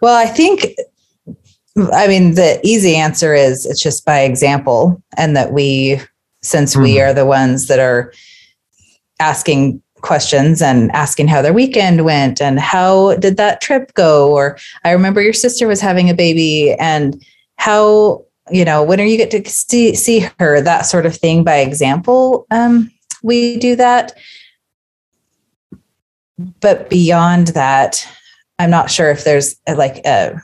well, 0.00 0.16
I 0.16 0.26
think, 0.26 0.74
I 1.92 2.08
mean, 2.08 2.34
the 2.34 2.60
easy 2.64 2.96
answer 2.96 3.34
is 3.34 3.66
it's 3.66 3.82
just 3.82 4.04
by 4.04 4.20
example, 4.20 5.02
and 5.16 5.36
that 5.36 5.52
we, 5.52 6.00
since 6.42 6.76
we 6.76 6.94
hmm. 6.94 7.02
are 7.02 7.14
the 7.14 7.26
ones 7.26 7.66
that 7.68 7.78
are 7.78 8.12
asking 9.20 9.82
questions 10.04 10.60
and 10.60 10.92
asking 10.92 11.28
how 11.28 11.40
their 11.40 11.52
weekend 11.52 12.04
went 12.04 12.40
and 12.40 12.60
how 12.60 13.16
did 13.16 13.38
that 13.38 13.62
trip 13.62 13.92
go 13.94 14.30
or 14.30 14.58
i 14.84 14.90
remember 14.90 15.22
your 15.22 15.32
sister 15.32 15.66
was 15.66 15.80
having 15.80 16.10
a 16.10 16.14
baby 16.14 16.74
and 16.74 17.24
how 17.56 18.22
you 18.50 18.66
know 18.66 18.82
when 18.82 19.00
are 19.00 19.04
you 19.04 19.16
get 19.16 19.30
to 19.30 19.42
see, 19.48 19.94
see 19.94 20.28
her 20.38 20.60
that 20.60 20.82
sort 20.82 21.06
of 21.06 21.16
thing 21.16 21.42
by 21.42 21.56
example 21.56 22.46
um, 22.50 22.90
we 23.22 23.56
do 23.56 23.74
that 23.74 24.12
but 26.60 26.90
beyond 26.90 27.48
that 27.48 28.06
i'm 28.58 28.70
not 28.70 28.90
sure 28.90 29.10
if 29.10 29.24
there's 29.24 29.56
a, 29.66 29.74
like 29.74 30.04
a 30.06 30.40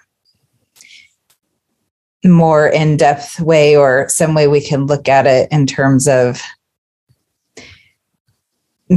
more 2.25 2.69
in-depth 2.69 3.41
way 3.41 3.77
or 3.77 4.07
some 4.09 4.35
way 4.35 4.47
we 4.47 4.61
can 4.61 4.87
look 4.87 5.09
at 5.09 5.27
it 5.27 5.49
in 5.51 5.67
terms 5.67 6.07
of 6.07 6.43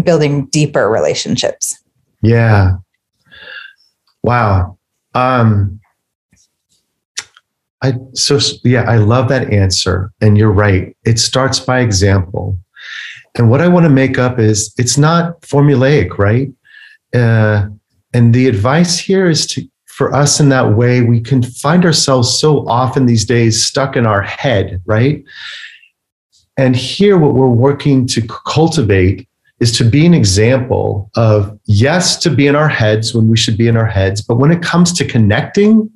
building 0.03 0.47
deeper 0.47 0.89
relationships. 0.89 1.79
Yeah. 2.21 2.77
Wow. 4.23 4.77
Um 5.13 5.79
I 7.81 7.93
so 8.13 8.39
yeah, 8.63 8.83
I 8.83 8.97
love 8.97 9.29
that 9.29 9.51
answer 9.51 10.11
and 10.21 10.37
you're 10.37 10.51
right. 10.51 10.95
It 11.05 11.19
starts 11.19 11.59
by 11.59 11.81
example. 11.81 12.57
And 13.35 13.49
what 13.49 13.61
I 13.61 13.67
want 13.67 13.85
to 13.85 13.89
make 13.89 14.17
up 14.17 14.39
is 14.39 14.73
it's 14.77 14.97
not 14.97 15.41
formulaic, 15.41 16.17
right? 16.17 16.49
Uh, 17.14 17.68
and 18.14 18.34
the 18.34 18.47
advice 18.47 18.97
here 18.97 19.30
is 19.30 19.45
to 19.47 19.68
for 19.86 20.11
us 20.11 20.39
in 20.39 20.49
that 20.49 20.76
way 20.76 21.01
we 21.01 21.22
can 21.22 21.43
find 21.43 21.86
ourselves 21.86 22.39
so 22.39 22.68
often 22.68 23.05
these 23.05 23.26
days 23.26 23.64
stuck 23.64 23.95
in 23.95 24.07
our 24.07 24.24
head, 24.24 24.82
right? 24.86 25.24
And 26.57 26.76
here 26.76 27.18
what 27.18 27.36
we're 27.36 27.47
working 27.47 28.07
to 28.07 28.22
cultivate 28.47 29.28
is 29.59 29.76
to 29.78 29.84
be 29.84 30.05
an 30.05 30.14
example 30.14 31.11
of 31.16 31.57
yes, 31.66 32.18
to 32.18 32.32
be 32.32 32.47
in 32.47 32.55
our 32.55 32.68
heads 32.68 33.14
when 33.14 33.30
we 33.30 33.38
should 33.38 33.57
be 33.57 33.68
in 33.68 33.78
our 33.78 33.86
heads, 33.86 34.22
but 34.22 34.38
when 34.38 34.51
it 34.51 34.64
comes 34.64 34.91
to 34.93 35.05
connecting, 35.05 35.89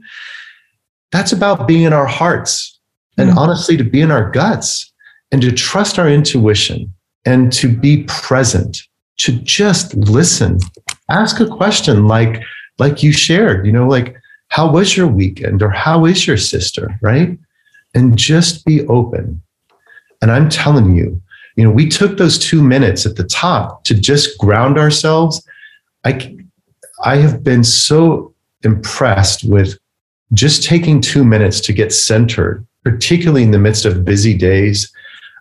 that's 1.11 1.31
about 1.31 1.67
being 1.67 1.83
in 1.83 1.93
our 1.93 2.05
hearts 2.05 2.79
and 3.17 3.29
mm-hmm. 3.29 3.39
honestly 3.39 3.77
to 3.77 3.83
be 3.83 4.01
in 4.01 4.11
our 4.11 4.29
guts 4.29 4.93
and 5.31 5.41
to 5.41 5.51
trust 5.51 5.97
our 5.97 6.07
intuition 6.07 6.93
and 7.25 7.51
to 7.53 7.67
be 7.67 8.03
present, 8.03 8.83
to 9.17 9.31
just 9.31 9.95
listen. 9.95 10.59
Ask 11.09 11.39
a 11.39 11.47
question 11.47 12.07
like, 12.07 12.41
like 12.79 13.01
you 13.01 13.11
shared, 13.11 13.65
you 13.65 13.71
know, 13.71 13.87
like, 13.87 14.15
how 14.49 14.71
was 14.71 14.95
your 14.95 15.07
weekend 15.07 15.61
or 15.61 15.69
how 15.69 16.05
is 16.05 16.25
your 16.25 16.37
sister, 16.37 16.97
right? 17.01 17.37
And 17.93 18.17
just 18.17 18.65
be 18.65 18.85
open. 18.87 19.41
And 20.21 20.31
I'm 20.31 20.49
telling 20.49 20.95
you, 20.95 21.21
you 21.55 21.63
know, 21.63 21.71
we 21.71 21.87
took 21.87 22.17
those 22.17 22.37
two 22.37 22.61
minutes 22.61 23.05
at 23.05 23.15
the 23.15 23.23
top 23.23 23.83
to 23.85 23.93
just 23.93 24.37
ground 24.37 24.77
ourselves. 24.77 25.45
I, 26.05 26.37
I 27.03 27.17
have 27.17 27.43
been 27.43 27.63
so 27.63 28.33
impressed 28.63 29.43
with 29.43 29.77
just 30.33 30.63
taking 30.63 31.01
two 31.01 31.23
minutes 31.23 31.59
to 31.61 31.73
get 31.73 31.93
centered, 31.93 32.65
particularly 32.83 33.43
in 33.43 33.51
the 33.51 33.59
midst 33.59 33.85
of 33.85 34.05
busy 34.05 34.37
days. 34.37 34.91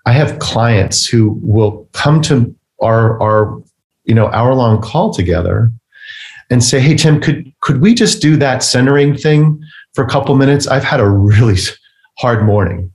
I 0.07 0.13
have 0.13 0.39
clients 0.39 1.07
who 1.07 1.39
will 1.43 1.89
come 1.93 2.23
to 2.23 2.55
our, 2.81 3.21
our 3.21 3.63
you 4.07 4.15
know, 4.15 4.29
hour 4.29 4.55
long 4.55 4.81
call 4.81 5.13
together 5.13 5.71
and 6.51 6.63
say, 6.63 6.81
Hey, 6.81 6.95
Tim, 6.95 7.21
could, 7.21 7.53
could 7.61 7.81
we 7.81 7.95
just 7.95 8.23
do 8.23 8.37
that 8.37 8.63
centering 8.63 9.17
thing 9.17 9.61
for 9.95 10.05
a 10.05 10.09
couple 10.09 10.35
minutes? 10.37 10.67
I've 10.67 10.85
had 10.85 11.01
a 11.01 11.09
really 11.09 11.57
hard 12.19 12.45
morning 12.45 12.93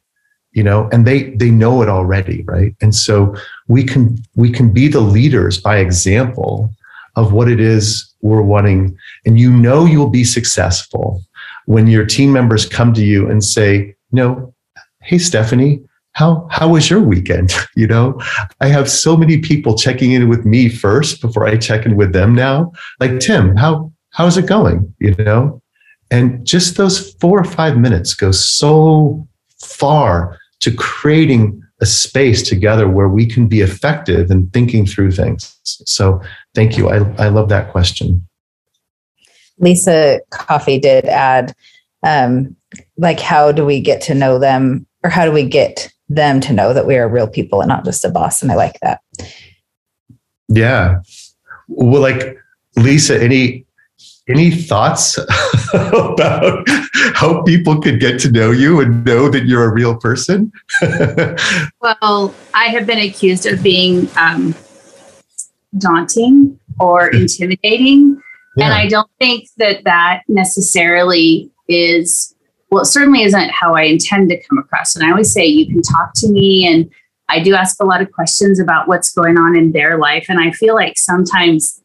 you 0.52 0.64
know 0.64 0.90
and 0.92 1.06
they 1.06 1.32
they 1.36 1.50
know 1.50 1.82
it 1.82 1.90
already 1.90 2.44
right? 2.44 2.76
And 2.82 2.94
so 2.94 3.36
we 3.68 3.84
can 3.84 4.18
we 4.36 4.52
can 4.52 4.72
be 4.72 4.88
the 4.88 5.00
leaders 5.00 5.58
by 5.58 5.78
example 5.78 6.72
of 7.16 7.34
what 7.34 7.50
it 7.50 7.60
is 7.60 8.08
we're 8.22 8.42
wanting. 8.42 8.98
And 9.26 9.40
you 9.40 9.52
know 9.52 9.86
you'll 9.86 10.10
be 10.10 10.24
successful 10.24 11.22
when 11.66 11.88
your 11.88 12.06
team 12.06 12.32
members 12.32 12.66
come 12.66 12.94
to 12.94 13.04
you 13.04 13.30
and 13.30 13.44
say 13.44 13.96
know 14.12 14.54
hey 15.02 15.18
stephanie 15.18 15.82
how 16.14 16.48
how 16.52 16.68
was 16.68 16.90
your 16.90 17.02
weekend 17.02 17.52
you 17.76 17.88
know 17.88 18.20
i 18.60 18.68
have 18.68 18.90
so 18.90 19.16
many 19.16 19.38
people 19.38 19.78
checking 19.78 20.12
in 20.12 20.28
with 20.30 20.46
me 20.46 20.70
first 20.70 21.22
before 21.22 21.46
i 21.46 21.58
check 21.58 21.86
in 21.86 21.96
with 21.96 22.14
them 22.14 22.36
now 22.36 22.72
like 23.00 23.20
tim 23.20 23.56
how 23.56 23.92
how's 24.12 24.38
it 24.38 24.48
going 24.48 24.94
you 25.00 25.16
know 25.16 25.62
and 26.12 26.46
just 26.46 26.76
those 26.76 27.14
four 27.16 27.40
or 27.40 27.46
five 27.46 27.78
minutes 27.78 28.14
go 28.14 28.32
so 28.32 29.26
far 29.60 30.38
to 30.60 30.72
creating 30.74 31.62
a 31.82 31.86
space 31.86 32.48
together 32.48 32.88
where 32.88 33.10
we 33.10 33.26
can 33.26 33.48
be 33.48 33.62
effective 33.62 34.30
in 34.30 34.48
thinking 34.52 34.86
through 34.86 35.12
things. 35.12 35.60
So 35.64 36.22
thank 36.54 36.78
you. 36.78 36.90
I, 36.90 36.98
I 37.18 37.30
love 37.30 37.50
that 37.50 37.72
question. 37.72 38.26
Lisa 39.58 40.22
Coffey 40.30 40.80
did 40.80 41.06
add, 41.06 41.56
um, 42.04 42.56
like, 42.98 43.20
how 43.20 43.52
do 43.52 43.66
we 43.66 43.80
get 43.80 44.02
to 44.02 44.14
know 44.14 44.38
them 44.38 44.86
or 45.04 45.10
how 45.10 45.26
do 45.26 45.32
we 45.32 45.44
get 45.44 45.92
them 46.16 46.40
to 46.42 46.54
know 46.54 46.74
that 46.74 46.86
we 46.86 46.98
are 46.98 47.08
real 47.08 47.28
people 47.28 47.62
and 47.62 47.70
not 47.70 47.86
just 47.86 48.06
a 48.06 48.10
boss? 48.10 48.42
And 48.42 48.52
I 48.52 48.56
like 48.56 48.80
that. 48.82 49.02
Yeah. 50.48 51.00
Well, 51.68 52.02
like 52.02 52.38
Lisa, 52.76 53.22
any 53.22 53.66
any 54.28 54.52
thoughts 54.52 55.18
about 55.74 56.68
how 57.16 57.42
people 57.44 57.82
could 57.82 58.00
get 58.00 58.20
to 58.22 58.32
know 58.32 58.52
you 58.52 58.80
and 58.80 59.04
know 59.04 59.30
that 59.30 59.46
you're 59.46 59.66
a 59.66 59.74
real 59.74 59.96
person? 59.96 60.52
well, 61.82 62.34
I 62.54 62.66
have 62.66 62.86
been 62.86 63.00
accused 63.00 63.46
of 63.46 63.62
being 63.64 64.08
um, 64.18 64.56
daunting 65.78 66.60
or 66.80 67.10
intimidating. 67.14 68.22
Yeah. 68.58 68.66
And 68.66 68.74
I 68.74 68.88
don't 68.88 69.10
think 69.20 69.48
that 69.58 69.84
that 69.86 70.22
necessarily 70.28 71.52
is, 71.68 72.36
well, 72.72 72.82
it 72.82 72.86
certainly 72.86 73.24
isn't 73.24 73.52
how 73.52 73.74
I 73.74 73.84
intend 73.84 74.30
to 74.30 74.42
come 74.44 74.58
across. 74.58 74.96
And 74.96 75.06
I 75.06 75.12
always 75.12 75.32
say, 75.32 75.46
you 75.46 75.68
can 75.68 75.82
talk 75.82 76.14
to 76.16 76.30
me 76.30 76.66
and 76.66 76.90
I 77.28 77.42
do 77.42 77.54
ask 77.54 77.82
a 77.82 77.86
lot 77.86 78.02
of 78.02 78.12
questions 78.12 78.60
about 78.60 78.88
what's 78.88 79.14
going 79.14 79.38
on 79.38 79.58
in 79.58 79.74
their 79.74 79.98
life. 79.98 80.26
And 80.30 80.40
I 80.40 80.52
feel 80.52 80.74
like 80.74 80.98
sometimes 80.98 81.82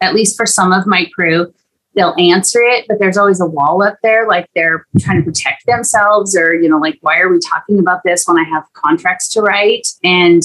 at 0.00 0.14
least 0.14 0.36
for 0.36 0.46
some 0.46 0.72
of 0.72 0.86
my 0.86 1.06
crew, 1.14 1.52
they'll 1.94 2.14
answer 2.18 2.60
it, 2.60 2.86
but 2.88 2.98
there's 2.98 3.18
always 3.18 3.40
a 3.40 3.46
wall 3.46 3.82
up 3.82 3.98
there, 4.02 4.26
like 4.26 4.48
they're 4.54 4.86
trying 5.00 5.18
to 5.18 5.24
protect 5.24 5.66
themselves, 5.66 6.36
or, 6.36 6.54
you 6.54 6.68
know, 6.68 6.78
like, 6.78 6.98
why 7.02 7.18
are 7.18 7.28
we 7.28 7.38
talking 7.38 7.78
about 7.78 8.02
this 8.04 8.24
when 8.26 8.38
I 8.38 8.44
have 8.44 8.64
contracts 8.72 9.28
to 9.30 9.42
write? 9.42 9.88
And 10.02 10.42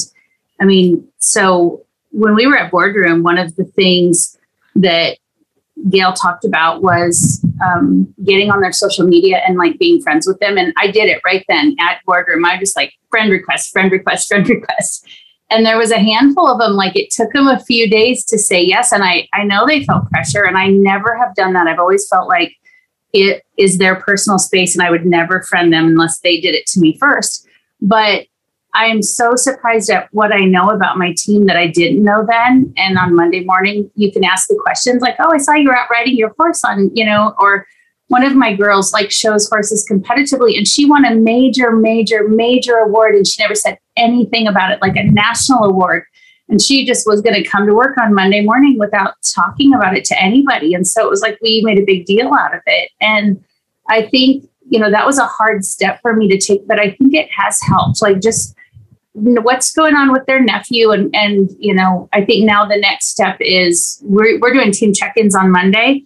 I 0.60 0.66
mean, 0.66 1.08
so 1.20 1.86
when 2.12 2.36
we 2.36 2.48
were 2.48 2.58
at 2.58 2.72
boardroom, 2.72 3.24
one 3.24 3.38
of 3.38 3.56
the 3.56 3.64
things 3.64 4.38
that 4.76 5.18
Gail 5.90 6.14
talked 6.14 6.46
about 6.46 6.82
was 6.82 7.46
um, 7.64 8.14
getting 8.24 8.50
on 8.50 8.62
their 8.62 8.72
social 8.72 9.06
media 9.06 9.42
and 9.48 9.58
like 9.58 9.78
being 9.78 10.02
friends 10.02 10.26
with 10.26 10.40
them. 10.40 10.58
And 10.58 10.74
I 10.78 10.90
did 10.90 11.10
it 11.10 11.22
right 11.26 11.46
then 11.48 11.76
at 11.80 12.02
boardroom. 12.06 12.46
I 12.46 12.58
just 12.58 12.76
like 12.76 12.94
friend 13.10 13.32
request, 13.32 13.72
friend 13.72 13.92
request, 13.92 14.28
friend 14.30 14.48
request. 14.48 15.08
And 15.52 15.66
there 15.66 15.78
was 15.78 15.92
a 15.92 16.00
handful 16.00 16.48
of 16.48 16.60
them 16.60 16.74
like 16.74 16.96
it 16.96 17.12
took 17.12 17.32
them 17.32 17.48
a 17.48 17.60
few 17.60 17.88
days 17.88 18.26
to 18.26 18.38
say 18.38 18.62
yes. 18.62 18.92
And 18.92 19.04
i 19.04 19.28
i 19.34 19.44
know 19.44 19.66
they 19.66 19.84
felt 19.86 20.10
pressure 20.10 20.44
and 20.44 20.58
i 20.58 20.68
never 20.68 21.16
have 21.16 21.36
done 21.36 21.54
that. 21.54 21.68
I've 21.68 21.80
always 21.80 22.08
felt 22.08 22.28
like 22.28 22.56
it 23.14 23.44
is 23.58 23.78
their 23.78 23.96
personal 23.96 24.38
space 24.38 24.76
and 24.76 24.86
i 24.86 24.92
would 24.92 25.06
never 25.06 25.42
friend 25.44 25.72
them 25.72 25.86
unless 25.86 26.20
they 26.20 26.42
did 26.42 26.56
it 26.56 26.66
to 26.68 26.80
me 26.80 26.98
first. 26.98 27.48
But 27.80 28.26
i 28.76 28.86
am 28.86 29.02
so 29.02 29.36
surprised 29.36 29.90
at 29.90 30.08
what 30.14 30.34
i 30.34 30.40
know 30.40 30.70
about 30.70 30.98
my 30.98 31.14
team 31.18 31.46
that 31.46 31.58
i 31.58 31.68
didn't 31.68 32.04
know 32.04 32.26
then. 32.26 32.74
And 32.78 32.98
on 32.98 33.16
monday 33.16 33.44
morning 33.44 33.90
you 33.96 34.12
can 34.12 34.24
ask 34.24 34.48
the 34.48 34.60
questions 34.62 35.02
like 35.02 35.16
oh 35.20 35.32
i 35.34 35.38
saw 35.38 35.54
you 35.54 35.68
were 35.68 35.78
out 35.78 35.90
riding 35.90 36.16
your 36.16 36.34
horse 36.38 36.64
on 36.64 36.92
you 36.96 37.06
know 37.06 37.34
or 37.40 37.68
one 38.08 38.24
of 38.24 38.36
my 38.36 38.54
girls 38.54 38.94
like 38.94 39.12
shows 39.12 39.50
horses 39.50 39.88
competitively 39.90 40.58
and 40.58 40.68
she 40.68 40.86
won 40.86 41.06
a 41.06 41.16
major 41.16 41.72
major 41.72 42.28
major 42.28 42.78
award 42.78 43.16
and 43.16 43.26
she 43.26 43.42
never 43.42 43.56
said 43.56 43.80
anything 43.98 44.48
about 44.48 44.72
it 44.72 44.82
like 44.82 44.96
a 44.96 45.04
national 45.04 45.64
award. 45.64 46.04
And 46.48 46.62
she 46.62 46.86
just 46.86 47.08
was 47.08 47.22
going 47.22 47.34
to 47.34 47.50
come 47.50 47.66
to 47.66 47.74
work 47.74 47.98
on 47.98 48.14
monday 48.14 48.42
morning 48.42 48.78
without 48.78 49.16
talking 49.34 49.74
about 49.74 49.98
it 49.98 50.06
to 50.06 50.22
anybody. 50.22 50.76
And 50.76 50.86
so 50.86 51.04
it 51.04 51.10
was 51.10 51.22
like 51.22 51.40
we 51.42 51.62
made 51.64 51.80
a 51.80 51.86
big 51.86 52.06
deal 52.06 52.32
out 52.34 52.54
of 52.54 52.62
it. 52.68 52.92
And 53.02 53.44
i 53.88 54.04
think 54.04 54.48
you 54.68 54.80
know 54.80 54.90
that 54.90 55.06
was 55.06 55.18
a 55.18 55.26
hard 55.26 55.64
step 55.64 56.02
for 56.02 56.16
me 56.16 56.28
to 56.28 56.40
take 56.40 56.68
but 56.68 56.80
i 56.80 56.92
think 56.92 57.14
it 57.14 57.30
has 57.32 57.60
helped 57.62 58.02
like 58.02 58.20
just 58.20 58.56
what's 59.18 59.72
going 59.72 59.96
on 59.96 60.12
with 60.12 60.26
their 60.26 60.42
nephew 60.42 60.92
and 60.92 61.16
and 61.16 61.50
you 61.58 61.74
know 61.74 62.10
i 62.12 62.24
think 62.24 62.46
now 62.46 62.66
the 62.66 62.76
next 62.76 63.08
step 63.08 63.38
is 63.40 64.00
we're, 64.04 64.38
we're 64.40 64.54
doing 64.54 64.72
team 64.72 64.94
check-ins 64.94 65.34
on 65.34 65.50
monday 65.50 66.04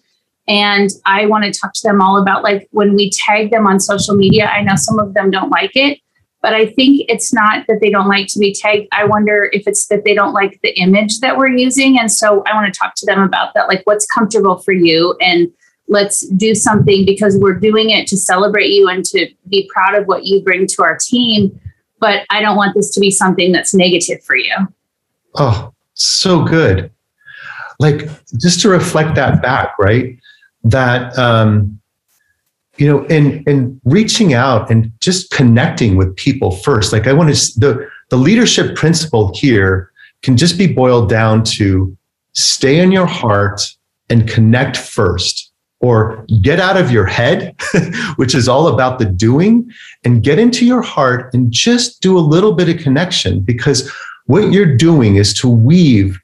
and 0.50 0.90
I 1.06 1.28
want 1.28 1.46
to 1.46 1.58
talk 1.58 1.74
to 1.74 1.82
them 1.84 2.02
all 2.02 2.20
about 2.20 2.42
like 2.42 2.68
when 2.72 2.96
we 2.96 3.12
tag 3.12 3.52
them 3.52 3.68
on 3.68 3.80
social 3.80 4.16
media. 4.16 4.48
I 4.48 4.64
know 4.64 4.76
some 4.76 4.98
of 4.98 5.14
them 5.14 5.30
don't 5.30 5.52
like 5.52 5.76
it, 5.76 6.00
but 6.42 6.54
I 6.54 6.66
think 6.66 7.06
it's 7.08 7.32
not 7.32 7.68
that 7.68 7.80
they 7.82 7.92
don't 7.92 8.08
like 8.08 8.26
to 8.30 8.40
be 8.40 8.52
tagged. 8.52 8.88
I 8.92 9.06
wonder 9.06 9.52
if 9.54 9.68
it's 9.68 9.86
that 9.88 10.06
they 10.06 10.16
don't 10.16 10.34
like 10.34 10.60
the 10.64 10.72
image 10.80 11.20
that 11.20 11.38
we're 11.38 11.50
using. 11.50 12.00
And 12.00 12.12
so 12.12 12.44
I 12.48 12.56
want 12.56 12.74
to 12.74 12.78
talk 12.78 12.96
to 12.96 13.06
them 13.06 13.22
about 13.22 13.54
that, 13.54 13.68
like 13.68 13.84
what's 13.86 14.08
comfortable 14.08 14.58
for 14.58 14.72
you 14.72 15.16
and 15.22 15.52
let's 15.88 16.28
do 16.30 16.56
something 16.56 17.06
because 17.06 17.38
we're 17.38 17.60
doing 17.60 17.92
it 17.92 18.08
to 18.08 18.18
celebrate 18.18 18.70
you 18.70 18.90
and 18.90 19.06
to 19.06 19.28
be 19.50 19.70
proud 19.72 19.94
of 19.94 20.08
what 20.08 20.26
you 20.26 20.42
bring 20.42 20.66
to 20.66 20.82
our 20.82 20.98
team. 20.98 21.60
But 22.00 22.26
I 22.30 22.42
don't 22.42 22.56
want 22.56 22.76
this 22.76 22.94
to 22.94 23.00
be 23.00 23.12
something 23.12 23.52
that's 23.52 23.74
negative 23.74 24.24
for 24.24 24.36
you. 24.36 24.56
Oh, 25.36 25.74
so 25.94 26.44
good. 26.44 26.92
Like 27.80 28.10
just 28.38 28.62
to 28.62 28.70
reflect 28.70 29.16
that 29.16 29.42
back, 29.42 29.78
right? 29.80 30.20
that 30.64 31.18
um, 31.18 31.80
you 32.78 32.88
know 32.88 33.06
in 33.06 33.44
in 33.44 33.80
reaching 33.84 34.34
out 34.34 34.70
and 34.70 34.92
just 35.00 35.32
connecting 35.32 35.96
with 35.96 36.16
people 36.16 36.52
first 36.52 36.94
like 36.94 37.08
i 37.08 37.14
want 37.14 37.34
to 37.34 37.60
the 37.60 37.90
the 38.10 38.16
leadership 38.16 38.76
principle 38.76 39.34
here 39.36 39.92
can 40.22 40.38
just 40.38 40.58
be 40.58 40.72
boiled 40.72 41.10
down 41.10 41.44
to 41.44 41.96
stay 42.34 42.80
in 42.80 42.92
your 42.92 43.06
heart 43.06 43.62
and 44.10 44.30
connect 44.30 44.78
first 44.78 45.49
or 45.82 46.26
get 46.42 46.60
out 46.60 46.76
of 46.76 46.92
your 46.92 47.06
head 47.06 47.56
which 48.18 48.36
is 48.36 48.48
all 48.48 48.68
about 48.68 49.00
the 49.00 49.06
doing 49.06 49.70
and 50.04 50.24
get 50.24 50.38
into 50.38 50.66
your 50.66 50.82
heart 50.82 51.34
and 51.34 51.52
just 51.52 52.02
do 52.02 52.18
a 52.18 52.20
little 52.20 52.54
bit 52.54 52.70
of 52.70 52.78
connection 52.78 53.40
because 53.40 53.92
what 54.26 54.52
you're 54.52 54.78
doing 54.78 55.16
is 55.16 55.34
to 55.34 55.50
weave 55.50 56.20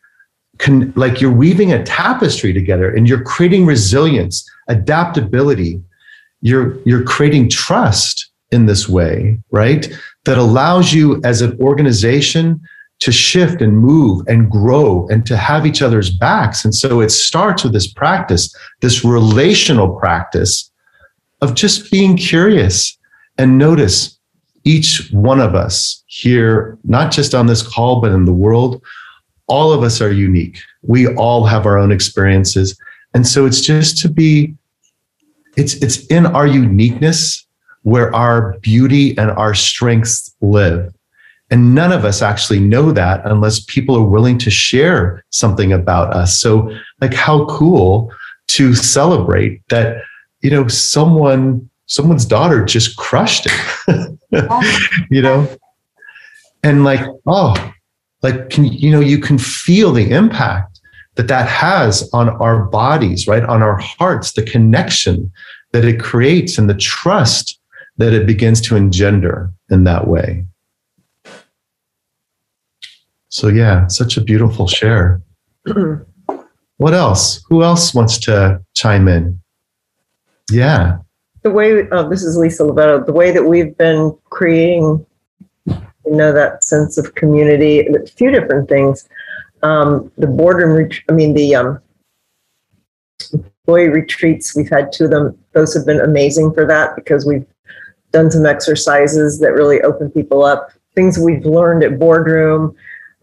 con- 0.58 0.94
like 0.96 1.22
you're 1.22 1.32
weaving 1.32 1.74
a 1.74 1.84
tapestry 1.84 2.54
together 2.54 2.94
and 2.94 3.08
you're 3.10 3.24
creating 3.24 3.66
resilience, 3.66 4.48
adaptability. 4.68 5.82
You're, 6.42 6.78
you're 6.84 7.04
creating 7.04 7.50
trust 7.50 8.30
in 8.52 8.66
this 8.68 8.88
way, 8.88 9.40
right? 9.52 9.92
That 10.26 10.38
allows 10.38 10.94
you 10.94 11.20
as 11.24 11.42
an 11.42 11.60
organization 11.60 12.62
to 13.06 13.12
shift 13.12 13.62
and 13.62 13.78
move 13.78 14.26
and 14.28 14.50
grow 14.50 15.08
and 15.10 15.28
to 15.28 15.38
have 15.38 15.64
each 15.64 15.84
other's 15.84 16.10
backs. 16.10 16.66
And 16.66 16.74
so 16.74 17.02
it 17.02 17.12
starts 17.12 17.64
with 17.64 17.72
this 17.72 17.86
practice, 17.86 18.52
this 18.82 19.06
relational 19.06 19.96
practice 20.00 20.72
of 21.40 21.54
just 21.54 21.92
being 21.92 22.18
curious 22.18 22.98
and 23.38 23.60
notice 23.60 24.18
each 24.64 25.08
one 25.12 25.40
of 25.40 25.54
us 25.54 26.04
here, 26.08 26.80
not 26.84 27.12
just 27.12 27.36
on 27.36 27.46
this 27.46 27.62
call, 27.62 28.02
but 28.02 28.12
in 28.12 28.26
the 28.26 28.34
world, 28.34 28.82
all 29.46 29.72
of 29.72 29.84
us 29.84 30.02
are 30.02 30.12
unique. 30.12 30.58
We 30.82 31.06
all 31.14 31.46
have 31.46 31.68
our 31.68 31.78
own 31.78 31.92
experiences. 31.92 32.76
And 33.14 33.28
so 33.28 33.46
it's 33.46 33.62
just 33.62 34.00
to 34.00 34.10
be, 34.10 34.56
it's, 35.58 35.76
it's 35.76 36.08
in 36.08 36.26
our 36.26 36.48
uniqueness 36.48 37.46
where 37.84 38.12
our 38.16 38.58
beauty 38.62 39.16
and 39.20 39.30
our 39.30 39.54
strengths 39.54 40.36
live. 40.42 40.92
And 41.52 41.76
none 41.76 41.92
of 41.92 42.06
us 42.06 42.22
actually 42.22 42.60
know 42.60 42.92
that 42.92 43.22
unless 43.26 43.60
people 43.60 43.96
are 43.96 44.04
willing 44.04 44.38
to 44.40 44.50
share 44.50 45.24
something 45.30 45.74
about 45.74 46.14
us. 46.14 46.40
So, 46.40 46.72
like, 47.02 47.14
how 47.14 47.46
cool 47.46 48.12
to 48.48 48.74
celebrate 48.74 49.62
that, 49.70 49.98
you 50.42 50.50
know, 50.50 50.68
someone, 50.68 51.70
someone's 51.86 52.26
daughter 52.26 52.66
just 52.66 52.98
crushed 52.98 53.48
it, 53.48 54.20
you 55.12 55.22
know? 55.22 55.48
and 56.66 56.84
like 56.84 57.02
oh 57.28 57.54
like 58.24 58.50
can 58.50 58.66
you 58.66 58.92
know 58.92 59.00
you 59.00 59.20
can 59.20 59.38
feel 59.38 59.94
the 59.94 60.10
impact 60.10 60.82
that 61.14 61.28
that 61.28 61.48
has 61.48 62.10
on 62.12 62.28
our 62.42 62.66
bodies 62.66 63.28
right 63.28 63.44
on 63.44 63.62
our 63.62 63.78
hearts 63.78 64.34
the 64.34 64.44
connection 64.44 65.32
that 65.72 65.86
it 65.86 66.00
creates 66.00 66.58
and 66.58 66.70
the 66.70 66.76
trust 66.76 67.60
that 67.98 68.14
it 68.14 68.26
begins 68.26 68.60
to 68.60 68.76
engender 68.76 69.52
in 69.70 69.84
that 69.84 70.08
way 70.08 70.44
so 73.36 73.50
yeah 73.50 73.88
such 73.88 74.18
a 74.18 74.22
beautiful 74.22 74.68
share. 74.68 75.22
What 76.78 76.94
else? 76.94 77.42
Who 77.50 77.64
else 77.64 77.94
wants 77.94 78.18
to 78.20 78.62
chime 78.74 79.08
in? 79.08 79.40
Yeah. 80.52 80.98
The 81.44 81.52
way 81.52 81.88
oh, 81.90 82.10
this 82.10 82.24
is 82.24 82.38
Lisa 82.38 82.64
Lovetto, 82.64 83.06
the 83.06 83.14
way 83.14 83.32
that 83.32 83.44
we've 83.44 83.78
been 83.78 84.18
creating, 84.30 85.06
you 85.68 85.76
know, 86.06 86.34
that 86.34 86.64
sense 86.64 86.98
of 86.98 87.16
community, 87.16 87.88
a 87.88 88.06
few 88.06 88.30
different 88.30 88.68
things. 88.68 89.08
Um, 89.64 90.12
the 90.18 90.28
boardroom, 90.28 90.74
ret- 90.74 91.00
I 91.10 91.14
mean, 91.14 91.34
the 91.34 91.56
um, 91.56 91.80
employee 93.32 93.90
retreats, 93.90 94.56
we've 94.56 94.70
had 94.70 94.92
two 94.92 95.06
of 95.06 95.12
them. 95.12 95.38
Those 95.54 95.74
have 95.76 95.86
been 95.86 96.02
amazing 96.02 96.54
for 96.54 96.66
that 96.66 96.96
because 96.96 97.26
we've 97.26 97.46
done 98.12 98.32
some 98.32 98.46
exercises 98.46 99.40
that 99.40 99.54
really 99.54 99.82
open 99.82 100.12
people 100.12 100.44
up, 100.44 100.72
things 100.94 101.18
we've 101.18 101.46
learned 101.46 101.84
at 101.84 102.00
boardroom, 102.00 102.76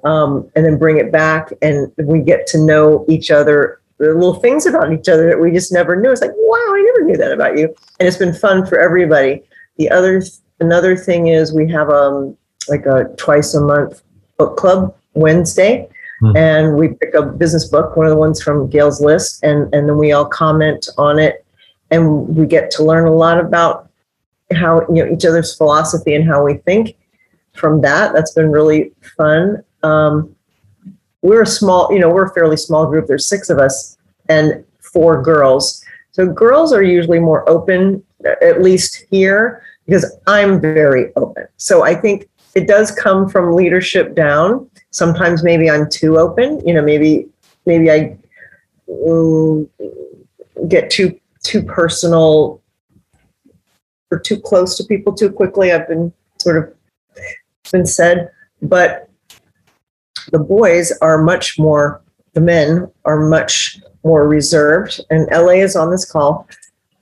um, 0.05 0.51
and 0.55 0.65
then 0.65 0.79
bring 0.79 0.99
it 0.99 1.13
back, 1.13 1.53
and 1.63 1.93
we 1.99 2.21
get 2.21 2.47
to 2.49 2.59
know 2.59 3.05
each 3.09 3.31
other 3.31 3.81
the 4.03 4.15
little 4.15 4.35
things 4.35 4.67
about 4.67 4.93
each 4.93 5.09
other 5.09 5.29
that 5.29 5.41
we 5.41 5.53
just 5.53 5.73
never 5.73 5.95
knew. 5.95 6.11
It's 6.11 6.21
like, 6.21 6.33
wow, 6.35 6.75
I 6.75 6.83
never 6.83 7.07
knew 7.07 7.17
that 7.19 7.31
about 7.31 7.57
you. 7.57 7.67
And 8.01 8.09
it's 8.09 8.17
been 8.17 8.35
fun 8.35 8.67
for 8.67 8.79
everybody. 8.81 9.43
The 9.77 9.91
other 9.91 10.23
another 10.59 10.97
thing 10.97 11.29
is 11.29 11.53
we 11.53 11.71
have 11.71 11.89
um 11.89 12.37
like 12.69 12.85
a 12.85 13.05
twice 13.17 13.55
a 13.55 13.61
month 13.61 14.03
book 14.39 14.57
club 14.57 14.95
Wednesday. 15.15 15.89
Mm-hmm. 16.23 16.37
And 16.37 16.77
we 16.77 16.89
pick 16.89 17.15
a 17.15 17.23
business 17.23 17.69
book, 17.69 17.97
one 17.97 18.07
of 18.07 18.11
the 18.11 18.17
ones 18.17 18.41
from 18.41 18.69
Gail's 18.71 19.01
list, 19.01 19.43
and, 19.43 19.73
and 19.75 19.89
then 19.89 19.99
we 19.99 20.13
all 20.13 20.25
comment 20.25 20.89
on 20.97 21.19
it. 21.19 21.45
And 21.91 22.37
we 22.37 22.47
get 22.47 22.71
to 22.73 22.85
learn 22.85 23.09
a 23.09 23.13
lot 23.13 23.41
about 23.41 23.91
how 24.53 24.83
you 24.89 25.05
know 25.05 25.13
each 25.13 25.25
other's 25.25 25.57
philosophy 25.57 26.15
and 26.15 26.25
how 26.25 26.45
we 26.45 26.55
think 26.55 26.97
from 27.55 27.81
that. 27.83 28.13
That's 28.15 28.33
been 28.33 28.51
really 28.51 28.93
fun. 29.17 29.63
Um, 29.83 30.35
we're 31.22 31.43
a 31.43 31.47
small, 31.47 31.93
you 31.93 31.99
know, 31.99 32.09
we're 32.09 32.26
a 32.26 32.35
fairly 32.35 32.57
small 32.57 32.87
group. 32.87 33.07
There's 33.07 33.26
six 33.26 33.51
of 33.51 33.59
us 33.59 33.97
and 34.28 34.64
four 34.80 35.22
girls. 35.22 35.85
So 36.11 36.26
girls 36.26 36.72
are 36.72 36.83
usually 36.83 37.20
more 37.20 37.49
open, 37.49 38.03
at 38.24 38.62
least 38.62 39.05
here, 39.11 39.62
because 39.87 40.18
I'm 40.26 40.61
very 40.61 41.14
open. 41.16 41.47
So 41.57 41.85
I 41.85 41.95
think 41.95 42.28
it 42.55 42.66
does 42.66 42.91
come 42.91 43.28
from 43.28 43.55
leadership 43.55 44.14
down. 44.14 44.68
Sometimes 44.91 45.43
maybe 45.43 45.70
I'm 45.70 45.89
too 45.89 46.18
open. 46.18 46.66
You 46.66 46.74
know, 46.74 46.83
maybe 46.83 47.28
maybe 47.64 47.91
I 47.91 48.16
um, 49.09 49.68
get 50.68 50.91
too 50.91 51.18
too 51.43 51.62
personal 51.62 52.61
or 54.11 54.18
too 54.18 54.39
close 54.39 54.76
to 54.76 54.85
people 54.85 55.14
too 55.14 55.30
quickly. 55.30 55.72
I've 55.72 55.89
been 55.89 56.12
sort 56.39 56.59
of 56.59 56.74
been 57.70 57.87
said, 57.87 58.30
but 58.61 59.09
the 60.33 60.39
boys 60.39 60.93
are 61.01 61.22
much 61.22 61.59
more, 61.59 62.03
the 62.33 62.41
men 62.41 62.91
are 63.05 63.28
much 63.28 63.78
more 64.03 64.26
reserved, 64.26 65.01
and 65.11 65.28
LA 65.30 65.61
is 65.62 65.76
on 65.76 65.91
this 65.91 66.11
call. 66.11 66.49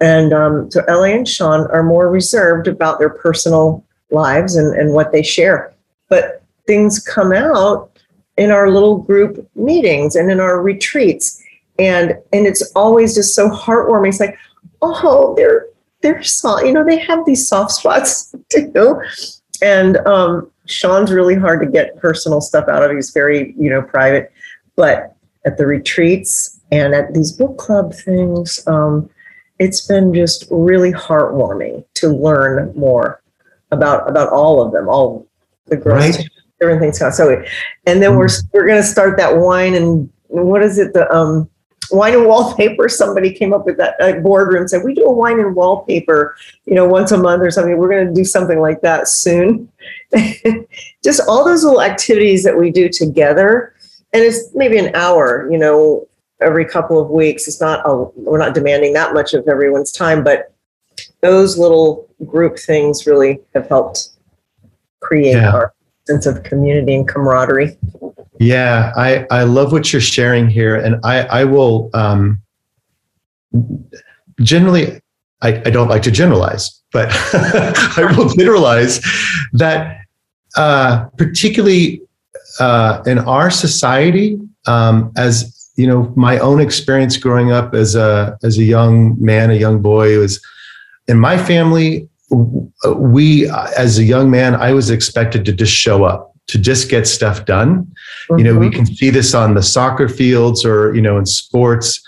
And 0.01 0.33
um, 0.33 0.71
so 0.71 0.83
LA 0.89 1.15
and 1.17 1.29
Sean 1.29 1.71
are 1.71 1.83
more 1.83 2.11
reserved 2.11 2.69
about 2.69 2.99
their 2.99 3.11
personal 3.11 3.85
lives 4.11 4.57
and, 4.57 4.75
and 4.79 4.93
what 4.93 5.13
they 5.13 5.23
share. 5.23 5.73
But 6.09 6.43
things 6.67 6.99
come 6.99 7.33
out 7.33 7.91
in 8.37 8.51
our 8.51 8.71
little 8.71 8.99
group 8.99 9.49
meetings 9.55 10.17
and 10.17 10.31
in 10.31 10.41
our 10.41 10.63
retreats. 10.63 11.43
And 11.79 12.19
and 12.33 12.47
it's 12.47 12.73
always 12.75 13.15
just 13.15 13.35
so 13.35 13.49
heartwarming. 13.49 14.09
It's 14.09 14.21
like, 14.21 14.39
oh, 14.83 15.35
they're 15.37 15.67
they're 16.03 16.23
soft, 16.23 16.65
you 16.65 16.73
know, 16.73 16.85
they 16.85 16.99
have 16.99 17.25
these 17.27 17.47
soft 17.47 17.73
spots 17.73 18.35
too. 18.49 19.01
And 19.63 19.99
um, 19.99 20.51
Sean's 20.71 21.13
really 21.13 21.35
hard 21.35 21.61
to 21.61 21.67
get 21.67 21.97
personal 21.97 22.41
stuff 22.41 22.69
out 22.69 22.83
of. 22.83 22.91
He's 22.93 23.11
very, 23.11 23.55
you 23.59 23.71
know, 23.71 23.83
private. 23.83 24.33
But 24.77 25.17
at 25.45 25.59
the 25.59 25.67
retreats 25.67 26.61
and 26.71 26.95
at 26.95 27.13
these 27.15 27.33
book 27.33 27.59
club 27.59 27.95
things, 27.95 28.67
um, 28.67 29.11
it's 29.59 29.87
been 29.87 30.15
just 30.15 30.47
really 30.51 30.93
heartwarming 30.93 31.85
to 31.95 32.09
learn 32.09 32.73
more 32.75 33.23
about 33.71 34.09
about 34.09 34.31
all 34.31 34.63
of 34.63 34.73
them, 34.73 34.89
all 34.89 35.27
the 35.67 35.77
girls, 35.77 36.17
right. 36.17 36.29
different 36.59 36.81
things. 36.81 36.99
So, 37.17 37.45
and 37.87 38.03
then 38.03 38.13
mm 38.13 38.17
we're 38.19 38.29
we're 38.53 38.67
going 38.67 38.81
to 38.81 38.87
start 38.87 39.17
that 39.19 39.37
wine 39.37 39.75
and 39.75 40.11
what 40.29 40.63
is 40.63 40.79
it? 40.79 40.93
The 40.93 41.13
um, 41.15 41.51
wine 41.93 42.15
and 42.15 42.27
wallpaper. 42.27 42.89
Somebody 42.89 43.33
came 43.33 43.53
up 43.53 43.67
with 43.67 43.77
that 43.79 44.01
uh, 44.01 44.21
boardroom 44.21 44.69
said 44.69 44.83
we 44.85 44.95
do 44.95 45.05
a 45.05 45.13
wine 45.13 45.41
and 45.41 45.55
wallpaper, 45.55 46.37
you 46.65 46.75
know, 46.75 46.87
once 46.87 47.13
a 47.13 47.19
month 47.19 47.43
or 47.43 47.51
something. 47.51 47.77
We're 47.77 47.91
going 47.91 48.07
to 48.09 48.15
do 48.15 48.25
something 48.25 48.61
like 48.61 48.81
that 48.83 49.09
soon. 49.09 49.71
just 51.03 51.21
all 51.29 51.45
those 51.45 51.65
little 51.65 51.83
activities 51.83 52.43
that 52.45 52.59
we 52.59 52.71
do 52.71 52.89
together 52.89 53.75
and 54.13 54.23
it's 54.23 54.55
maybe 54.55 54.79
an 54.79 54.95
hour 54.95 55.51
you 55.51 55.59
know 55.59 56.07
every 56.41 56.65
couple 56.65 57.01
of 57.01 57.11
weeks 57.11 57.47
it's 57.47 57.61
not 57.61 57.81
a, 57.87 57.95
we're 58.17 58.39
not 58.39 58.55
demanding 58.55 58.93
that 58.93 59.15
much 59.15 59.35
of 59.35 59.47
everyone's 59.49 59.93
time 59.93 60.25
but 60.25 60.53
those 61.21 61.59
little 61.59 62.09
group 62.27 62.59
things 62.59 63.07
really 63.07 63.41
have 63.55 63.69
helped 63.69 64.11
create 65.01 65.33
yeah. 65.33 65.53
our 65.53 65.75
sense 66.07 66.27
of 66.27 66.43
community 66.43 66.95
and 66.95 67.09
camaraderie 67.09 67.77
yeah 68.41 68.93
i 68.97 69.25
i 69.31 69.45
love 69.45 69.71
what 69.71 69.93
you're 69.93 70.01
sharing 70.01 70.49
here 70.49 70.75
and 70.75 70.99
i 71.05 71.21
i 71.27 71.45
will 71.45 71.89
um 71.95 72.41
generally 74.43 75.01
I, 75.43 75.63
I 75.65 75.71
don't 75.71 75.89
like 75.89 76.03
to 76.03 76.11
generalize, 76.11 76.81
but 76.93 77.09
I 77.13 78.15
will 78.17 78.29
generalize 78.29 79.01
that 79.55 79.99
uh, 80.57 81.07
particularly 81.17 82.03
uh, 82.59 83.03
in 83.07 83.19
our 83.21 83.51
society, 83.51 84.39
um, 84.67 85.13
as 85.17 85.57
you 85.77 85.87
know, 85.87 86.13
my 86.17 86.39
own 86.39 86.61
experience 86.61 87.17
growing 87.17 87.53
up 87.53 87.75
as 87.75 87.95
a 87.95 88.37
as 88.43 88.59
a 88.59 88.65
young 88.65 89.17
man, 89.23 89.51
a 89.51 89.55
young 89.55 89.81
boy 89.81 90.19
was 90.19 90.45
in 91.09 91.19
my 91.19 91.39
family. 91.39 92.09
We, 92.95 93.51
as 93.51 93.99
a 93.99 94.05
young 94.05 94.31
man, 94.31 94.55
I 94.55 94.73
was 94.73 94.91
expected 94.91 95.45
to 95.47 95.53
just 95.53 95.73
show 95.73 96.05
up, 96.05 96.30
to 96.51 96.59
just 96.59 96.89
get 96.89 97.07
stuff 97.07 97.45
done. 97.45 97.85
Mm-hmm. 97.85 98.39
You 98.39 98.45
know, 98.45 98.59
we 98.59 98.67
mm-hmm. 98.67 98.85
can 98.85 98.87
see 98.87 99.11
this 99.11 99.35
on 99.35 99.55
the 99.55 99.63
soccer 99.63 100.09
fields 100.09 100.65
or 100.65 100.95
you 100.95 101.03
know 101.03 101.19
in 101.19 101.27
sports. 101.27 102.01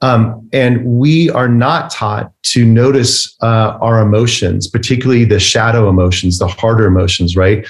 Um, 0.00 0.48
and 0.52 0.84
we 0.84 1.28
are 1.30 1.48
not 1.48 1.90
taught 1.90 2.32
to 2.44 2.64
notice 2.64 3.36
uh, 3.42 3.76
our 3.80 4.00
emotions, 4.00 4.68
particularly 4.68 5.24
the 5.24 5.40
shadow 5.40 5.88
emotions, 5.88 6.38
the 6.38 6.46
harder 6.46 6.86
emotions, 6.86 7.36
right? 7.36 7.66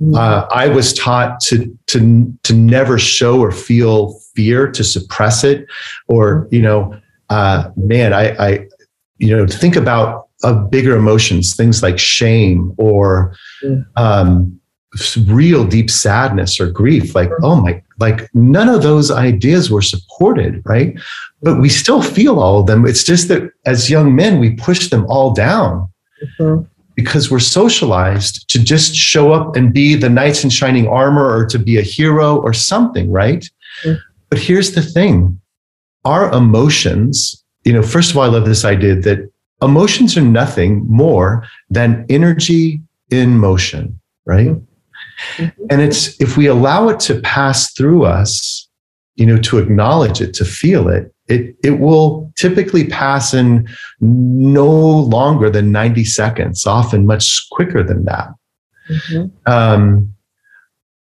Mm-hmm. 0.00 0.14
Uh, 0.14 0.46
I 0.52 0.68
was 0.68 0.92
taught 0.92 1.40
to 1.40 1.76
to 1.88 2.32
to 2.44 2.54
never 2.54 2.98
show 2.98 3.40
or 3.40 3.50
feel 3.50 4.20
fear, 4.34 4.70
to 4.70 4.84
suppress 4.84 5.44
it, 5.44 5.66
or 6.08 6.48
you 6.50 6.62
know, 6.62 6.96
uh, 7.30 7.70
man, 7.76 8.12
I, 8.12 8.30
I, 8.44 8.66
you 9.18 9.36
know, 9.36 9.46
think 9.46 9.76
about 9.76 10.28
of 10.42 10.70
bigger 10.70 10.96
emotions, 10.96 11.56
things 11.56 11.82
like 11.82 11.98
shame 11.98 12.74
or 12.76 13.34
um, 13.96 14.60
real 15.26 15.64
deep 15.64 15.90
sadness 15.90 16.60
or 16.60 16.70
grief. 16.70 17.14
Like, 17.14 17.30
oh 17.42 17.60
my, 17.60 17.82
like 17.98 18.28
none 18.34 18.68
of 18.68 18.82
those 18.82 19.10
ideas 19.10 19.70
were 19.70 19.82
supported, 19.82 20.62
right? 20.64 20.98
But 21.42 21.60
we 21.60 21.68
still 21.68 22.02
feel 22.02 22.40
all 22.40 22.60
of 22.60 22.66
them. 22.66 22.86
It's 22.86 23.04
just 23.04 23.28
that 23.28 23.50
as 23.66 23.90
young 23.90 24.14
men, 24.14 24.38
we 24.38 24.54
push 24.54 24.88
them 24.88 25.04
all 25.08 25.32
down. 25.32 25.88
Mm-hmm. 26.40 26.64
Because 26.96 27.28
we're 27.28 27.40
socialized 27.40 28.48
to 28.50 28.62
just 28.62 28.94
show 28.94 29.32
up 29.32 29.56
and 29.56 29.72
be 29.72 29.96
the 29.96 30.08
knights 30.08 30.44
in 30.44 30.50
shining 30.50 30.86
armor 30.86 31.26
or 31.28 31.44
to 31.46 31.58
be 31.58 31.76
a 31.76 31.82
hero 31.82 32.36
or 32.36 32.52
something, 32.52 33.10
right? 33.10 33.50
Mm-hmm. 33.82 34.00
But 34.30 34.38
here's 34.38 34.72
the 34.72 34.82
thing 34.82 35.40
our 36.04 36.32
emotions, 36.32 37.42
you 37.64 37.72
know, 37.72 37.82
first 37.82 38.10
of 38.10 38.16
all, 38.16 38.22
I 38.22 38.28
love 38.28 38.44
this 38.44 38.64
idea 38.64 38.94
that 38.94 39.28
emotions 39.60 40.16
are 40.16 40.22
nothing 40.22 40.86
more 40.88 41.44
than 41.68 42.06
energy 42.08 42.80
in 43.10 43.38
motion, 43.38 43.98
right? 44.24 44.48
Mm-hmm. 44.48 44.73
Mm-hmm. 45.36 45.66
And 45.70 45.80
it's 45.80 46.20
if 46.20 46.36
we 46.36 46.46
allow 46.46 46.88
it 46.88 47.00
to 47.00 47.20
pass 47.20 47.72
through 47.72 48.04
us, 48.04 48.68
you 49.16 49.26
know, 49.26 49.38
to 49.38 49.58
acknowledge 49.58 50.20
it, 50.20 50.34
to 50.34 50.44
feel 50.44 50.88
it, 50.88 51.14
it 51.28 51.56
it 51.62 51.80
will 51.80 52.32
typically 52.36 52.86
pass 52.86 53.32
in 53.32 53.68
no 54.00 54.68
longer 54.68 55.50
than 55.50 55.72
90 55.72 56.04
seconds, 56.04 56.66
often 56.66 57.06
much 57.06 57.48
quicker 57.50 57.82
than 57.82 58.04
that. 58.04 58.28
Mm-hmm. 58.90 59.52
Um, 59.52 60.14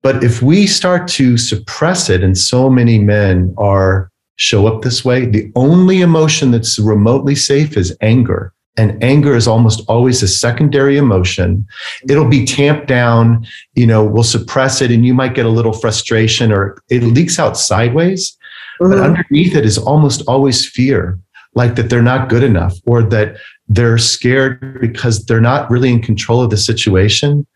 but 0.03 0.23
if 0.23 0.43
we 0.43 0.67
start 0.67 1.09
to 1.09 1.37
suppress 1.37 2.11
it, 2.11 2.23
and 2.23 2.37
so 2.37 2.69
many 2.71 2.99
men 2.99 3.55
are 3.59 4.11
show 4.37 4.67
up 4.67 4.83
this 4.83 5.05
way, 5.05 5.27
the 5.27 5.51
only 5.57 6.01
emotion 6.01 6.51
that's 6.51 6.79
remotely 6.79 7.35
safe 7.35 7.77
is 7.77 7.97
anger. 8.01 8.53
And 8.77 9.03
anger 9.03 9.35
is 9.35 9.47
almost 9.47 9.83
always 9.89 10.22
a 10.22 10.29
secondary 10.29 10.97
emotion 10.97 11.66
it'll 12.09 12.29
be 12.29 12.45
tamped 12.45 12.87
down 12.87 13.47
you 13.75 13.87
know 13.87 14.05
we'll 14.05 14.22
suppress 14.22 14.81
it 14.81 14.91
and 14.91 15.07
you 15.07 15.14
might 15.14 15.35
get 15.35 15.47
a 15.47 15.51
little 15.51 15.72
frustration 15.72 16.53
or 16.53 16.77
it 16.89 17.03
leaks 17.03 17.39
out 17.39 17.57
sideways 17.57 18.37
mm-hmm. 18.81 18.91
but 18.91 19.01
underneath 19.01 19.55
it 19.55 19.64
is 19.64 19.79
almost 19.79 20.22
always 20.27 20.68
fear 20.68 21.18
like 21.55 21.77
that 21.77 21.89
they're 21.89 22.03
not 22.03 22.29
good 22.29 22.43
enough 22.43 22.75
or 22.87 23.03
that 23.03 23.37
they're 23.68 23.99
scared 23.99 24.81
because 24.81 25.25
they're 25.25 25.41
not 25.41 25.70
really 25.70 25.91
in 25.91 26.03
control 26.03 26.43
of 26.43 26.51
the 26.51 26.57
situation 26.57 27.47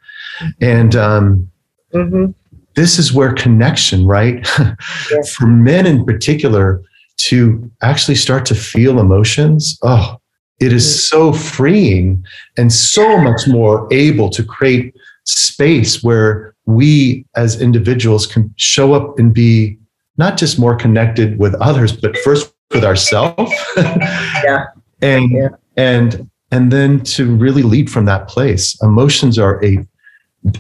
and 0.61 0.95
um, 0.95 1.51
mm-hmm. 1.93 2.31
this 2.77 2.99
is 2.99 3.13
where 3.13 3.33
connection 3.33 4.07
right 4.07 4.47
yes. 5.11 5.35
for 5.35 5.47
men 5.47 5.87
in 5.87 6.05
particular 6.05 6.83
to 7.17 7.69
actually 7.83 8.15
start 8.15 8.47
to 8.47 8.55
feel 8.55 9.01
emotions 9.01 9.77
oh 9.83 10.17
it 10.61 10.73
is 10.73 11.09
so 11.09 11.33
freeing 11.33 12.25
and 12.57 12.73
so 12.73 13.19
much 13.19 13.47
more 13.47 13.87
able 13.93 14.29
to 14.31 14.45
create 14.45 14.95
space 15.25 16.03
where 16.03 16.55
we 16.67 17.25
as 17.37 17.61
individuals 17.61 18.27
can 18.27 18.53
show 18.57 18.93
up 18.93 19.19
and 19.19 19.33
be 19.33 19.79
not 20.17 20.37
just 20.37 20.59
more 20.59 20.75
connected 20.75 21.39
with 21.39 21.55
others 21.57 21.93
but 21.93 22.17
first 22.19 22.53
with 22.73 22.85
ourselves 22.85 23.53
yeah. 23.77 24.65
And 25.01 25.31
yeah. 25.31 25.49
and 25.77 26.29
and 26.51 26.73
then 26.73 27.01
to 27.05 27.37
really 27.37 27.63
lead 27.63 27.89
from 27.89 28.07
that 28.07 28.27
place. 28.27 28.77
Emotions 28.83 29.39
are 29.39 29.65
a 29.65 29.87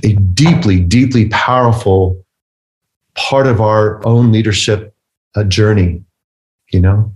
a 0.04 0.12
deeply 0.12 0.80
deeply 0.80 1.28
powerful 1.28 2.24
part 3.14 3.46
of 3.48 3.60
our 3.60 4.04
own 4.06 4.30
leadership 4.30 4.94
uh, 5.34 5.44
journey 5.44 6.02
you 6.72 6.80
know 6.80 7.12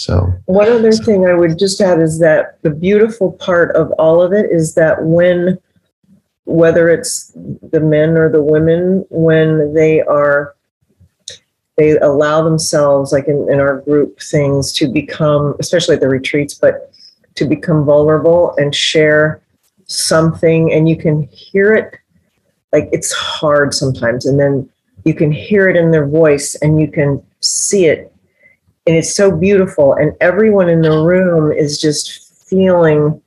so, 0.00 0.32
one 0.46 0.70
other 0.70 0.92
thing 0.92 1.26
I 1.26 1.34
would 1.34 1.58
just 1.58 1.78
add 1.78 2.00
is 2.00 2.18
that 2.20 2.62
the 2.62 2.70
beautiful 2.70 3.32
part 3.32 3.76
of 3.76 3.92
all 3.98 4.22
of 4.22 4.32
it 4.32 4.50
is 4.50 4.72
that 4.76 5.04
when, 5.04 5.58
whether 6.44 6.88
it's 6.88 7.32
the 7.34 7.80
men 7.80 8.16
or 8.16 8.30
the 8.30 8.42
women, 8.42 9.04
when 9.10 9.74
they 9.74 10.00
are, 10.00 10.54
they 11.76 11.98
allow 11.98 12.42
themselves, 12.42 13.12
like 13.12 13.28
in, 13.28 13.46
in 13.52 13.60
our 13.60 13.82
group 13.82 14.18
things, 14.22 14.72
to 14.72 14.88
become, 14.88 15.54
especially 15.60 15.96
at 15.96 16.00
the 16.00 16.08
retreats, 16.08 16.54
but 16.54 16.94
to 17.34 17.44
become 17.44 17.84
vulnerable 17.84 18.54
and 18.56 18.74
share 18.74 19.42
something, 19.84 20.72
and 20.72 20.88
you 20.88 20.96
can 20.96 21.24
hear 21.24 21.74
it. 21.74 21.94
Like 22.72 22.88
it's 22.90 23.12
hard 23.12 23.74
sometimes, 23.74 24.24
and 24.24 24.40
then 24.40 24.66
you 25.04 25.12
can 25.12 25.30
hear 25.30 25.68
it 25.68 25.76
in 25.76 25.90
their 25.90 26.06
voice 26.06 26.54
and 26.62 26.80
you 26.80 26.88
can 26.88 27.22
see 27.40 27.84
it 27.84 28.09
and 28.90 28.98
it's 28.98 29.14
so 29.14 29.30
beautiful 29.30 29.94
and 29.94 30.16
everyone 30.20 30.68
in 30.68 30.80
the 30.80 30.90
room 30.90 31.52
is 31.52 31.80
just 31.80 32.44
feeling 32.48 33.22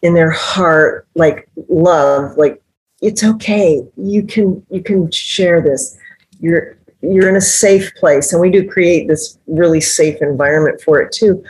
in 0.00 0.14
their 0.14 0.30
heart 0.30 1.06
like 1.14 1.46
love 1.68 2.38
like 2.38 2.62
it's 3.02 3.22
okay. 3.22 3.82
You 3.98 4.22
can 4.22 4.64
you 4.70 4.82
can 4.82 5.10
share 5.10 5.60
this. 5.60 5.98
You're 6.40 6.78
you're 7.02 7.28
in 7.28 7.36
a 7.36 7.42
safe 7.42 7.94
place. 7.96 8.32
And 8.32 8.40
we 8.40 8.50
do 8.50 8.66
create 8.66 9.08
this 9.08 9.38
really 9.46 9.82
safe 9.82 10.22
environment 10.22 10.80
for 10.80 11.02
it 11.02 11.12
too. 11.12 11.44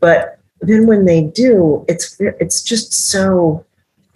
But 0.00 0.38
then 0.60 0.86
when 0.86 1.06
they 1.06 1.22
do 1.22 1.82
it's 1.88 2.18
it's 2.20 2.60
just 2.60 2.92
so 2.92 3.64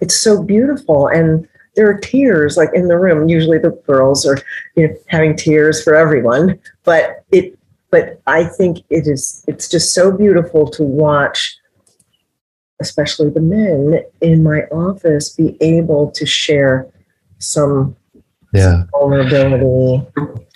it's 0.00 0.18
so 0.18 0.42
beautiful. 0.42 1.06
And 1.06 1.48
there 1.76 1.88
are 1.88 1.98
tears 1.98 2.58
like 2.58 2.70
in 2.74 2.88
the 2.88 2.98
room. 2.98 3.26
Usually 3.26 3.56
the 3.56 3.70
girls 3.86 4.26
are 4.26 4.36
you 4.76 4.86
know 4.88 4.94
having 5.06 5.34
tears 5.34 5.82
for 5.82 5.94
everyone 5.94 6.60
but 6.84 7.24
it 7.30 7.56
but 7.90 8.20
I 8.26 8.44
think 8.44 8.78
it 8.90 9.06
is 9.06 9.44
it's 9.46 9.68
just 9.68 9.94
so 9.94 10.12
beautiful 10.12 10.68
to 10.70 10.82
watch 10.82 11.56
especially 12.80 13.28
the 13.30 13.40
men 13.40 14.02
in 14.20 14.42
my 14.42 14.62
office 14.72 15.30
be 15.30 15.56
able 15.60 16.10
to 16.12 16.24
share 16.26 16.86
some 17.38 17.96
yeah. 18.52 18.84
vulnerability. 18.92 20.06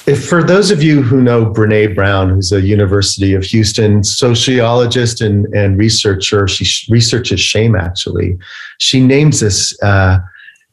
If 0.06 0.26
for 0.26 0.42
those 0.42 0.70
of 0.70 0.82
you 0.82 1.02
who 1.02 1.22
know 1.22 1.46
Brene 1.46 1.94
Brown, 1.94 2.30
who's 2.30 2.52
a 2.52 2.60
University 2.60 3.34
of 3.34 3.44
Houston 3.44 4.02
sociologist 4.04 5.20
and, 5.20 5.46
and 5.54 5.78
researcher, 5.78 6.48
she 6.48 6.92
researches 6.92 7.40
shame 7.40 7.74
actually. 7.74 8.36
She 8.78 9.00
names 9.00 9.40
this 9.40 9.80
uh, 9.82 10.18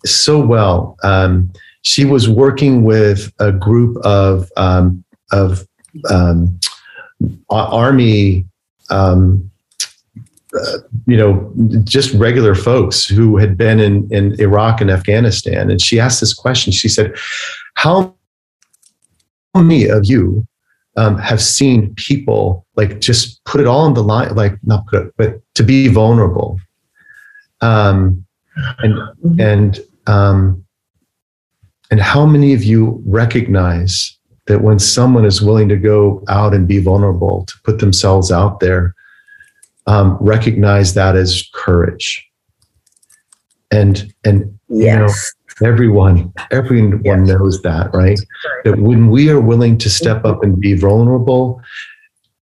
so 0.05 0.39
well. 0.39 0.97
Um, 1.03 1.51
she 1.84 2.05
was 2.05 2.30
working 2.30 2.84
with 2.84 3.32
a 3.39 3.51
group 3.51 3.97
of 4.05 4.49
um, 4.57 5.03
of 5.32 5.66
um, 6.10 6.60
army, 7.50 8.46
um, 8.89 9.50
uh, 10.54 10.78
you 11.08 11.16
know, 11.16 11.52
just 11.84 12.14
regular 12.14 12.56
folks 12.56 13.06
who 13.06 13.38
had 13.38 13.58
been 13.58 13.80
in, 13.80 14.08
in 14.14 14.39
Iraq 14.39 14.82
and 14.82 14.92
Afghanistan. 14.92 15.70
And 15.70 15.82
she 15.82 16.00
asked 16.00 16.20
this 16.20 16.34
question. 16.34 16.74
She 16.74 16.89
said, 16.89 17.16
How 17.76 18.14
many 19.56 19.88
of 19.88 20.06
you 20.06 20.46
um, 20.98 21.18
have 21.18 21.42
seen 21.42 21.94
people 21.96 22.66
like 22.76 23.00
just 23.00 23.44
put 23.46 23.62
it 23.62 23.68
all 23.68 23.82
on 23.82 23.94
the 23.94 24.04
line, 24.04 24.36
like 24.36 24.56
not 24.64 24.86
put 24.88 25.08
it, 25.08 25.14
but 25.18 25.42
to 25.56 25.64
be 25.64 25.88
vulnerable? 25.88 26.60
Um, 27.62 28.26
and, 28.80 28.96
mm-hmm. 28.96 29.39
and, 29.39 29.80
um, 30.08 30.66
and 31.92 32.02
how 32.02 32.26
many 32.26 32.54
of 32.54 32.64
you 32.64 33.02
recognize 33.06 34.18
that 34.48 34.62
when 34.62 34.80
someone 34.80 35.26
is 35.26 35.42
willing 35.42 35.70
to 35.70 35.78
go 35.78 36.24
out 36.28 36.54
and 36.54 36.68
be 36.68 36.80
vulnerable, 36.80 37.46
to 37.46 37.54
put 37.64 37.80
themselves 37.80 38.32
out 38.32 38.60
there, 38.60 38.96
um, 39.88 40.18
recognize 40.20 40.94
that 40.94 41.16
as 41.16 41.48
courage. 41.54 42.28
And 43.72 44.14
and 44.26 44.60
yes. 44.68 45.34
you 45.60 45.66
know, 45.66 45.72
everyone 45.72 46.34
everyone 46.52 47.02
yes. 47.04 47.28
knows 47.28 47.62
that, 47.62 47.94
right? 47.94 48.20
That 48.66 48.80
when 48.80 49.10
we 49.10 49.30
are 49.30 49.39
willing 49.39 49.78
to 49.80 49.89
step 49.89 50.26
up 50.26 50.44
and 50.44 50.60
be 50.60 50.74
vulnerable, 50.74 51.62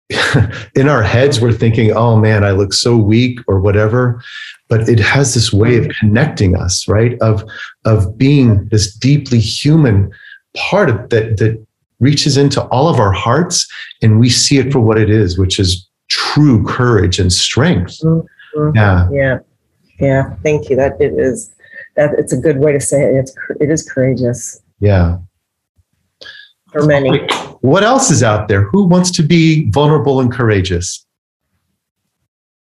in 0.76 0.88
our 0.88 1.04
heads 1.04 1.42
we're 1.42 1.52
thinking, 1.52 1.92
"Oh 1.92 2.18
man, 2.18 2.44
I 2.44 2.52
look 2.52 2.74
so 2.74 2.96
weak," 2.96 3.40
or 3.48 3.60
whatever. 3.60 4.22
But 4.70 4.88
it 4.88 5.00
has 5.00 5.34
this 5.34 5.52
way 5.52 5.78
of 5.78 5.90
connecting 6.00 6.56
us, 6.56 6.88
right? 6.88 7.20
Of 7.20 7.44
of 7.86 8.18
being 8.18 8.68
this 8.70 8.94
deeply 8.94 9.40
human 9.40 10.12
part 10.56 10.90
of 10.90 11.10
that 11.10 11.38
that 11.38 11.67
reaches 12.00 12.38
into 12.38 12.62
all 12.66 12.88
of 12.88 13.00
our 13.00 13.12
hearts 13.12 13.68
and 14.02 14.20
we 14.20 14.30
see 14.30 14.58
it 14.58 14.72
for 14.72 14.80
what 14.80 14.98
it 14.98 15.10
is, 15.10 15.38
which 15.38 15.60
is 15.60 15.88
true 16.10 16.64
courage 16.66 17.20
and 17.20 17.32
strength. 17.32 18.00
Mm-hmm. 18.04 18.76
Yeah. 18.76 19.10
Yeah. 19.12 19.40
Yeah. 20.00 20.36
Thank 20.44 20.70
you. 20.70 20.76
That 20.76 21.00
it 21.02 21.14
is 21.14 21.54
that 21.96 22.12
it's 22.18 22.34
a 22.34 22.38
good 22.38 22.60
way 22.60 22.72
to 22.72 22.80
say 22.80 23.04
it. 23.04 23.16
It's 23.16 23.36
it 23.60 23.70
is 23.70 23.90
courageous. 23.90 24.62
Yeah. 24.80 25.18
For 26.72 26.86
many. 26.86 27.28
What 27.62 27.84
else 27.84 28.12
is 28.12 28.24
out 28.24 28.48
there? 28.48 28.64
Who 28.64 28.86
wants 28.86 29.10
to 29.12 29.24
be 29.24 29.70
vulnerable 29.72 30.20
and 30.20 30.32
courageous? 30.32 31.06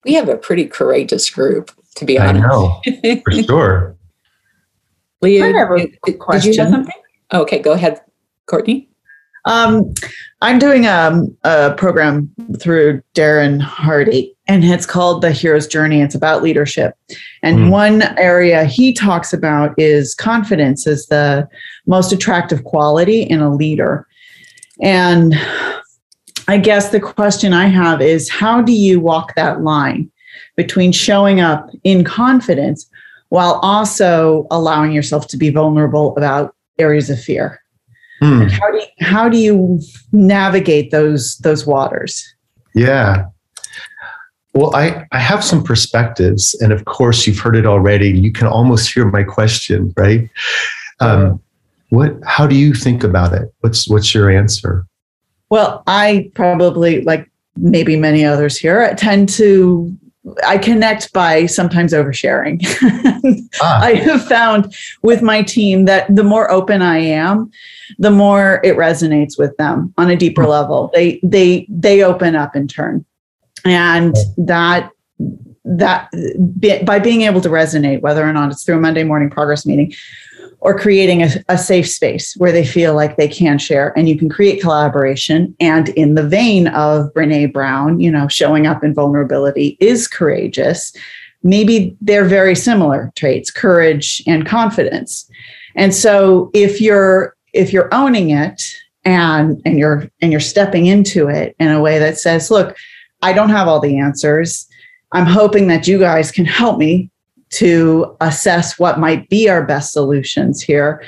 We 0.04 0.14
have 0.14 0.28
a 0.28 0.36
pretty 0.36 0.66
courageous 0.66 1.30
group, 1.30 1.70
to 1.96 2.04
be 2.04 2.18
honest. 2.18 2.44
I 2.44 2.48
know, 2.48 2.80
for 3.24 3.32
sure. 3.32 3.96
Leah, 5.20 5.44
I 5.44 5.58
have 5.58 5.70
a 5.70 5.78
did, 5.78 5.98
did 6.04 6.44
you 6.44 6.62
have 6.62 6.70
something? 6.70 6.94
Okay, 7.32 7.60
go 7.60 7.72
ahead, 7.72 8.00
Courtney. 8.46 8.91
Um, 9.44 9.92
I'm 10.40 10.58
doing 10.58 10.86
a, 10.86 11.22
a, 11.44 11.74
program 11.74 12.30
through 12.60 13.02
Darren 13.14 13.60
Hardy, 13.60 14.34
and 14.46 14.64
it's 14.64 14.86
called 14.86 15.22
The 15.22 15.32
Hero's 15.32 15.66
Journey. 15.66 16.00
It's 16.00 16.14
about 16.14 16.42
leadership. 16.42 16.96
And 17.42 17.58
mm. 17.58 17.70
one 17.70 18.02
area 18.18 18.64
he 18.64 18.92
talks 18.92 19.32
about 19.32 19.74
is 19.78 20.14
confidence 20.14 20.86
is 20.86 21.06
the 21.06 21.48
most 21.86 22.12
attractive 22.12 22.64
quality 22.64 23.22
in 23.22 23.40
a 23.40 23.54
leader. 23.54 24.06
And 24.80 25.34
I 26.48 26.58
guess 26.58 26.90
the 26.90 27.00
question 27.00 27.52
I 27.52 27.66
have 27.66 28.00
is 28.00 28.28
how 28.28 28.62
do 28.62 28.72
you 28.72 29.00
walk 29.00 29.34
that 29.34 29.62
line 29.62 30.10
between 30.56 30.92
showing 30.92 31.40
up 31.40 31.68
in 31.84 32.04
confidence 32.04 32.88
while 33.28 33.54
also 33.62 34.46
allowing 34.50 34.92
yourself 34.92 35.26
to 35.28 35.36
be 35.36 35.50
vulnerable 35.50 36.16
about 36.16 36.54
areas 36.78 37.10
of 37.10 37.20
fear? 37.20 37.61
Mm. 38.22 38.50
How 38.50 38.70
do 38.70 38.78
you, 38.78 38.86
how 39.00 39.28
do 39.28 39.36
you 39.36 39.80
navigate 40.12 40.92
those 40.92 41.36
those 41.38 41.66
waters? 41.66 42.24
Yeah. 42.74 43.26
Well, 44.54 44.74
I, 44.76 45.06
I 45.12 45.18
have 45.18 45.42
some 45.42 45.64
perspectives, 45.64 46.54
and 46.60 46.72
of 46.72 46.84
course, 46.84 47.26
you've 47.26 47.38
heard 47.38 47.56
it 47.56 47.66
already. 47.66 48.10
You 48.10 48.30
can 48.30 48.46
almost 48.46 48.92
hear 48.92 49.06
my 49.06 49.24
question, 49.24 49.92
right? 49.96 50.28
Um, 51.00 51.40
what? 51.88 52.14
How 52.24 52.46
do 52.46 52.54
you 52.54 52.74
think 52.74 53.02
about 53.02 53.32
it? 53.32 53.52
What's 53.60 53.88
What's 53.88 54.14
your 54.14 54.30
answer? 54.30 54.86
Well, 55.50 55.82
I 55.86 56.30
probably 56.34 57.02
like 57.02 57.28
maybe 57.56 57.96
many 57.96 58.24
others 58.24 58.56
here. 58.56 58.82
I 58.82 58.94
tend 58.94 59.28
to 59.30 59.94
I 60.46 60.56
connect 60.58 61.12
by 61.12 61.46
sometimes 61.46 61.92
oversharing. 61.92 62.64
ah. 63.60 63.82
I 63.82 63.94
have 63.94 64.24
found 64.26 64.74
with 65.02 65.20
my 65.20 65.42
team 65.42 65.84
that 65.86 66.14
the 66.14 66.22
more 66.22 66.50
open 66.50 66.80
I 66.80 66.98
am, 66.98 67.50
the 67.98 68.10
more 68.10 68.60
it 68.62 68.76
resonates 68.76 69.36
with 69.36 69.56
them 69.56 69.92
on 69.98 70.10
a 70.10 70.16
deeper 70.16 70.44
hmm. 70.44 70.50
level. 70.50 70.90
They 70.94 71.18
they 71.22 71.66
they 71.68 72.02
open 72.02 72.36
up 72.36 72.54
in 72.54 72.68
turn. 72.68 73.04
And 73.64 74.16
that 74.36 74.90
that 75.64 76.10
by 76.84 76.98
being 76.98 77.22
able 77.22 77.40
to 77.40 77.48
resonate, 77.48 78.00
whether 78.00 78.26
or 78.26 78.32
not 78.32 78.50
it's 78.50 78.64
through 78.64 78.76
a 78.76 78.80
Monday 78.80 79.04
morning 79.04 79.30
progress 79.30 79.64
meeting 79.64 79.92
or 80.62 80.78
creating 80.78 81.24
a, 81.24 81.28
a, 81.48 81.58
safe 81.58 81.88
space 81.88 82.36
where 82.36 82.52
they 82.52 82.64
feel 82.64 82.94
like 82.94 83.16
they 83.16 83.26
can 83.26 83.58
share 83.58 83.92
and 83.98 84.08
you 84.08 84.16
can 84.16 84.28
create 84.28 84.62
collaboration. 84.62 85.54
And 85.58 85.88
in 85.90 86.14
the 86.14 86.26
vein 86.26 86.68
of 86.68 87.12
Brene 87.14 87.52
Brown, 87.52 87.98
you 87.98 88.12
know, 88.12 88.28
showing 88.28 88.64
up 88.68 88.84
in 88.84 88.94
vulnerability 88.94 89.76
is 89.80 90.06
courageous. 90.06 90.94
Maybe 91.42 91.96
they're 92.00 92.24
very 92.24 92.54
similar 92.54 93.12
traits, 93.16 93.50
courage 93.50 94.22
and 94.28 94.46
confidence. 94.46 95.28
And 95.74 95.92
so 95.92 96.48
if 96.54 96.80
you're 96.80 97.36
if 97.52 97.72
you're 97.72 97.92
owning 97.92 98.30
it 98.30 98.62
and 99.04 99.60
and 99.64 99.80
you're 99.80 100.08
and 100.20 100.30
you're 100.30 100.40
stepping 100.40 100.86
into 100.86 101.28
it 101.28 101.56
in 101.58 101.72
a 101.72 101.80
way 101.80 101.98
that 101.98 102.18
says, 102.18 102.52
look, 102.52 102.76
I 103.20 103.32
don't 103.32 103.50
have 103.50 103.66
all 103.66 103.80
the 103.80 103.98
answers. 103.98 104.68
I'm 105.10 105.26
hoping 105.26 105.66
that 105.66 105.88
you 105.88 105.98
guys 105.98 106.30
can 106.30 106.44
help 106.44 106.78
me 106.78 107.10
to 107.52 108.16
assess 108.20 108.78
what 108.78 108.98
might 108.98 109.28
be 109.28 109.48
our 109.48 109.64
best 109.64 109.92
solutions 109.92 110.60
here. 110.60 111.04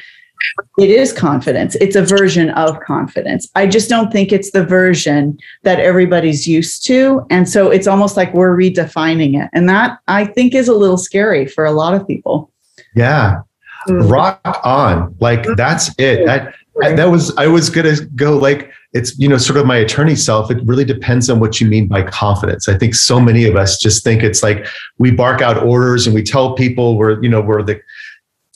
It 0.79 0.91
is 0.91 1.13
confidence. 1.13 1.75
It's 1.77 1.97
a 1.97 2.03
version 2.03 2.51
of 2.51 2.79
confidence. 2.81 3.51
I 3.55 3.67
just 3.67 3.89
don't 3.89 4.13
think 4.13 4.31
it's 4.31 4.51
the 4.51 4.65
version 4.65 5.39
that 5.63 5.81
everybody's 5.81 6.47
used 6.47 6.85
to. 6.87 7.27
And 7.31 7.49
so 7.49 7.71
it's 7.71 7.87
almost 7.87 8.17
like 8.17 8.35
we're 8.35 8.57
redefining 8.57 9.43
it. 9.43 9.49
And 9.55 9.69
that 9.71 9.99
I 10.07 10.27
think 10.27 10.55
is 10.55 10.69
a 10.69 10.75
little 10.75 10.99
scary 10.99 11.47
for 11.47 11.65
a 11.65 11.73
lot 11.73 11.95
of 11.95 12.07
people. 12.07 12.53
Yeah. 12.95 13.41
Mm-hmm. 13.89 14.09
Rock 14.09 14.61
on. 14.65 15.17
Like 15.19 15.47
that's 15.57 15.91
it. 15.99 16.27
That, 16.27 16.55
that 16.77 17.11
was, 17.11 17.35
I 17.37 17.47
was 17.47 17.71
going 17.71 17.97
to 17.97 18.05
go 18.15 18.37
like, 18.37 18.71
it's 18.95 19.19
you 19.19 19.29
know 19.29 19.37
sort 19.37 19.59
of 19.59 19.67
my 19.67 19.77
attorney 19.77 20.15
self 20.15 20.51
it 20.51 20.59
really 20.65 20.85
depends 20.85 21.29
on 21.29 21.41
what 21.41 21.61
you 21.61 21.67
mean 21.67 21.87
by 21.89 22.03
confidence. 22.03 22.69
I 22.69 22.79
think 22.79 22.95
so 22.95 23.21
many 23.21 23.45
of 23.45 23.57
us 23.57 23.77
just 23.77 24.05
think 24.05 24.23
it's 24.23 24.43
like 24.43 24.67
we 24.99 25.11
bark 25.11 25.43
out 25.43 25.63
orders 25.63 26.07
and 26.07 26.15
we 26.15 26.23
tell 26.23 26.55
people 26.55 26.97
we're 26.97 27.23
you 27.23 27.29
know 27.29 27.41
we're 27.41 27.63
the 27.63 27.81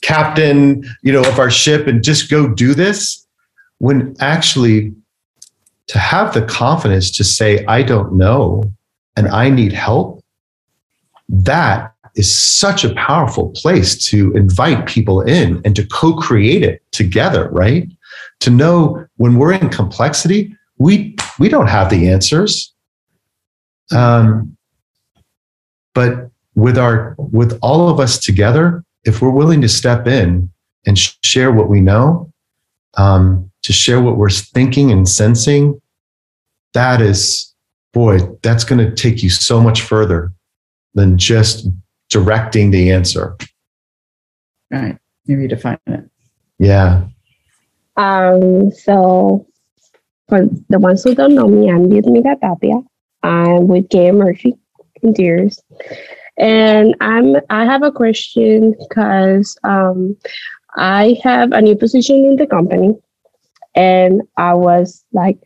captain 0.01 0.83
you 1.03 1.11
know 1.11 1.21
of 1.21 1.37
our 1.39 1.51
ship 1.51 1.85
and 1.85 2.03
just 2.03 2.31
go 2.31 2.47
do 2.47 2.73
this 2.73 3.27
when 3.79 4.15
actually 4.19 4.93
to 5.87 5.99
have 5.99 6.33
the 6.33 6.41
confidence 6.43 7.11
to 7.11 7.23
say 7.23 7.65
i 7.65 7.83
don't 7.83 8.13
know 8.13 8.63
and 9.17 9.27
i 9.27 9.49
need 9.49 9.73
help 9.73 10.23
that 11.27 11.93
is 12.15 12.41
such 12.41 12.85
a 12.85 12.95
powerful 12.95 13.49
place 13.49 14.05
to 14.05 14.31
invite 14.33 14.87
people 14.87 15.21
in 15.21 15.61
and 15.65 15.75
to 15.75 15.85
co-create 15.87 16.63
it 16.63 16.81
together 16.91 17.49
right 17.49 17.89
to 18.41 18.49
know 18.49 19.05
when 19.17 19.35
we're 19.35 19.53
in 19.53 19.69
complexity, 19.69 20.55
we 20.77 21.15
we 21.37 21.49
don't 21.49 21.67
have 21.67 21.89
the 21.89 22.09
answers. 22.09 22.73
Um, 23.91 24.55
but 25.93 26.29
with 26.55 26.77
our 26.77 27.15
with 27.17 27.57
all 27.61 27.89
of 27.89 27.99
us 27.99 28.19
together, 28.19 28.83
if 29.03 29.21
we're 29.21 29.29
willing 29.29 29.61
to 29.61 29.69
step 29.69 30.07
in 30.07 30.49
and 30.85 30.97
sh- 30.97 31.15
share 31.23 31.51
what 31.51 31.69
we 31.69 31.81
know, 31.81 32.31
um, 32.95 33.51
to 33.63 33.73
share 33.73 34.01
what 34.01 34.17
we're 34.17 34.29
thinking 34.29 34.91
and 34.91 35.07
sensing, 35.07 35.81
that 36.73 37.01
is, 37.01 37.53
boy, 37.93 38.19
that's 38.41 38.63
going 38.63 38.79
to 38.79 38.95
take 38.95 39.23
you 39.23 39.29
so 39.29 39.59
much 39.61 39.81
further 39.81 40.31
than 40.93 41.17
just 41.17 41.67
directing 42.09 42.71
the 42.71 42.91
answer. 42.91 43.35
Right. 44.71 44.97
You 45.25 45.37
redefine 45.37 45.79
it. 45.87 46.09
Yeah. 46.57 47.05
Um, 47.99 48.71
so, 48.71 49.45
for 50.29 50.45
the 50.69 50.79
ones 50.79 51.03
who 51.03 51.13
don't 51.13 51.35
know 51.35 51.47
me, 51.49 51.69
I'm 51.69 51.89
Yudmila 51.89 52.39
Tapia. 52.39 52.79
I'm 53.23 53.67
with 53.67 53.89
Gay 53.89 54.11
Murphy 54.11 54.55
Interiors. 55.03 55.61
And 56.37 56.95
I'm 57.01 57.35
I 57.49 57.65
have 57.65 57.83
a 57.83 57.91
question 57.91 58.73
because 58.79 59.57
um, 59.65 60.15
I 60.77 61.19
have 61.23 61.51
a 61.51 61.61
new 61.61 61.75
position 61.75 62.23
in 62.23 62.37
the 62.37 62.47
company, 62.47 62.93
and 63.75 64.21
I 64.37 64.53
was 64.53 65.03
like 65.11 65.37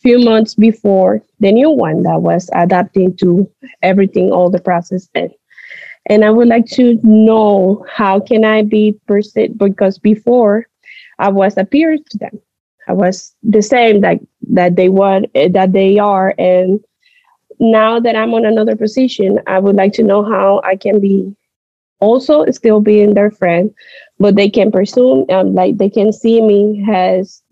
few 0.00 0.20
months 0.20 0.54
before 0.54 1.22
the 1.40 1.50
new 1.50 1.70
one 1.70 2.04
that 2.04 2.22
was 2.22 2.48
adapting 2.54 3.16
to 3.16 3.50
everything, 3.82 4.30
all 4.30 4.48
the 4.48 4.60
process, 4.60 5.08
and 5.16 5.32
and 6.08 6.24
I 6.24 6.30
would 6.30 6.46
like 6.46 6.66
to 6.78 7.00
know 7.02 7.84
how 7.92 8.20
can 8.20 8.44
I 8.44 8.62
be 8.62 8.96
perceived 9.08 9.58
because 9.58 9.98
before 9.98 10.68
I 11.18 11.28
was 11.28 11.56
a 11.56 11.64
peer 11.64 11.96
to 11.96 12.18
them. 12.18 12.40
I 12.88 12.92
was 12.92 13.34
the 13.42 13.62
same 13.62 14.00
that 14.02 14.20
that 14.50 14.76
they 14.76 14.88
want 14.88 15.32
that 15.34 15.72
they 15.72 15.98
are. 15.98 16.34
And 16.38 16.80
now 17.58 17.98
that 18.00 18.16
I'm 18.16 18.34
on 18.34 18.44
another 18.44 18.76
position, 18.76 19.40
I 19.46 19.58
would 19.58 19.76
like 19.76 19.92
to 19.94 20.02
know 20.02 20.24
how 20.24 20.60
I 20.64 20.76
can 20.76 21.00
be 21.00 21.34
also 22.00 22.44
still 22.50 22.80
being 22.80 23.14
their 23.14 23.30
friend, 23.30 23.74
but 24.18 24.36
they 24.36 24.50
can 24.50 24.70
presume 24.70 25.24
um, 25.30 25.54
like 25.54 25.78
they 25.78 25.90
can 25.90 26.12
see 26.12 26.40
me 26.42 26.86
as 26.92 27.42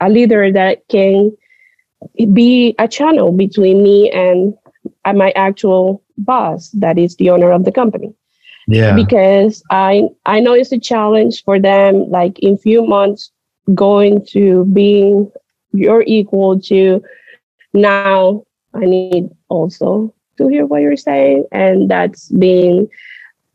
a 0.00 0.08
leader 0.08 0.52
that 0.52 0.86
can 0.88 1.36
be 2.32 2.74
a 2.78 2.86
channel 2.86 3.32
between 3.32 3.82
me 3.82 4.10
and 4.10 4.54
my 5.14 5.30
actual 5.32 6.02
boss, 6.18 6.70
that 6.70 6.98
is 6.98 7.16
the 7.16 7.30
owner 7.30 7.50
of 7.50 7.64
the 7.64 7.72
company 7.72 8.14
yeah. 8.70 8.94
Because 8.94 9.62
i 9.70 10.08
i 10.26 10.40
know 10.40 10.54
it's 10.54 10.72
a 10.72 10.78
challenge 10.78 11.44
for 11.44 11.58
them 11.58 12.08
like 12.08 12.38
in 12.38 12.56
few 12.56 12.86
months 12.86 13.30
going 13.74 14.24
to 14.26 14.64
being 14.66 15.30
your 15.72 16.02
equal 16.06 16.58
to 16.60 17.02
now 17.72 18.42
i 18.74 18.80
need 18.80 19.28
also 19.48 20.12
to 20.36 20.48
hear 20.48 20.66
what 20.66 20.80
you're 20.80 20.96
saying 20.96 21.44
and 21.52 21.90
that's 21.90 22.28
being 22.30 22.88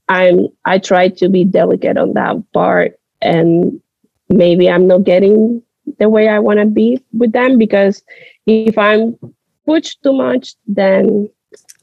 i'm 0.09 0.47
i 0.65 0.77
try 0.77 1.07
to 1.07 1.29
be 1.29 1.43
delicate 1.43 1.97
on 1.97 2.13
that 2.13 2.35
part 2.53 2.99
and 3.21 3.81
maybe 4.29 4.69
i'm 4.69 4.87
not 4.87 5.03
getting 5.03 5.61
the 5.99 6.09
way 6.09 6.27
i 6.27 6.39
want 6.39 6.59
to 6.59 6.65
be 6.65 7.01
with 7.13 7.31
them 7.31 7.57
because 7.57 8.03
if 8.45 8.77
i'm 8.77 9.17
pushed 9.65 10.01
too 10.03 10.13
much 10.13 10.55
then 10.67 11.29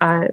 i 0.00 0.28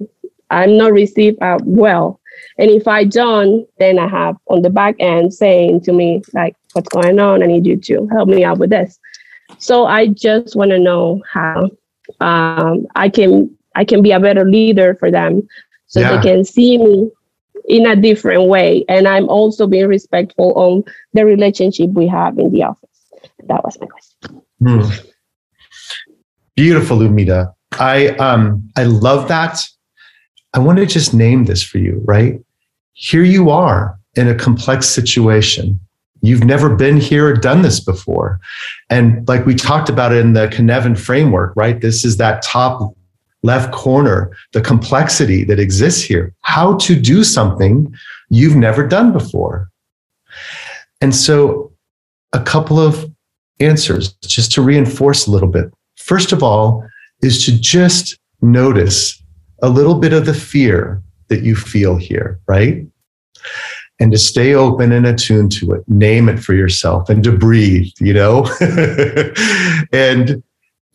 i'm 0.50 0.78
not 0.78 0.94
received 0.94 1.42
uh, 1.42 1.60
well 1.64 2.19
and 2.60 2.70
if 2.70 2.90
I 2.90 3.06
don't, 3.06 3.66
then 3.80 3.98
I 3.98 4.08
have 4.10 4.36
on 4.48 4.62
the 4.62 4.70
back 4.70 4.96
end 5.00 5.34
saying 5.34 5.80
to 5.82 5.94
me, 5.94 6.22
like, 6.34 6.58
what's 6.74 6.90
going 6.90 7.18
on? 7.18 7.42
I 7.42 7.46
need 7.46 7.66
you 7.66 7.78
to 7.78 8.06
help 8.10 8.28
me 8.28 8.44
out 8.44 8.58
with 8.58 8.70
this. 8.70 9.00
So 9.60 9.86
I 9.86 10.08
just 10.08 10.58
want 10.58 10.72
to 10.72 10.78
know 10.78 11.24
how 11.32 11.70
um, 12.20 12.86
I 12.96 13.08
can 13.08 13.56
I 13.76 13.86
can 13.86 14.02
be 14.02 14.12
a 14.12 14.20
better 14.20 14.44
leader 14.44 14.96
for 14.96 15.10
them 15.10 15.48
so 15.88 16.02
yeah. 16.02 16.18
they 16.18 16.22
can 16.22 16.44
see 16.44 16.78
me 16.78 17.10
in 17.70 17.86
a 17.86 17.96
different 17.96 18.50
way. 18.50 18.84
And 18.90 19.08
I'm 19.08 19.30
also 19.30 19.66
being 19.66 19.88
respectful 19.88 20.54
on 20.56 20.84
the 21.14 21.26
relationship 21.26 21.92
we 21.92 22.08
have 22.08 22.38
in 22.38 22.52
the 22.52 22.64
office. 22.64 22.90
That 23.48 23.64
was 23.64 23.80
my 23.80 23.88
question. 23.88 24.42
Hmm. 24.62 25.06
Beautiful, 26.58 26.98
Lumita. 26.98 27.54
I 27.80 28.10
um 28.18 28.70
I 28.76 28.84
love 28.84 29.30
that 29.30 29.64
I 30.54 30.60
want 30.60 30.78
to 30.80 30.86
just 30.86 31.14
name 31.14 31.46
this 31.46 31.64
for 31.64 31.78
you, 31.78 32.02
right? 32.04 32.42
Here 33.02 33.24
you 33.24 33.50
are 33.50 33.98
in 34.16 34.28
a 34.28 34.36
complex 34.36 34.86
situation. 34.86 35.80
You've 36.22 36.44
never 36.44 36.76
been 36.76 36.98
here 36.98 37.28
or 37.28 37.34
done 37.34 37.62
this 37.62 37.80
before. 37.80 38.42
And 38.90 39.26
like 39.26 39.46
we 39.46 39.56
talked 39.56 39.88
about 39.88 40.12
in 40.12 40.34
the 40.34 40.48
Cynefin 40.48 41.00
framework, 41.00 41.54
right? 41.56 41.80
This 41.80 42.04
is 42.04 42.18
that 42.18 42.42
top 42.42 42.94
left 43.42 43.72
corner, 43.72 44.36
the 44.52 44.60
complexity 44.60 45.46
that 45.46 45.62
exists 45.62 46.04
here, 46.04 46.36
how 46.42 46.76
to 46.76 46.94
do 46.94 47.24
something 47.24 47.90
you've 48.30 48.58
never 48.58 48.86
done 48.86 49.14
before. 49.14 49.70
And 51.00 51.16
so, 51.16 51.72
a 52.34 52.42
couple 52.42 52.80
of 52.80 53.10
answers 53.62 54.12
just 54.16 54.52
to 54.52 54.62
reinforce 54.62 55.26
a 55.26 55.32
little 55.32 55.48
bit. 55.48 55.72
First 55.96 56.34
of 56.34 56.44
all, 56.44 56.86
is 57.22 57.46
to 57.46 57.58
just 57.58 58.20
notice 58.42 59.24
a 59.64 59.70
little 59.70 59.96
bit 59.96 60.12
of 60.12 60.26
the 60.26 60.34
fear 60.34 61.02
that 61.30 61.44
you 61.44 61.56
feel 61.56 61.96
here, 61.96 62.40
right? 62.46 62.86
And 64.00 64.12
to 64.14 64.18
stay 64.18 64.54
open 64.54 64.94
and 64.94 65.06
attuned 65.06 65.52
to 65.54 65.74
it, 65.74 65.84
name 65.88 66.30
it 66.30 66.40
for 66.40 66.54
yourself 66.54 67.10
and 67.10 67.22
to 67.26 67.32
breathe, 67.34 67.92
you 68.00 68.14
know? 68.14 68.48
and 69.92 70.42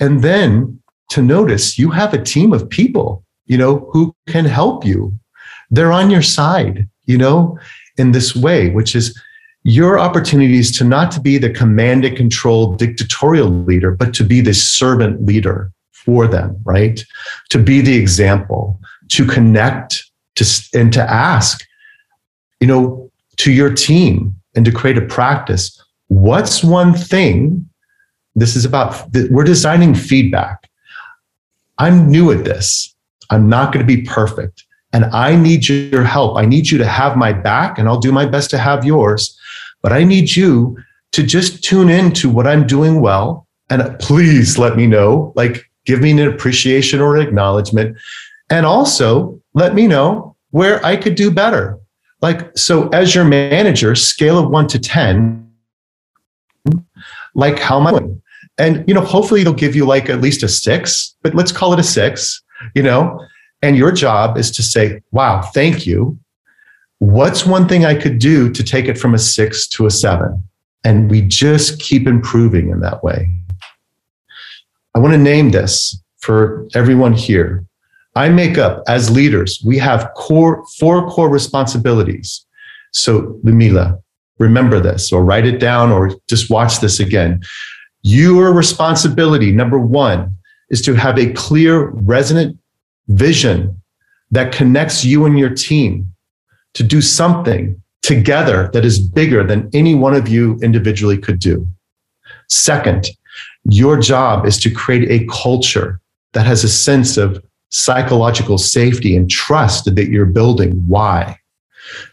and 0.00 0.22
then 0.22 0.80
to 1.10 1.22
notice 1.22 1.78
you 1.78 1.90
have 1.90 2.14
a 2.14 2.22
team 2.22 2.52
of 2.52 2.68
people, 2.68 3.24
you 3.46 3.58
know, 3.58 3.90
who 3.92 4.14
can 4.26 4.44
help 4.44 4.84
you. 4.84 5.12
They're 5.70 5.92
on 5.92 6.10
your 6.10 6.22
side, 6.22 6.88
you 7.04 7.18
know, 7.18 7.58
in 7.98 8.12
this 8.12 8.34
way, 8.34 8.70
which 8.70 8.96
is 8.96 9.20
your 9.64 9.98
opportunities 9.98 10.76
to 10.78 10.84
not 10.84 11.10
to 11.12 11.20
be 11.20 11.38
the 11.38 11.50
command 11.50 12.04
and 12.04 12.16
control 12.16 12.74
dictatorial 12.74 13.48
leader, 13.48 13.90
but 13.90 14.12
to 14.14 14.24
be 14.24 14.40
the 14.40 14.54
servant 14.54 15.24
leader 15.24 15.72
for 15.92 16.26
them, 16.26 16.60
right? 16.64 17.04
To 17.50 17.58
be 17.58 17.80
the 17.80 17.96
example, 17.96 18.78
to 19.08 19.26
connect 19.26 20.04
to, 20.36 20.44
and 20.74 20.92
to 20.92 21.02
ask, 21.02 21.64
you 22.60 22.66
know, 22.66 23.10
to 23.36 23.52
your 23.52 23.72
team 23.72 24.34
and 24.54 24.64
to 24.64 24.72
create 24.72 24.98
a 24.98 25.02
practice. 25.02 25.82
What's 26.08 26.62
one 26.62 26.94
thing? 26.94 27.68
This 28.36 28.56
is 28.56 28.64
about, 28.64 29.08
we're 29.30 29.44
designing 29.44 29.94
feedback. 29.94 30.68
I'm 31.78 32.10
new 32.10 32.30
at 32.30 32.44
this. 32.44 32.94
I'm 33.30 33.48
not 33.48 33.72
going 33.72 33.86
to 33.86 33.96
be 33.96 34.02
perfect. 34.02 34.64
and 34.94 35.06
I 35.06 35.34
need 35.34 35.68
your 35.68 36.04
help. 36.04 36.38
I 36.38 36.46
need 36.46 36.70
you 36.70 36.78
to 36.78 36.86
have 36.86 37.16
my 37.16 37.32
back, 37.32 37.78
and 37.78 37.88
I'll 37.88 37.98
do 37.98 38.12
my 38.12 38.24
best 38.24 38.48
to 38.50 38.58
have 38.58 38.84
yours. 38.84 39.36
But 39.82 39.92
I 39.92 40.04
need 40.04 40.36
you 40.36 40.78
to 41.10 41.24
just 41.24 41.64
tune 41.64 41.90
in 41.90 42.12
to 42.12 42.30
what 42.30 42.46
I'm 42.46 42.64
doing 42.64 43.00
well. 43.00 43.48
And 43.70 43.98
please 43.98 44.56
let 44.56 44.76
me 44.76 44.86
know, 44.86 45.32
like, 45.34 45.68
give 45.84 46.00
me 46.00 46.12
an 46.12 46.20
appreciation 46.20 47.00
or 47.00 47.16
an 47.16 47.26
acknowledgement. 47.26 47.96
And 48.50 48.64
also 48.64 49.40
let 49.52 49.74
me 49.74 49.88
know 49.88 50.36
where 50.52 50.84
I 50.86 50.96
could 50.96 51.16
do 51.16 51.32
better. 51.32 51.76
Like, 52.24 52.56
so 52.56 52.88
as 52.88 53.14
your 53.14 53.26
manager, 53.26 53.94
scale 53.94 54.38
of 54.38 54.48
one 54.48 54.66
to 54.68 54.78
10, 54.78 55.46
like, 57.34 57.58
how 57.58 57.78
am 57.78 57.86
I 57.86 57.90
doing? 57.90 58.22
And, 58.56 58.82
you 58.88 58.94
know, 58.94 59.02
hopefully 59.02 59.42
it'll 59.42 59.52
give 59.52 59.76
you 59.76 59.84
like 59.84 60.08
at 60.08 60.22
least 60.22 60.42
a 60.42 60.48
six, 60.48 61.14
but 61.20 61.34
let's 61.34 61.52
call 61.52 61.74
it 61.74 61.80
a 61.80 61.82
six, 61.82 62.42
you 62.74 62.82
know? 62.82 63.20
And 63.60 63.76
your 63.76 63.92
job 63.92 64.38
is 64.38 64.50
to 64.52 64.62
say, 64.62 65.02
wow, 65.10 65.42
thank 65.42 65.86
you. 65.86 66.18
What's 66.98 67.44
one 67.44 67.68
thing 67.68 67.84
I 67.84 67.94
could 67.94 68.20
do 68.20 68.50
to 68.52 68.64
take 68.64 68.86
it 68.86 68.96
from 68.96 69.12
a 69.12 69.18
six 69.18 69.68
to 69.68 69.84
a 69.84 69.90
seven? 69.90 70.42
And 70.82 71.10
we 71.10 71.20
just 71.20 71.78
keep 71.78 72.06
improving 72.06 72.70
in 72.70 72.80
that 72.80 73.04
way. 73.04 73.28
I 74.94 74.98
want 74.98 75.12
to 75.12 75.18
name 75.18 75.50
this 75.50 76.02
for 76.20 76.66
everyone 76.74 77.12
here. 77.12 77.66
I 78.16 78.28
make 78.28 78.58
up 78.58 78.82
as 78.86 79.10
leaders, 79.10 79.60
we 79.64 79.78
have 79.78 80.10
core 80.14 80.64
four 80.78 81.08
core 81.10 81.28
responsibilities. 81.28 82.46
So, 82.92 83.40
Lumila, 83.44 84.00
remember 84.38 84.80
this 84.80 85.12
or 85.12 85.24
write 85.24 85.46
it 85.46 85.58
down 85.58 85.90
or 85.90 86.12
just 86.28 86.50
watch 86.50 86.80
this 86.80 87.00
again. 87.00 87.42
Your 88.02 88.52
responsibility, 88.52 89.50
number 89.50 89.78
one, 89.78 90.36
is 90.70 90.80
to 90.82 90.94
have 90.94 91.18
a 91.18 91.32
clear, 91.32 91.88
resonant 91.90 92.58
vision 93.08 93.80
that 94.30 94.52
connects 94.52 95.04
you 95.04 95.26
and 95.26 95.38
your 95.38 95.50
team 95.50 96.12
to 96.74 96.82
do 96.82 97.00
something 97.00 97.80
together 98.02 98.70
that 98.72 98.84
is 98.84 98.98
bigger 98.98 99.44
than 99.44 99.70
any 99.72 99.94
one 99.94 100.14
of 100.14 100.28
you 100.28 100.58
individually 100.62 101.16
could 101.16 101.38
do. 101.38 101.66
Second, 102.48 103.08
your 103.64 103.98
job 103.98 104.46
is 104.46 104.58
to 104.58 104.70
create 104.70 105.10
a 105.10 105.26
culture 105.26 106.00
that 106.32 106.46
has 106.46 106.64
a 106.64 106.68
sense 106.68 107.16
of 107.16 107.42
psychological 107.74 108.56
safety 108.56 109.16
and 109.16 109.28
trust 109.28 109.92
that 109.92 110.08
you're 110.08 110.26
building. 110.26 110.70
Why? 110.86 111.36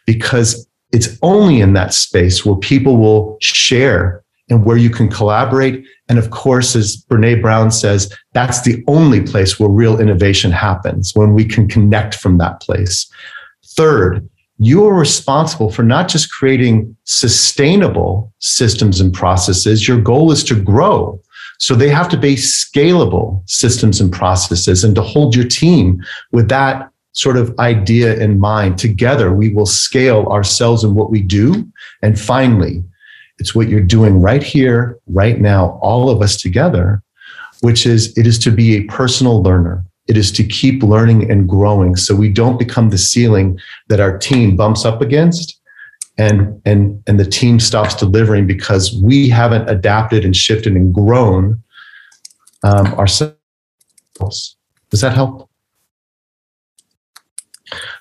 Because 0.07 0.67
it's 0.91 1.19
only 1.21 1.61
in 1.61 1.73
that 1.73 1.93
space 1.93 2.43
where 2.43 2.55
people 2.55 2.97
will 2.97 3.37
share 3.41 4.23
and 4.49 4.65
where 4.65 4.75
you 4.75 4.89
can 4.89 5.07
collaborate. 5.07 5.85
And 6.09 6.17
of 6.17 6.31
course, 6.31 6.75
as 6.75 7.05
Brene 7.05 7.43
Brown 7.43 7.69
says, 7.69 8.11
that's 8.33 8.63
the 8.63 8.83
only 8.87 9.21
place 9.21 9.59
where 9.59 9.69
real 9.69 10.01
innovation 10.01 10.51
happens 10.51 11.11
when 11.13 11.35
we 11.35 11.45
can 11.45 11.67
connect 11.67 12.15
from 12.15 12.39
that 12.39 12.59
place. 12.59 13.09
Third, 13.77 14.27
you 14.57 14.83
are 14.87 14.93
responsible 14.95 15.71
for 15.71 15.83
not 15.83 16.07
just 16.07 16.31
creating 16.31 16.97
sustainable 17.03 18.33
systems 18.39 18.99
and 18.99 19.13
processes. 19.13 19.87
Your 19.87 20.01
goal 20.01 20.31
is 20.31 20.43
to 20.45 20.55
grow. 20.55 21.21
So 21.61 21.75
they 21.75 21.89
have 21.89 22.09
to 22.09 22.17
be 22.17 22.35
scalable 22.37 23.47
systems 23.47 24.01
and 24.01 24.11
processes 24.11 24.83
and 24.83 24.95
to 24.95 25.01
hold 25.03 25.35
your 25.35 25.47
team 25.47 26.03
with 26.31 26.49
that 26.49 26.89
sort 27.11 27.37
of 27.37 27.57
idea 27.59 28.17
in 28.17 28.39
mind. 28.39 28.79
Together, 28.79 29.31
we 29.31 29.49
will 29.49 29.67
scale 29.67 30.25
ourselves 30.25 30.83
and 30.83 30.95
what 30.95 31.11
we 31.11 31.21
do. 31.21 31.71
And 32.01 32.19
finally, 32.19 32.83
it's 33.37 33.53
what 33.53 33.69
you're 33.69 33.79
doing 33.79 34.21
right 34.21 34.41
here, 34.41 34.97
right 35.05 35.39
now, 35.39 35.79
all 35.83 36.09
of 36.09 36.23
us 36.23 36.35
together, 36.35 37.03
which 37.59 37.85
is 37.85 38.17
it 38.17 38.25
is 38.25 38.39
to 38.39 38.49
be 38.49 38.77
a 38.77 38.85
personal 38.85 39.43
learner. 39.43 39.85
It 40.07 40.17
is 40.17 40.31
to 40.31 40.43
keep 40.43 40.81
learning 40.81 41.29
and 41.29 41.47
growing 41.47 41.95
so 41.95 42.15
we 42.15 42.29
don't 42.29 42.57
become 42.57 42.89
the 42.89 42.97
ceiling 42.97 43.59
that 43.87 43.99
our 43.99 44.17
team 44.17 44.55
bumps 44.55 44.83
up 44.83 44.99
against 44.99 45.60
and 46.21 46.61
and 46.65 47.01
and 47.07 47.19
the 47.19 47.25
team 47.25 47.59
stops 47.59 47.95
delivering 47.95 48.45
because 48.45 48.93
we 49.01 49.27
haven't 49.27 49.67
adapted 49.67 50.23
and 50.23 50.35
shifted 50.35 50.73
and 50.73 50.93
grown 50.93 51.61
um, 52.63 52.87
ourselves. 52.93 53.35
Does 54.91 55.01
that 55.01 55.13
help? 55.13 55.49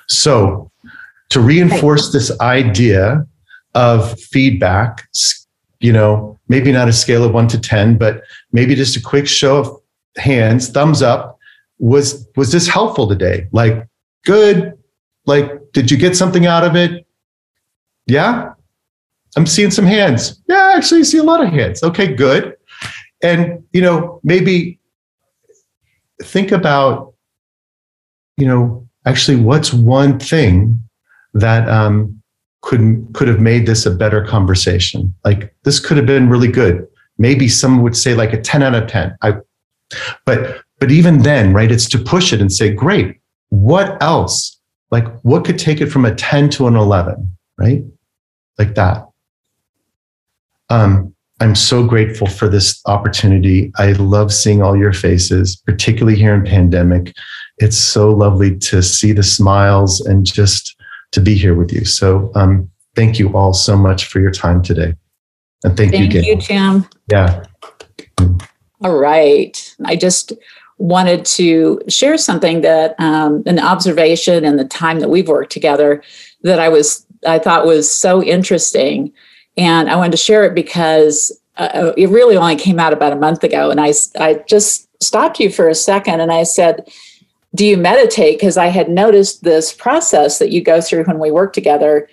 So, 0.08 0.70
to 1.30 1.40
reinforce 1.40 2.12
this 2.12 2.38
idea 2.40 3.26
of 3.74 4.20
feedback, 4.20 5.08
you 5.78 5.92
know, 5.92 6.38
maybe 6.48 6.72
not 6.72 6.88
a 6.88 6.92
scale 6.92 7.24
of 7.24 7.32
one 7.32 7.48
to 7.48 7.58
10, 7.58 7.96
but 7.96 8.22
maybe 8.52 8.74
just 8.74 8.96
a 8.96 9.00
quick 9.00 9.28
show 9.28 9.58
of 9.58 9.80
hands, 10.16 10.68
thumbs 10.68 11.00
up. 11.00 11.38
Was, 11.78 12.28
was 12.36 12.52
this 12.52 12.66
helpful 12.68 13.08
today? 13.08 13.46
Like, 13.52 13.86
good. 14.26 14.76
Like, 15.24 15.72
did 15.72 15.90
you 15.90 15.96
get 15.96 16.16
something 16.16 16.44
out 16.44 16.64
of 16.64 16.74
it? 16.76 17.06
Yeah. 18.10 18.52
I'm 19.36 19.46
seeing 19.46 19.70
some 19.70 19.86
hands. 19.86 20.40
Yeah, 20.48 20.72
actually, 20.76 21.00
I 21.00 21.04
see 21.04 21.18
a 21.18 21.22
lot 21.22 21.44
of 21.44 21.52
hands. 21.52 21.82
Okay, 21.82 22.12
good. 22.12 22.56
And, 23.22 23.62
you 23.72 23.80
know, 23.80 24.20
maybe 24.24 24.80
think 26.22 26.50
about, 26.50 27.14
you 28.36 28.46
know, 28.46 28.88
actually, 29.06 29.36
what's 29.36 29.72
one 29.72 30.18
thing 30.18 30.82
that 31.34 31.68
um, 31.68 32.20
could 32.62 33.06
could 33.14 33.28
have 33.28 33.40
made 33.40 33.66
this 33.66 33.86
a 33.86 33.90
better 33.90 34.24
conversation. 34.24 35.14
Like 35.24 35.54
this 35.64 35.80
could 35.80 35.96
have 35.96 36.06
been 36.06 36.28
really 36.28 36.50
good. 36.50 36.86
Maybe 37.18 37.48
someone 37.48 37.82
would 37.82 37.96
say 37.96 38.14
like 38.14 38.32
a 38.32 38.40
10 38.40 38.62
out 38.62 38.74
of 38.74 38.88
10. 38.88 39.16
I 39.22 39.36
but 40.24 40.62
but 40.78 40.90
even 40.90 41.22
then, 41.22 41.52
right, 41.52 41.70
it's 41.70 41.88
to 41.90 41.98
push 41.98 42.32
it 42.32 42.40
and 42.40 42.52
say, 42.52 42.72
great, 42.72 43.20
what 43.50 44.02
else? 44.02 44.58
Like 44.90 45.06
what 45.22 45.44
could 45.44 45.58
take 45.58 45.80
it 45.80 45.86
from 45.86 46.04
a 46.04 46.14
10 46.14 46.50
to 46.50 46.66
an 46.66 46.76
11, 46.76 47.36
right? 47.58 47.84
Like 48.60 48.74
that. 48.74 49.08
Um, 50.68 51.14
I'm 51.40 51.54
so 51.54 51.82
grateful 51.82 52.26
for 52.26 52.46
this 52.46 52.78
opportunity. 52.84 53.72
I 53.78 53.92
love 53.92 54.30
seeing 54.30 54.60
all 54.60 54.76
your 54.76 54.92
faces, 54.92 55.56
particularly 55.56 56.18
here 56.18 56.34
in 56.34 56.44
pandemic. 56.44 57.14
It's 57.56 57.78
so 57.78 58.10
lovely 58.10 58.58
to 58.58 58.82
see 58.82 59.12
the 59.12 59.22
smiles 59.22 60.02
and 60.02 60.26
just 60.26 60.76
to 61.12 61.22
be 61.22 61.34
here 61.34 61.54
with 61.54 61.72
you. 61.72 61.86
So 61.86 62.30
um, 62.34 62.70
thank 62.94 63.18
you 63.18 63.34
all 63.34 63.54
so 63.54 63.78
much 63.78 64.08
for 64.08 64.20
your 64.20 64.30
time 64.30 64.60
today. 64.60 64.92
And 65.64 65.74
thank, 65.74 65.92
thank 65.92 66.12
you 66.12 66.20
again. 66.20 66.24
you, 66.24 66.36
Tim. 66.36 66.86
Yeah. 67.10 67.42
All 68.82 68.98
right. 68.98 69.74
I 69.86 69.96
just 69.96 70.34
wanted 70.76 71.24
to 71.24 71.80
share 71.88 72.18
something 72.18 72.60
that 72.60 72.94
um, 72.98 73.42
an 73.46 73.58
observation 73.58 74.44
in 74.44 74.56
the 74.56 74.66
time 74.66 75.00
that 75.00 75.08
we've 75.08 75.28
worked 75.28 75.50
together 75.50 76.02
that 76.42 76.58
I 76.58 76.68
was 76.68 77.06
I 77.26 77.38
thought 77.38 77.66
was 77.66 77.90
so 77.90 78.22
interesting, 78.22 79.12
and 79.56 79.90
I 79.90 79.96
wanted 79.96 80.12
to 80.12 80.16
share 80.18 80.44
it 80.44 80.54
because 80.54 81.32
uh, 81.56 81.92
it 81.96 82.08
really 82.08 82.36
only 82.36 82.56
came 82.56 82.78
out 82.78 82.92
about 82.92 83.12
a 83.12 83.16
month 83.16 83.44
ago, 83.44 83.70
and 83.70 83.80
I 83.80 83.92
I 84.18 84.42
just 84.46 84.88
stopped 85.02 85.40
you 85.40 85.50
for 85.50 85.68
a 85.68 85.74
second 85.74 86.20
and 86.20 86.30
I 86.30 86.42
said, 86.42 86.86
do 87.54 87.64
you 87.64 87.76
meditate? 87.76 88.38
Because 88.38 88.56
I 88.56 88.66
had 88.66 88.88
noticed 88.88 89.42
this 89.42 89.72
process 89.72 90.38
that 90.38 90.52
you 90.52 90.62
go 90.62 90.80
through 90.80 91.04
when 91.04 91.18
we 91.18 91.30
work 91.30 91.52
together, 91.52 92.08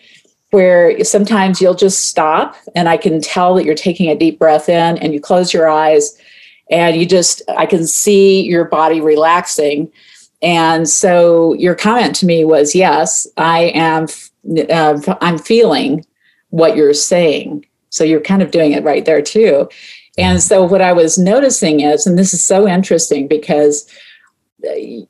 where 0.52 1.04
sometimes 1.04 1.62
you'll 1.62 1.76
just 1.76 2.06
stop 2.06 2.56
and 2.76 2.88
I 2.88 2.98
can 2.98 3.22
tell 3.22 3.56
that 3.56 3.66
you're 3.66 3.76
taking 3.76 4.10
a 4.10 4.16
deep 4.16 4.40
breath 4.40 4.70
in 4.70 4.98
and 4.98 5.14
you 5.14 5.20
close 5.20 5.54
your 5.54 5.70
eyes 5.70 6.18
and 6.72 6.96
you 6.96 7.06
just, 7.06 7.42
I 7.58 7.66
can 7.66 7.86
see 7.86 8.42
your 8.42 8.66
body 8.66 9.02
relaxing. 9.02 9.92
And 10.42 10.88
so 10.88 11.54
your 11.54 11.76
comment 11.76 12.16
to 12.18 12.26
me 12.26 12.46
was, 12.46 12.74
yes, 12.74 13.28
I 13.38 13.72
am, 13.76 14.08
uh, 14.70 15.00
I'm 15.22 15.38
feeling 15.38 16.06
what 16.50 16.76
you're 16.76 16.94
saying. 16.94 17.66
So 17.90 18.04
you're 18.04 18.22
kind 18.22 18.42
of 18.42 18.52
doing 18.52 18.74
it 18.74 18.84
right 18.84 19.06
there 19.06 19.22
too. 19.22 19.70
And 20.18 20.42
so 20.42 20.64
what 20.64 20.82
I 20.82 20.94
was 20.94 21.18
noticing 21.18 21.82
is, 21.82 22.08
and 22.08 22.18
this 22.18 22.34
is 22.34 22.46
so 22.46 22.68
interesting 22.68 23.28
because 23.28 23.90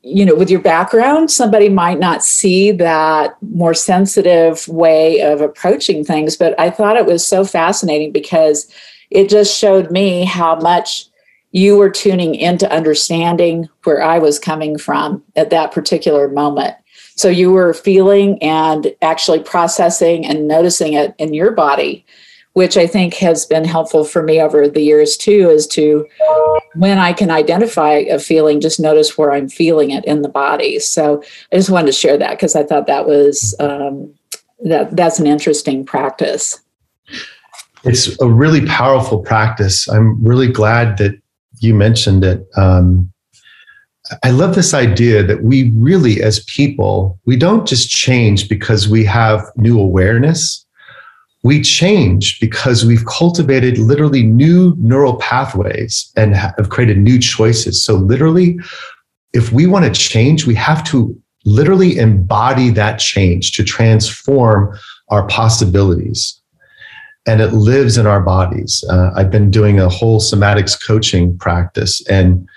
you 0.02 0.26
know, 0.26 0.34
with 0.34 0.50
your 0.50 0.60
background, 0.60 1.30
somebody 1.30 1.68
might 1.68 1.98
not 1.98 2.22
see 2.22 2.70
that 2.72 3.36
more 3.42 3.74
sensitive 3.74 4.68
way 4.68 5.22
of 5.22 5.40
approaching 5.40 6.04
things. 6.04 6.36
But 6.36 6.58
I 6.60 6.70
thought 6.70 6.96
it 6.96 7.06
was 7.06 7.26
so 7.26 7.44
fascinating 7.44 8.12
because 8.12 8.70
it 9.10 9.30
just 9.30 9.56
showed 9.56 9.90
me 9.90 10.24
how 10.24 10.56
much 10.56 11.06
you 11.52 11.76
were 11.78 11.88
tuning 11.88 12.34
into 12.34 12.70
understanding 12.70 13.68
where 13.84 14.02
I 14.02 14.18
was 14.18 14.38
coming 14.38 14.76
from 14.76 15.22
at 15.34 15.48
that 15.50 15.72
particular 15.72 16.28
moment. 16.28 16.74
So 17.18 17.28
you 17.28 17.50
were 17.50 17.74
feeling 17.74 18.42
and 18.42 18.94
actually 19.02 19.42
processing 19.42 20.24
and 20.24 20.48
noticing 20.48 20.92
it 20.94 21.14
in 21.18 21.34
your 21.34 21.50
body 21.50 22.06
which 22.58 22.76
I 22.76 22.88
think 22.88 23.14
has 23.14 23.46
been 23.46 23.64
helpful 23.64 24.02
for 24.02 24.20
me 24.20 24.40
over 24.40 24.68
the 24.68 24.82
years 24.82 25.16
too, 25.16 25.48
is 25.48 25.64
to 25.68 26.04
when 26.74 26.98
I 26.98 27.12
can 27.12 27.30
identify 27.30 27.92
a 27.92 28.18
feeling, 28.18 28.60
just 28.60 28.80
notice 28.80 29.16
where 29.16 29.30
I'm 29.30 29.48
feeling 29.48 29.92
it 29.92 30.04
in 30.04 30.22
the 30.22 30.28
body. 30.28 30.80
So 30.80 31.22
I 31.52 31.56
just 31.56 31.70
wanted 31.70 31.86
to 31.86 31.92
share 31.92 32.18
that 32.18 32.30
because 32.30 32.56
I 32.56 32.64
thought 32.64 32.88
that 32.88 33.06
was 33.06 33.54
um, 33.60 34.12
that 34.64 34.96
that's 34.96 35.20
an 35.20 35.28
interesting 35.28 35.86
practice. 35.86 36.60
It's 37.84 38.20
a 38.20 38.26
really 38.26 38.66
powerful 38.66 39.20
practice. 39.20 39.88
I'm 39.88 40.20
really 40.20 40.50
glad 40.50 40.98
that 40.98 41.16
you 41.60 41.76
mentioned 41.76 42.24
it. 42.24 42.44
Um, 42.56 43.12
I 44.22 44.30
love 44.30 44.54
this 44.54 44.74
idea 44.74 45.22
that 45.22 45.42
we 45.42 45.70
really, 45.74 46.22
as 46.22 46.44
people, 46.44 47.18
we 47.26 47.36
don't 47.36 47.66
just 47.66 47.90
change 47.90 48.48
because 48.48 48.88
we 48.88 49.04
have 49.04 49.44
new 49.56 49.78
awareness. 49.78 50.64
We 51.42 51.62
change 51.62 52.40
because 52.40 52.84
we've 52.84 53.04
cultivated 53.06 53.78
literally 53.78 54.22
new 54.22 54.74
neural 54.78 55.16
pathways 55.16 56.10
and 56.16 56.34
have 56.34 56.68
created 56.70 56.98
new 56.98 57.18
choices. 57.18 57.82
So, 57.82 57.94
literally, 57.94 58.58
if 59.32 59.52
we 59.52 59.66
want 59.66 59.84
to 59.84 60.00
change, 60.00 60.46
we 60.46 60.54
have 60.54 60.82
to 60.84 61.16
literally 61.44 61.98
embody 61.98 62.70
that 62.70 62.98
change 62.98 63.52
to 63.52 63.64
transform 63.64 64.76
our 65.08 65.26
possibilities. 65.28 66.40
And 67.26 67.40
it 67.40 67.52
lives 67.52 67.98
in 67.98 68.06
our 68.06 68.20
bodies. 68.20 68.82
Uh, 68.88 69.10
I've 69.14 69.30
been 69.30 69.50
doing 69.50 69.78
a 69.78 69.88
whole 69.88 70.18
somatics 70.18 70.78
coaching 70.82 71.36
practice, 71.38 72.04
and 72.08 72.48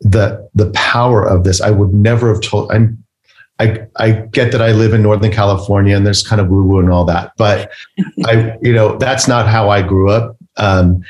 the 0.00 0.48
the 0.54 0.70
power 0.72 1.26
of 1.26 1.44
this 1.44 1.60
i 1.60 1.70
would 1.70 1.92
never 1.92 2.32
have 2.32 2.42
told 2.42 2.70
i'm 2.70 3.02
I, 3.58 3.86
I 3.96 4.10
get 4.10 4.52
that 4.52 4.60
I 4.60 4.72
live 4.72 4.92
in 4.92 5.02
Northern 5.02 5.32
California 5.32 5.96
and 5.96 6.04
there's 6.04 6.22
kind 6.22 6.40
of 6.40 6.48
woo 6.48 6.62
woo 6.64 6.78
and 6.78 6.92
all 6.92 7.06
that, 7.06 7.32
but 7.38 7.70
I, 8.26 8.54
you 8.60 8.72
know, 8.72 8.98
that's 8.98 9.26
not 9.26 9.48
how 9.48 9.70
I 9.70 9.80
grew 9.80 10.10
up. 10.10 10.36
Um, 10.58 11.02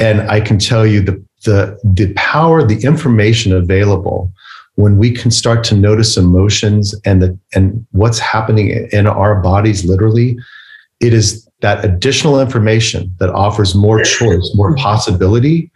and 0.00 0.22
I 0.22 0.40
can 0.40 0.58
tell 0.58 0.84
you 0.84 1.00
the, 1.00 1.24
the, 1.44 1.78
the 1.84 2.12
power, 2.14 2.66
the 2.66 2.84
information 2.84 3.52
available 3.52 4.32
when 4.76 4.96
we 4.96 5.12
can 5.12 5.30
start 5.30 5.64
to 5.64 5.76
notice 5.76 6.16
emotions 6.16 6.94
and 7.04 7.22
the, 7.22 7.38
and 7.54 7.86
what's 7.92 8.18
happening 8.18 8.88
in 8.90 9.06
our 9.06 9.40
bodies, 9.40 9.84
literally, 9.84 10.36
it 11.00 11.12
is 11.12 11.48
that 11.60 11.84
additional 11.84 12.40
information 12.40 13.14
that 13.18 13.30
offers 13.30 13.74
more 13.74 14.02
choice, 14.02 14.50
more 14.54 14.74
possibility. 14.76 15.70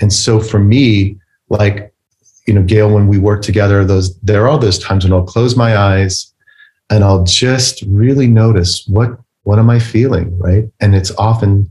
And 0.00 0.12
so 0.12 0.40
for 0.40 0.58
me, 0.58 1.16
like 1.48 1.91
you 2.46 2.54
know, 2.54 2.62
Gail, 2.62 2.92
when 2.92 3.08
we 3.08 3.18
work 3.18 3.42
together, 3.42 3.84
those 3.84 4.18
there 4.20 4.48
are 4.48 4.58
those 4.58 4.78
times 4.78 5.04
when 5.04 5.12
I'll 5.12 5.24
close 5.24 5.56
my 5.56 5.76
eyes 5.76 6.32
and 6.90 7.04
I'll 7.04 7.24
just 7.24 7.82
really 7.86 8.26
notice 8.26 8.86
what 8.86 9.10
what 9.44 9.58
am 9.58 9.70
I 9.70 9.78
feeling, 9.78 10.38
right? 10.38 10.64
And 10.80 10.94
it's 10.94 11.12
often 11.18 11.70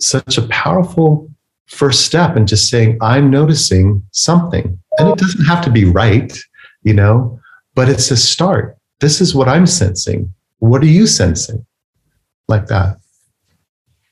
such 0.00 0.38
a 0.38 0.46
powerful 0.48 1.30
first 1.66 2.06
step 2.06 2.36
in 2.36 2.46
just 2.46 2.68
saying, 2.68 2.98
I'm 3.00 3.30
noticing 3.30 4.02
something. 4.12 4.78
And 4.98 5.08
it 5.10 5.18
doesn't 5.18 5.44
have 5.44 5.64
to 5.64 5.70
be 5.70 5.84
right, 5.84 6.36
you 6.82 6.94
know, 6.94 7.40
but 7.74 7.88
it's 7.88 8.10
a 8.10 8.16
start. 8.16 8.76
This 9.00 9.20
is 9.20 9.34
what 9.34 9.48
I'm 9.48 9.66
sensing. 9.66 10.32
What 10.58 10.82
are 10.82 10.86
you 10.86 11.06
sensing? 11.06 11.64
Like 12.48 12.66
that. 12.66 12.98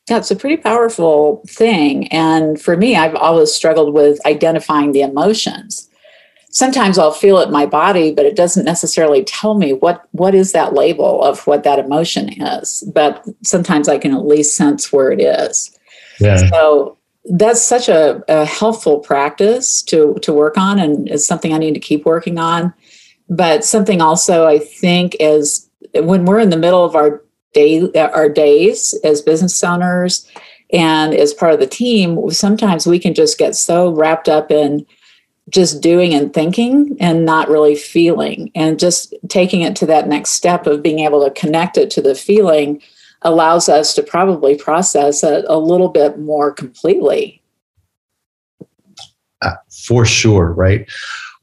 Yeah, 0.09 0.19
it's 0.19 0.31
a 0.31 0.37
pretty 0.37 0.57
powerful 0.57 1.43
thing. 1.49 2.07
And 2.09 2.61
for 2.61 2.77
me, 2.77 2.97
I've 2.97 3.17
always 3.17 3.53
struggled 3.53 3.93
with 3.93 4.25
identifying 4.25 4.93
the 4.93 5.03
emotions. 5.03 5.89
Sometimes 6.51 6.97
I'll 6.97 7.13
feel 7.13 7.39
it 7.39 7.47
in 7.47 7.53
my 7.53 7.67
body, 7.67 8.15
but 8.15 8.25
it 8.25 8.37
doesn't 8.37 8.65
necessarily 8.65 9.25
tell 9.25 9.59
me 9.59 9.73
what 9.73 10.07
what 10.13 10.35
is 10.35 10.53
that 10.53 10.75
label 10.75 11.23
of 11.23 11.47
what 11.47 11.65
that 11.65 11.79
emotion 11.79 12.41
is. 12.41 12.89
But 12.95 13.27
sometimes 13.43 13.89
I 13.89 13.99
can 13.99 14.15
at 14.15 14.25
least 14.25 14.57
sense 14.57 14.93
where 14.93 15.11
it 15.11 15.21
is. 15.21 15.77
Yeah. 16.21 16.37
So 16.49 16.97
that's 17.25 17.61
such 17.61 17.89
a, 17.89 18.23
a 18.29 18.45
helpful 18.45 19.01
practice 19.01 19.83
to 19.83 20.15
to 20.23 20.33
work 20.33 20.57
on 20.57 20.79
and 20.79 21.09
is 21.11 21.27
something 21.27 21.53
I 21.53 21.59
need 21.59 21.75
to 21.75 21.81
keep 21.81 22.07
working 22.07 22.39
on. 22.39 22.73
But 23.29 23.65
something 23.65 24.01
also 24.01 24.47
I 24.47 24.61
think 24.61 25.17
is 25.19 25.69
when 25.95 26.25
we're 26.25 26.41
in 26.41 26.51
the 26.51 26.57
middle 26.57 26.85
of 26.85 26.95
our 26.95 27.23
day 27.57 27.91
our 27.95 28.29
days 28.29 28.95
as 29.03 29.23
business 29.23 29.65
owners 29.65 30.31
and 30.73 31.15
as 31.15 31.35
part 31.35 31.53
of 31.53 31.61
the 31.61 31.67
team 31.67 32.31
sometimes 32.31 32.87
we 32.87 32.99
can 32.99 33.15
just 33.15 33.39
get 33.39 33.57
so 33.57 33.91
wrapped 33.91 34.29
up 34.29 34.51
in 34.51 34.87
just 35.49 35.81
doing 35.81 36.13
and 36.13 36.35
thinking 36.35 36.97
and 36.99 37.25
not 37.25 37.49
really 37.49 37.77
feeling. 37.77 38.51
And 38.55 38.79
just 38.79 39.15
taking 39.29 39.63
it 39.63 39.77
to 39.77 39.87
that 39.87 40.09
next 40.09 40.31
step 40.31 40.67
of 40.67 40.83
being 40.83 41.01
able 41.01 41.25
to 41.25 41.31
connect 41.31 41.77
it 41.77 41.91
to 41.93 42.03
the 42.03 42.15
feeling 42.15 42.83
allows 43.23 43.69
us 43.69 43.95
to 43.95 44.03
probably 44.03 44.57
process 44.57 45.23
it 45.23 45.45
a 45.49 45.59
little 45.59 45.89
bit 45.89 46.19
more 46.19 46.53
completely. 46.53 47.43
Uh, 49.43 49.53
for 49.85 50.05
sure 50.05 50.53
right? 50.53 50.89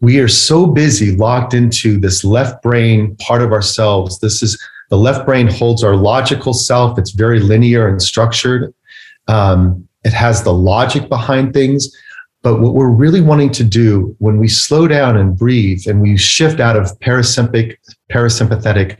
We 0.01 0.19
are 0.19 0.27
so 0.27 0.65
busy 0.65 1.15
locked 1.15 1.53
into 1.53 1.97
this 1.97 2.25
left 2.25 2.61
brain 2.61 3.15
part 3.17 3.41
of 3.41 3.53
ourselves. 3.53 4.19
This 4.19 4.43
is 4.43 4.61
the 4.93 4.97
left 4.99 5.25
brain 5.25 5.47
holds 5.47 5.83
our 5.83 5.95
logical 5.95 6.53
self. 6.53 6.99
It's 6.99 7.13
very 7.13 7.39
linear 7.39 7.87
and 7.87 7.99
structured. 7.99 8.71
Um, 9.27 9.89
it 10.05 10.13
has 10.13 10.43
the 10.43 10.53
logic 10.53 11.09
behind 11.09 11.51
things. 11.51 11.91
But 12.43 12.61
what 12.61 12.75
we're 12.75 12.91
really 12.91 13.19
wanting 13.19 13.49
to 13.53 13.63
do 13.63 14.15
when 14.19 14.37
we 14.37 14.47
slow 14.47 14.87
down 14.87 15.17
and 15.17 15.35
breathe 15.35 15.87
and 15.87 15.99
we 15.99 16.15
shift 16.15 16.59
out 16.59 16.75
of 16.75 16.91
parasympathetic, 16.99 17.77
parasympathetic 18.11 18.99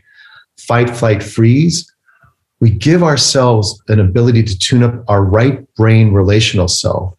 fight, 0.58 0.90
flight, 0.90 1.22
freeze, 1.22 1.88
we 2.60 2.72
give 2.72 3.04
ourselves 3.04 3.80
an 3.88 4.00
ability 4.00 4.42
to 4.42 4.58
tune 4.58 4.82
up 4.82 5.04
our 5.08 5.24
right 5.24 5.72
brain 5.76 6.12
relational 6.12 6.68
self. 6.68 7.14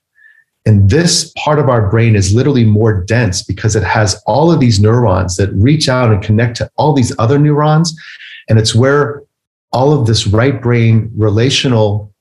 And 0.67 0.91
this 0.91 1.33
part 1.37 1.61
of 1.61 1.69
our 1.69 1.89
brain 1.89 2.17
is 2.17 2.35
literally 2.35 2.65
more 2.65 3.05
dense 3.05 3.41
because 3.41 3.77
it 3.77 3.85
has 3.85 4.21
all 4.27 4.51
of 4.51 4.59
these 4.59 4.81
neurons 4.81 5.37
that 5.37 5.53
reach 5.53 5.89
out 5.89 6.11
and 6.11 6.21
connect 6.21 6.57
to 6.57 6.69
all 6.75 6.93
these 6.93 7.17
other 7.21 7.39
neurons. 7.39 7.97
And 8.49 8.59
it's 8.59 8.75
where 8.75 9.23
all 9.73 9.99
of 9.99 10.07
this 10.07 10.27
right 10.27 10.61
brain 10.61 11.11
relational 11.17 12.13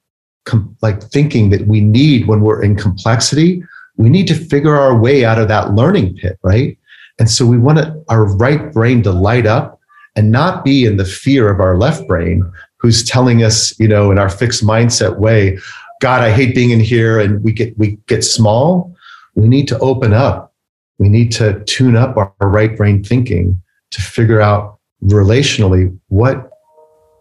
com- 0.45 0.75
like 0.81 1.03
thinking 1.03 1.49
that 1.51 1.67
we 1.67 1.81
need 1.81 2.27
when 2.27 2.41
we're 2.41 2.63
in 2.63 2.75
complexity, 2.75 3.63
we 3.97 4.09
need 4.09 4.27
to 4.27 4.35
figure 4.35 4.75
our 4.75 4.97
way 4.97 5.23
out 5.23 5.39
of 5.39 5.47
that 5.47 5.73
learning 5.73 6.15
pit, 6.15 6.39
right? 6.43 6.77
And 7.19 7.29
so 7.29 7.45
we 7.45 7.57
want 7.57 7.79
our 8.09 8.25
right 8.25 8.73
brain 8.73 9.03
to 9.03 9.11
light 9.11 9.45
up 9.45 9.79
and 10.15 10.31
not 10.31 10.63
be 10.63 10.85
in 10.85 10.97
the 10.97 11.05
fear 11.05 11.49
of 11.49 11.59
our 11.59 11.77
left 11.77 12.07
brain 12.07 12.49
who's 12.77 13.03
telling 13.03 13.43
us, 13.43 13.77
you 13.79 13.87
know, 13.87 14.11
in 14.11 14.19
our 14.19 14.29
fixed 14.29 14.65
mindset 14.65 15.17
way, 15.17 15.57
God, 16.01 16.21
I 16.21 16.31
hate 16.31 16.55
being 16.55 16.71
in 16.71 16.79
here 16.79 17.19
and 17.19 17.43
we 17.43 17.53
get 17.53 17.77
we 17.77 17.97
get 18.07 18.23
small. 18.23 18.93
We 19.35 19.47
need 19.47 19.67
to 19.69 19.79
open 19.79 20.13
up. 20.13 20.53
We 20.97 21.09
need 21.09 21.31
to 21.33 21.63
tune 21.63 21.95
up 21.95 22.17
our, 22.17 22.33
our 22.41 22.49
right 22.49 22.75
brain 22.75 23.03
thinking 23.03 23.61
to 23.91 24.01
figure 24.01 24.41
out 24.41 24.79
relationally 25.03 25.97
what 26.07 26.49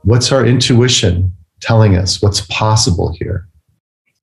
what's 0.04 0.32
our 0.32 0.44
intuition 0.44 1.32
telling 1.60 1.96
us? 1.96 2.20
What's 2.20 2.40
possible 2.42 3.14
here? 3.18 3.48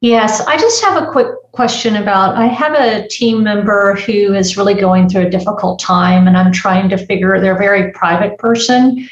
Yes 0.02 0.40
i 0.42 0.58
just 0.58 0.82
have 0.84 1.04
a 1.04 1.12
quick 1.12 1.28
question 1.52 1.98
about 1.98 2.36
i 2.36 2.46
have 2.46 2.74
a 2.74 3.08
team 3.10 3.44
member 3.44 3.96
who 3.96 4.34
is 4.34 4.56
really 4.56 4.74
going 4.74 5.10
through 5.10 5.28
a 5.28 5.30
difficult 5.30 5.80
time 5.80 6.26
and 6.26 6.38
i'm 6.38 6.54
trying 6.54 6.88
to 6.88 6.98
figure 6.98 7.40
they're 7.42 7.56
a 7.56 7.58
very 7.58 7.92
private 7.92 8.38
person. 8.38 9.10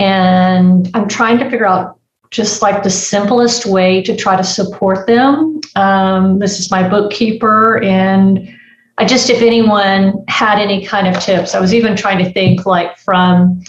And 0.00 0.90
i'm 0.94 1.08
trying 1.08 1.38
to 1.38 1.48
figure 1.48 1.66
out 1.66 2.00
just 2.30 2.62
like 2.62 2.82
the 2.82 2.90
simplest 2.90 3.64
way 3.64 4.02
to 4.02 4.16
try 4.16 4.36
to 4.36 4.42
support 4.42 5.06
them. 5.06 5.60
Um, 5.76 6.40
this 6.40 6.58
is 6.58 6.68
my 6.68 6.88
bookkeeper 6.88 7.80
and 7.80 8.52
I 8.96 9.04
just, 9.04 9.28
if 9.28 9.42
anyone 9.42 10.24
had 10.28 10.60
any 10.60 10.84
kind 10.84 11.08
of 11.08 11.20
tips, 11.20 11.54
I 11.54 11.60
was 11.60 11.74
even 11.74 11.96
trying 11.96 12.24
to 12.24 12.32
think 12.32 12.64
like 12.64 12.96
from 12.98 13.60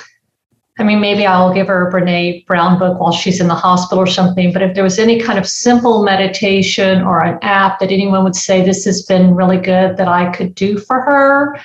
I 0.77 0.83
mean, 0.83 0.99
maybe 0.99 1.25
I'll 1.25 1.53
give 1.53 1.67
her 1.67 1.87
a 1.87 1.91
Brene 1.91 2.45
Brown 2.45 2.77
book 2.77 2.99
while 2.99 3.13
she's 3.13 3.39
in 3.39 3.47
the 3.47 3.55
hospital 3.55 4.03
or 4.03 4.07
something. 4.07 4.51
But 4.51 4.61
if 4.61 4.75
there 4.75 4.83
was 4.83 4.99
any 4.99 5.21
kind 5.21 5.39
of 5.39 5.47
simple 5.47 6.03
meditation 6.03 7.01
or 7.01 7.23
an 7.23 7.39
app 7.41 7.79
that 7.79 7.91
anyone 7.91 8.25
would 8.25 8.35
say 8.35 8.63
this 8.63 8.83
has 8.83 9.03
been 9.03 9.35
really 9.35 9.57
good 9.57 9.95
that 9.95 10.09
I 10.09 10.31
could 10.31 10.53
do 10.53 10.77
for 10.77 10.99
her, 10.99 11.57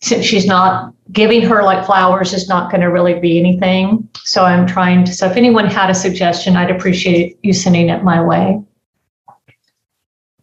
since 0.00 0.24
she's 0.24 0.46
not 0.46 0.94
giving 1.12 1.42
her 1.42 1.62
like 1.62 1.84
flowers 1.84 2.32
is 2.32 2.48
not 2.48 2.70
going 2.70 2.80
to 2.80 2.86
really 2.86 3.18
be 3.20 3.38
anything. 3.38 4.08
So 4.24 4.44
I'm 4.44 4.66
trying 4.66 5.04
to. 5.04 5.12
So 5.12 5.30
if 5.30 5.36
anyone 5.36 5.66
had 5.66 5.90
a 5.90 5.94
suggestion, 5.94 6.56
I'd 6.56 6.70
appreciate 6.70 7.38
you 7.42 7.52
sending 7.52 7.90
it 7.90 8.02
my 8.04 8.22
way. 8.22 8.62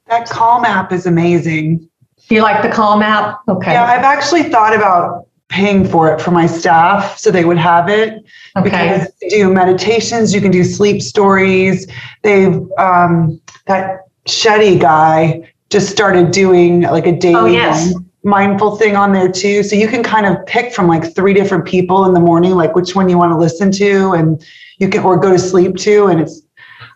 That 0.07 0.29
Calm 0.29 0.65
app 0.65 0.91
is 0.91 1.07
amazing. 1.07 1.89
You 2.29 2.43
like 2.43 2.61
the 2.61 2.69
Calm 2.69 3.01
app? 3.01 3.39
Okay. 3.47 3.73
Yeah, 3.73 3.85
I've 3.85 4.03
actually 4.03 4.43
thought 4.43 4.75
about 4.75 5.27
paying 5.49 5.87
for 5.87 6.11
it 6.11 6.19
for 6.19 6.31
my 6.31 6.47
staff 6.47 7.17
so 7.17 7.29
they 7.29 7.45
would 7.45 7.57
have 7.57 7.89
it. 7.89 8.23
Okay. 8.55 8.63
because 8.63 9.07
they 9.21 9.29
do 9.29 9.53
meditations 9.53 10.33
you 10.33 10.41
can 10.41 10.51
do 10.51 10.63
sleep 10.63 11.01
stories. 11.01 11.87
They've 12.21 12.61
um, 12.77 13.39
that 13.67 14.01
shetty 14.27 14.79
guy 14.79 15.51
just 15.69 15.89
started 15.89 16.31
doing 16.31 16.81
like 16.81 17.07
a 17.07 17.11
daily 17.11 17.35
oh, 17.35 17.45
yes. 17.45 17.93
mindful 18.23 18.77
thing 18.77 18.95
on 18.95 19.11
there 19.11 19.31
too. 19.31 19.63
So 19.63 19.75
you 19.75 19.87
can 19.87 20.03
kind 20.03 20.25
of 20.25 20.43
pick 20.45 20.73
from 20.73 20.87
like 20.87 21.15
three 21.15 21.33
different 21.33 21.65
people 21.65 22.05
in 22.05 22.13
the 22.13 22.19
morning 22.19 22.51
like 22.51 22.75
which 22.75 22.95
one 22.95 23.09
you 23.09 23.17
want 23.17 23.31
to 23.31 23.37
listen 23.37 23.71
to 23.73 24.13
and 24.13 24.45
you 24.79 24.89
can 24.89 25.03
or 25.03 25.17
go 25.17 25.31
to 25.31 25.39
sleep 25.39 25.75
to 25.77 26.07
and 26.07 26.19
it's 26.19 26.41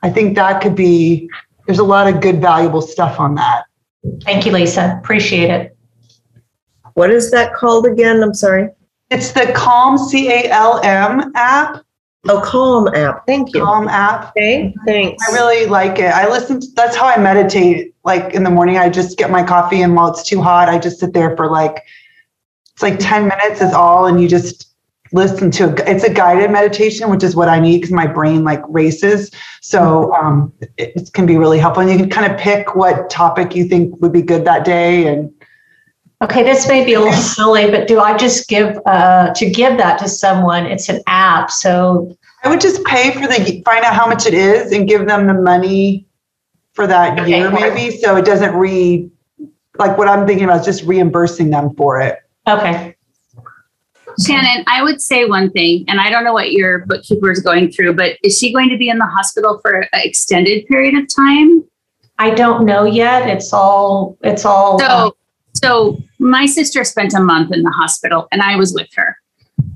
i 0.02 0.10
think 0.10 0.36
that 0.36 0.62
could 0.62 0.76
be 0.76 1.30
there's 1.68 1.80
a 1.80 1.84
lot 1.84 2.12
of 2.12 2.22
good 2.22 2.42
valuable 2.42 2.82
stuff 2.82 3.20
on 3.20 3.36
that. 3.36 3.66
Thank 4.24 4.46
you 4.46 4.52
lisa. 4.52 5.00
Appreciate 5.04 5.50
it 5.50 5.77
what 6.98 7.12
is 7.12 7.30
that 7.30 7.54
called 7.54 7.86
again? 7.86 8.24
I'm 8.24 8.34
sorry. 8.34 8.70
It's 9.12 9.32
the 9.32 9.52
Calm 9.56 10.00
C 10.00 10.32
A 10.32 10.50
L 10.50 10.82
M 10.84 11.32
app. 11.36 11.84
Oh, 12.28 12.42
Calm 12.42 12.88
app. 12.96 13.24
Thank 13.28 13.54
you. 13.54 13.62
Calm 13.64 13.88
app. 13.88 14.32
Okay, 14.36 14.74
thanks. 14.88 15.24
I 15.30 15.34
really 15.34 15.68
like 15.68 16.00
it. 16.00 16.12
I 16.12 16.28
listen. 16.28 16.60
To, 16.60 16.68
that's 16.76 16.96
how 16.96 17.06
I 17.06 17.18
meditate. 17.20 17.94
Like 18.04 18.34
in 18.34 18.44
the 18.44 18.50
morning, 18.50 18.80
I 18.80 18.90
just 18.90 19.16
get 19.16 19.30
my 19.30 19.44
coffee, 19.44 19.84
and 19.84 19.96
while 19.96 20.12
it's 20.12 20.28
too 20.28 20.42
hot, 20.42 20.70
I 20.70 20.80
just 20.80 21.00
sit 21.00 21.14
there 21.14 21.38
for 21.38 21.48
like 21.52 21.84
It's 22.74 22.82
like 22.82 22.98
10 22.98 23.28
minutes 23.28 23.62
is 23.62 23.74
all, 23.74 24.08
and 24.08 24.20
you 24.20 24.28
just 24.28 24.74
listen 25.14 25.52
to 25.52 25.66
a, 25.66 25.92
it's 25.92 26.04
a 26.04 26.12
guided 26.12 26.50
meditation, 26.50 27.12
which 27.12 27.24
is 27.24 27.36
what 27.36 27.48
I 27.48 27.60
need 27.60 27.78
because 27.78 27.92
my 27.92 28.08
brain 28.08 28.44
like 28.44 28.62
races. 28.68 29.30
So 29.62 30.14
um, 30.16 30.52
it, 30.78 30.94
it 30.96 31.14
can 31.14 31.28
be 31.28 31.38
really 31.38 31.60
helpful. 31.60 31.84
And 31.84 31.92
you 31.92 31.98
can 31.98 32.10
kind 32.10 32.32
of 32.32 32.40
pick 32.40 32.76
what 32.76 33.12
topic 33.12 33.56
you 33.56 33.66
think 33.66 34.02
would 34.02 34.12
be 34.12 34.24
good 34.24 34.46
that 34.46 34.66
day 34.66 35.08
and 35.08 35.32
Okay, 36.24 36.42
this 36.44 36.68
may 36.68 36.84
be 36.84 36.96
a 36.96 37.00
little 37.00 37.14
silly, 37.14 37.70
but 37.70 37.88
do 37.88 38.00
I 38.00 38.18
just 38.18 38.48
give 38.48 38.80
uh, 38.88 39.34
to 39.36 39.50
give 39.50 39.78
that 39.78 40.00
to 40.00 40.08
someone? 40.10 40.66
It's 40.66 40.90
an 40.90 41.02
app, 41.06 41.52
so 41.52 42.18
I 42.44 42.50
would 42.50 42.60
just 42.60 42.84
pay 42.86 43.12
for 43.12 43.28
the 43.28 43.62
find 43.64 43.86
out 43.86 43.94
how 43.94 44.08
much 44.08 44.26
it 44.26 44.34
is 44.34 44.72
and 44.72 44.88
give 44.88 45.06
them 45.08 45.28
the 45.28 45.36
money 45.36 46.08
for 46.74 46.88
that 46.88 47.20
Okay. 47.20 47.38
year, 47.38 47.52
maybe. 47.52 47.96
So 47.98 48.16
it 48.16 48.26
doesn't 48.26 48.56
re 48.56 49.10
like 49.78 49.96
what 50.00 50.08
I'm 50.08 50.26
thinking 50.26 50.46
about 50.46 50.62
is 50.62 50.66
just 50.66 50.84
reimbursing 50.86 51.52
them 51.52 51.76
for 51.76 52.02
it. 52.02 52.18
okay. 52.48 52.96
Shannon, 54.26 54.64
I 54.66 54.82
would 54.82 55.00
say 55.00 55.26
one 55.26 55.52
thing, 55.52 55.86
and 55.88 56.00
I 56.02 56.10
don't 56.10 56.24
know 56.24 56.34
what 56.34 56.52
your 56.52 56.80
bookkeeper 56.88 57.30
is 57.30 57.40
going 57.42 57.72
through, 57.72 57.94
but 57.94 58.18
is 58.24 58.36
she 58.40 58.52
going 58.52 58.70
to 58.70 58.78
be 58.78 58.90
in 58.90 58.98
the 58.98 59.06
hospital 59.06 59.60
for 59.62 59.82
an 59.82 59.88
extended 59.94 60.66
period 60.66 60.96
of 60.96 61.08
time? 61.16 61.64
I 62.18 62.32
don't 62.32 62.66
know 62.66 62.86
yet. 62.86 63.30
It's 63.30 63.54
all 63.54 64.18
it's 64.24 64.44
all 64.46 64.80
So, 64.80 65.16
so 65.62 65.98
my 66.20 66.46
sister 66.46 66.84
spent 66.84 67.14
a 67.14 67.20
month 67.20 67.54
in 67.54 67.64
the 67.64 67.72
hospital, 67.72 68.28
and 68.32 68.42
I 68.42 68.56
was 68.56 68.74
with 68.74 68.88
her, 68.96 69.18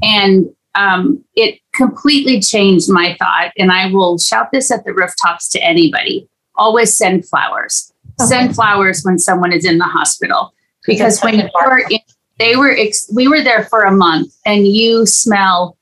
and 0.01 0.45
um, 0.75 1.23
it 1.35 1.59
completely 1.73 2.39
changed 2.41 2.89
my 2.89 3.15
thought. 3.19 3.51
And 3.57 3.71
I 3.71 3.91
will 3.91 4.17
shout 4.17 4.51
this 4.51 4.71
at 4.71 4.85
the 4.85 4.93
rooftops 4.93 5.49
to 5.49 5.59
anybody: 5.63 6.27
always 6.55 6.95
send 6.95 7.27
flowers. 7.27 7.91
Send 8.19 8.53
flowers 8.53 9.01
when 9.03 9.17
someone 9.17 9.51
is 9.51 9.65
in 9.65 9.79
the 9.79 9.85
hospital, 9.85 10.53
because 10.85 11.19
when 11.21 11.39
you're 11.39 11.79
in, 11.89 11.99
they 12.37 12.55
were 12.55 12.75
ex- 12.77 13.11
we 13.13 13.27
were 13.27 13.41
there 13.41 13.63
for 13.65 13.81
a 13.81 13.91
month, 13.91 14.33
and 14.45 14.67
you 14.67 15.05
smell 15.05 15.77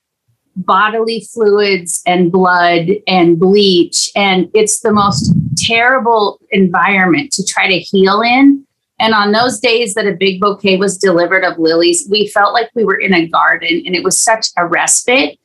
bodily 0.55 1.26
fluids 1.34 2.01
and 2.05 2.31
blood 2.31 2.89
and 3.07 3.39
bleach 3.39 4.11
and 4.13 4.49
it's 4.53 4.81
the 4.81 4.91
most 4.91 5.34
terrible 5.55 6.38
environment 6.51 7.31
to 7.31 7.45
try 7.45 7.65
to 7.65 7.80
heal 7.80 8.21
in 8.21 8.65
and 8.99 9.13
on 9.13 9.31
those 9.31 9.59
days 9.59 9.93
that 9.93 10.05
a 10.05 10.13
big 10.13 10.39
bouquet 10.39 10.77
was 10.77 10.97
delivered 10.97 11.43
of 11.43 11.57
lilies 11.57 12.07
we 12.09 12.27
felt 12.27 12.53
like 12.53 12.69
we 12.76 12.84
were 12.84 12.99
in 12.99 13.13
a 13.13 13.27
garden 13.27 13.84
and 13.85 13.95
it 13.95 14.03
was 14.03 14.19
such 14.19 14.47
a 14.57 14.65
respite 14.65 15.39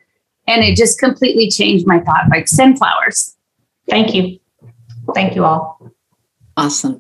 and 0.47 0.63
it 0.63 0.77
just 0.77 0.99
completely 0.99 1.49
changed 1.49 1.87
my 1.87 2.01
thought 2.01 2.29
like 2.31 2.49
send 2.49 2.79
flowers 2.79 3.35
Thank 3.89 4.15
you. 4.15 4.39
Thank 5.15 5.35
you 5.35 5.45
all. 5.45 5.79
Awesome. 6.57 6.99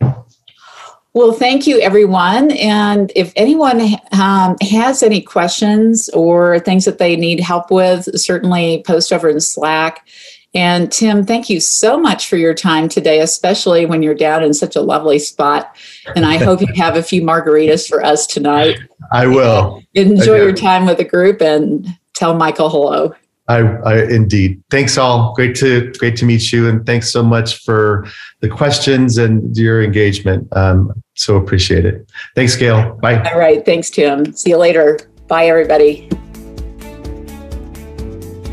Well, 1.15 1.33
thank 1.33 1.67
you, 1.67 1.79
everyone. 1.81 2.51
And 2.53 3.13
if 3.15 3.33
anyone 3.37 3.81
um, 4.13 4.57
has 4.61 5.03
any 5.03 5.21
questions 5.21 6.09
or 6.11 6.59
things 6.59 6.85
that 6.87 6.99
they 6.99 7.15
need 7.15 7.39
help 7.39 7.71
with, 7.71 8.19
certainly 8.19 8.83
post 8.85 9.13
over 9.13 9.29
in 9.29 9.41
Slack. 9.41 10.07
And 10.55 10.91
Tim, 10.93 11.25
thank 11.25 11.51
you 11.51 11.59
so 11.61 11.99
much 11.99 12.29
for 12.29 12.37
your 12.37 12.55
time 12.55 12.89
today, 12.89 13.21
especially 13.21 13.87
when 13.87 14.03
you're 14.03 14.15
down 14.15 14.45
in 14.45 14.55
such 14.55 14.77
a 14.77 14.81
lovely 14.81 15.19
spot. 15.19 15.77
And 16.15 16.25
I 16.25 16.37
hope 16.37 16.61
you 16.61 16.69
have 16.77 16.97
a 16.97 17.03
few 17.03 17.23
margaritas 17.23 17.89
for 17.89 18.05
us 18.05 18.27
tonight. 18.27 18.79
I 19.13 19.27
will. 19.27 19.83
Enjoy 19.95 20.37
your 20.37 20.53
time 20.53 20.87
with 20.87 20.99
the 20.99 21.05
group 21.05 21.43
and 21.43 21.89
tell 22.15 22.35
Michael 22.35 22.71
hello. 22.71 23.15
I, 23.49 23.59
I 23.59 24.05
indeed. 24.05 24.63
Thanks 24.71 24.97
all. 24.97 25.35
Great 25.35 25.55
to 25.57 25.93
great 25.99 26.17
to 26.17 26.25
meet 26.25 26.51
you, 26.51 26.67
and 26.67 26.87
thanks 26.87 27.13
so 27.13 27.23
much 27.23 27.59
for 27.63 28.07
the 28.41 28.49
questions 28.49 29.19
and 29.19 29.55
your 29.55 29.83
engagement. 29.83 30.49
Um, 30.57 30.93
so 31.15 31.37
appreciate 31.37 31.85
it. 31.85 32.11
Thanks, 32.35 32.57
Gail. 32.57 32.95
Bye. 33.03 33.23
All 33.31 33.39
right. 33.39 33.63
Thanks, 33.65 33.91
Tim. 33.91 34.33
See 34.33 34.51
you 34.51 34.57
later. 34.57 34.99
Bye, 35.29 35.47
everybody. 35.47 36.09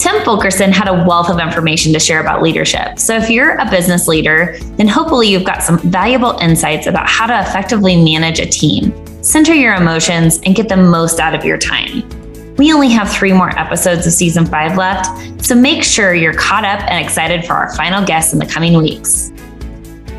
Tim 0.01 0.19
Fulkerson 0.23 0.71
had 0.71 0.87
a 0.87 1.05
wealth 1.07 1.29
of 1.29 1.37
information 1.37 1.93
to 1.93 1.99
share 1.99 2.21
about 2.21 2.41
leadership. 2.41 2.97
So, 2.97 3.15
if 3.15 3.29
you're 3.29 3.55
a 3.59 3.69
business 3.69 4.07
leader, 4.07 4.57
then 4.77 4.87
hopefully 4.87 5.27
you've 5.27 5.43
got 5.43 5.61
some 5.61 5.77
valuable 5.77 6.39
insights 6.39 6.87
about 6.87 7.07
how 7.07 7.27
to 7.27 7.39
effectively 7.39 8.03
manage 8.03 8.39
a 8.39 8.47
team, 8.47 8.91
center 9.23 9.53
your 9.53 9.75
emotions, 9.75 10.39
and 10.43 10.55
get 10.55 10.69
the 10.69 10.75
most 10.75 11.19
out 11.19 11.35
of 11.35 11.45
your 11.45 11.59
time. 11.59 12.01
We 12.55 12.73
only 12.73 12.89
have 12.89 13.13
three 13.13 13.31
more 13.31 13.55
episodes 13.59 14.07
of 14.07 14.13
season 14.13 14.47
five 14.47 14.75
left, 14.75 15.45
so 15.45 15.53
make 15.53 15.83
sure 15.83 16.15
you're 16.15 16.33
caught 16.33 16.65
up 16.65 16.79
and 16.89 17.05
excited 17.05 17.45
for 17.45 17.53
our 17.53 17.71
final 17.75 18.03
guests 18.03 18.33
in 18.33 18.39
the 18.39 18.47
coming 18.47 18.75
weeks. 18.75 19.31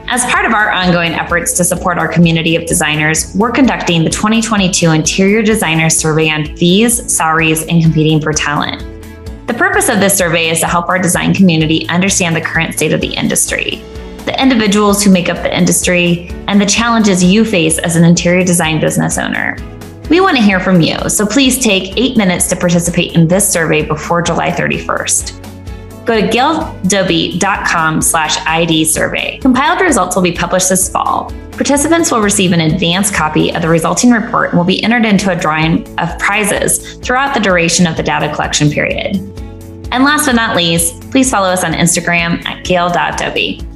As 0.06 0.24
part 0.26 0.44
of 0.44 0.52
our 0.52 0.70
ongoing 0.70 1.14
efforts 1.14 1.56
to 1.56 1.64
support 1.64 1.98
our 1.98 2.06
community 2.06 2.54
of 2.54 2.66
designers, 2.66 3.34
we're 3.34 3.50
conducting 3.50 4.04
the 4.04 4.10
2022 4.10 4.92
Interior 4.92 5.42
Designer 5.42 5.90
Survey 5.90 6.30
on 6.30 6.56
fees, 6.56 7.12
salaries, 7.12 7.66
and 7.66 7.82
competing 7.82 8.20
for 8.20 8.32
talent. 8.32 8.91
The 9.46 9.54
purpose 9.54 9.88
of 9.88 9.98
this 9.98 10.16
survey 10.16 10.50
is 10.50 10.60
to 10.60 10.66
help 10.66 10.88
our 10.88 11.00
design 11.00 11.34
community 11.34 11.88
understand 11.88 12.36
the 12.36 12.40
current 12.40 12.74
state 12.74 12.92
of 12.92 13.00
the 13.00 13.12
industry, 13.12 13.82
the 14.24 14.40
individuals 14.40 15.02
who 15.02 15.10
make 15.10 15.28
up 15.28 15.38
the 15.38 15.56
industry, 15.56 16.28
and 16.46 16.60
the 16.60 16.66
challenges 16.66 17.24
you 17.24 17.44
face 17.44 17.78
as 17.78 17.96
an 17.96 18.04
interior 18.04 18.44
design 18.44 18.80
business 18.80 19.18
owner. 19.18 19.56
We 20.08 20.20
want 20.20 20.36
to 20.36 20.42
hear 20.42 20.60
from 20.60 20.80
you, 20.80 20.96
so 21.08 21.26
please 21.26 21.58
take 21.58 21.96
eight 21.96 22.16
minutes 22.16 22.46
to 22.48 22.56
participate 22.56 23.14
in 23.14 23.26
this 23.26 23.48
survey 23.48 23.84
before 23.84 24.22
July 24.22 24.50
31st. 24.50 26.04
Go 26.04 26.20
to 26.20 26.26
gaildoby.com 26.28 28.00
slash 28.00 28.36
ID 28.46 28.84
survey. 28.84 29.38
Compiled 29.38 29.80
results 29.80 30.14
will 30.14 30.22
be 30.22 30.32
published 30.32 30.68
this 30.68 30.88
fall. 30.88 31.32
Participants 31.52 32.10
will 32.10 32.20
receive 32.20 32.52
an 32.52 32.60
advanced 32.60 33.14
copy 33.14 33.54
of 33.54 33.62
the 33.62 33.68
resulting 33.68 34.10
report 34.10 34.50
and 34.50 34.58
will 34.58 34.64
be 34.64 34.82
entered 34.82 35.04
into 35.04 35.30
a 35.30 35.36
drawing 35.36 35.86
of 35.98 36.18
prizes 36.18 36.96
throughout 36.96 37.34
the 37.34 37.40
duration 37.40 37.86
of 37.86 37.96
the 37.96 38.02
data 38.02 38.32
collection 38.34 38.70
period. 38.70 39.31
And 39.92 40.04
last 40.04 40.24
but 40.24 40.34
not 40.34 40.56
least, 40.56 41.10
please 41.10 41.30
follow 41.30 41.48
us 41.48 41.62
on 41.62 41.74
Instagram 41.74 42.44
at 42.46 42.64
gail.doby. 42.64 43.71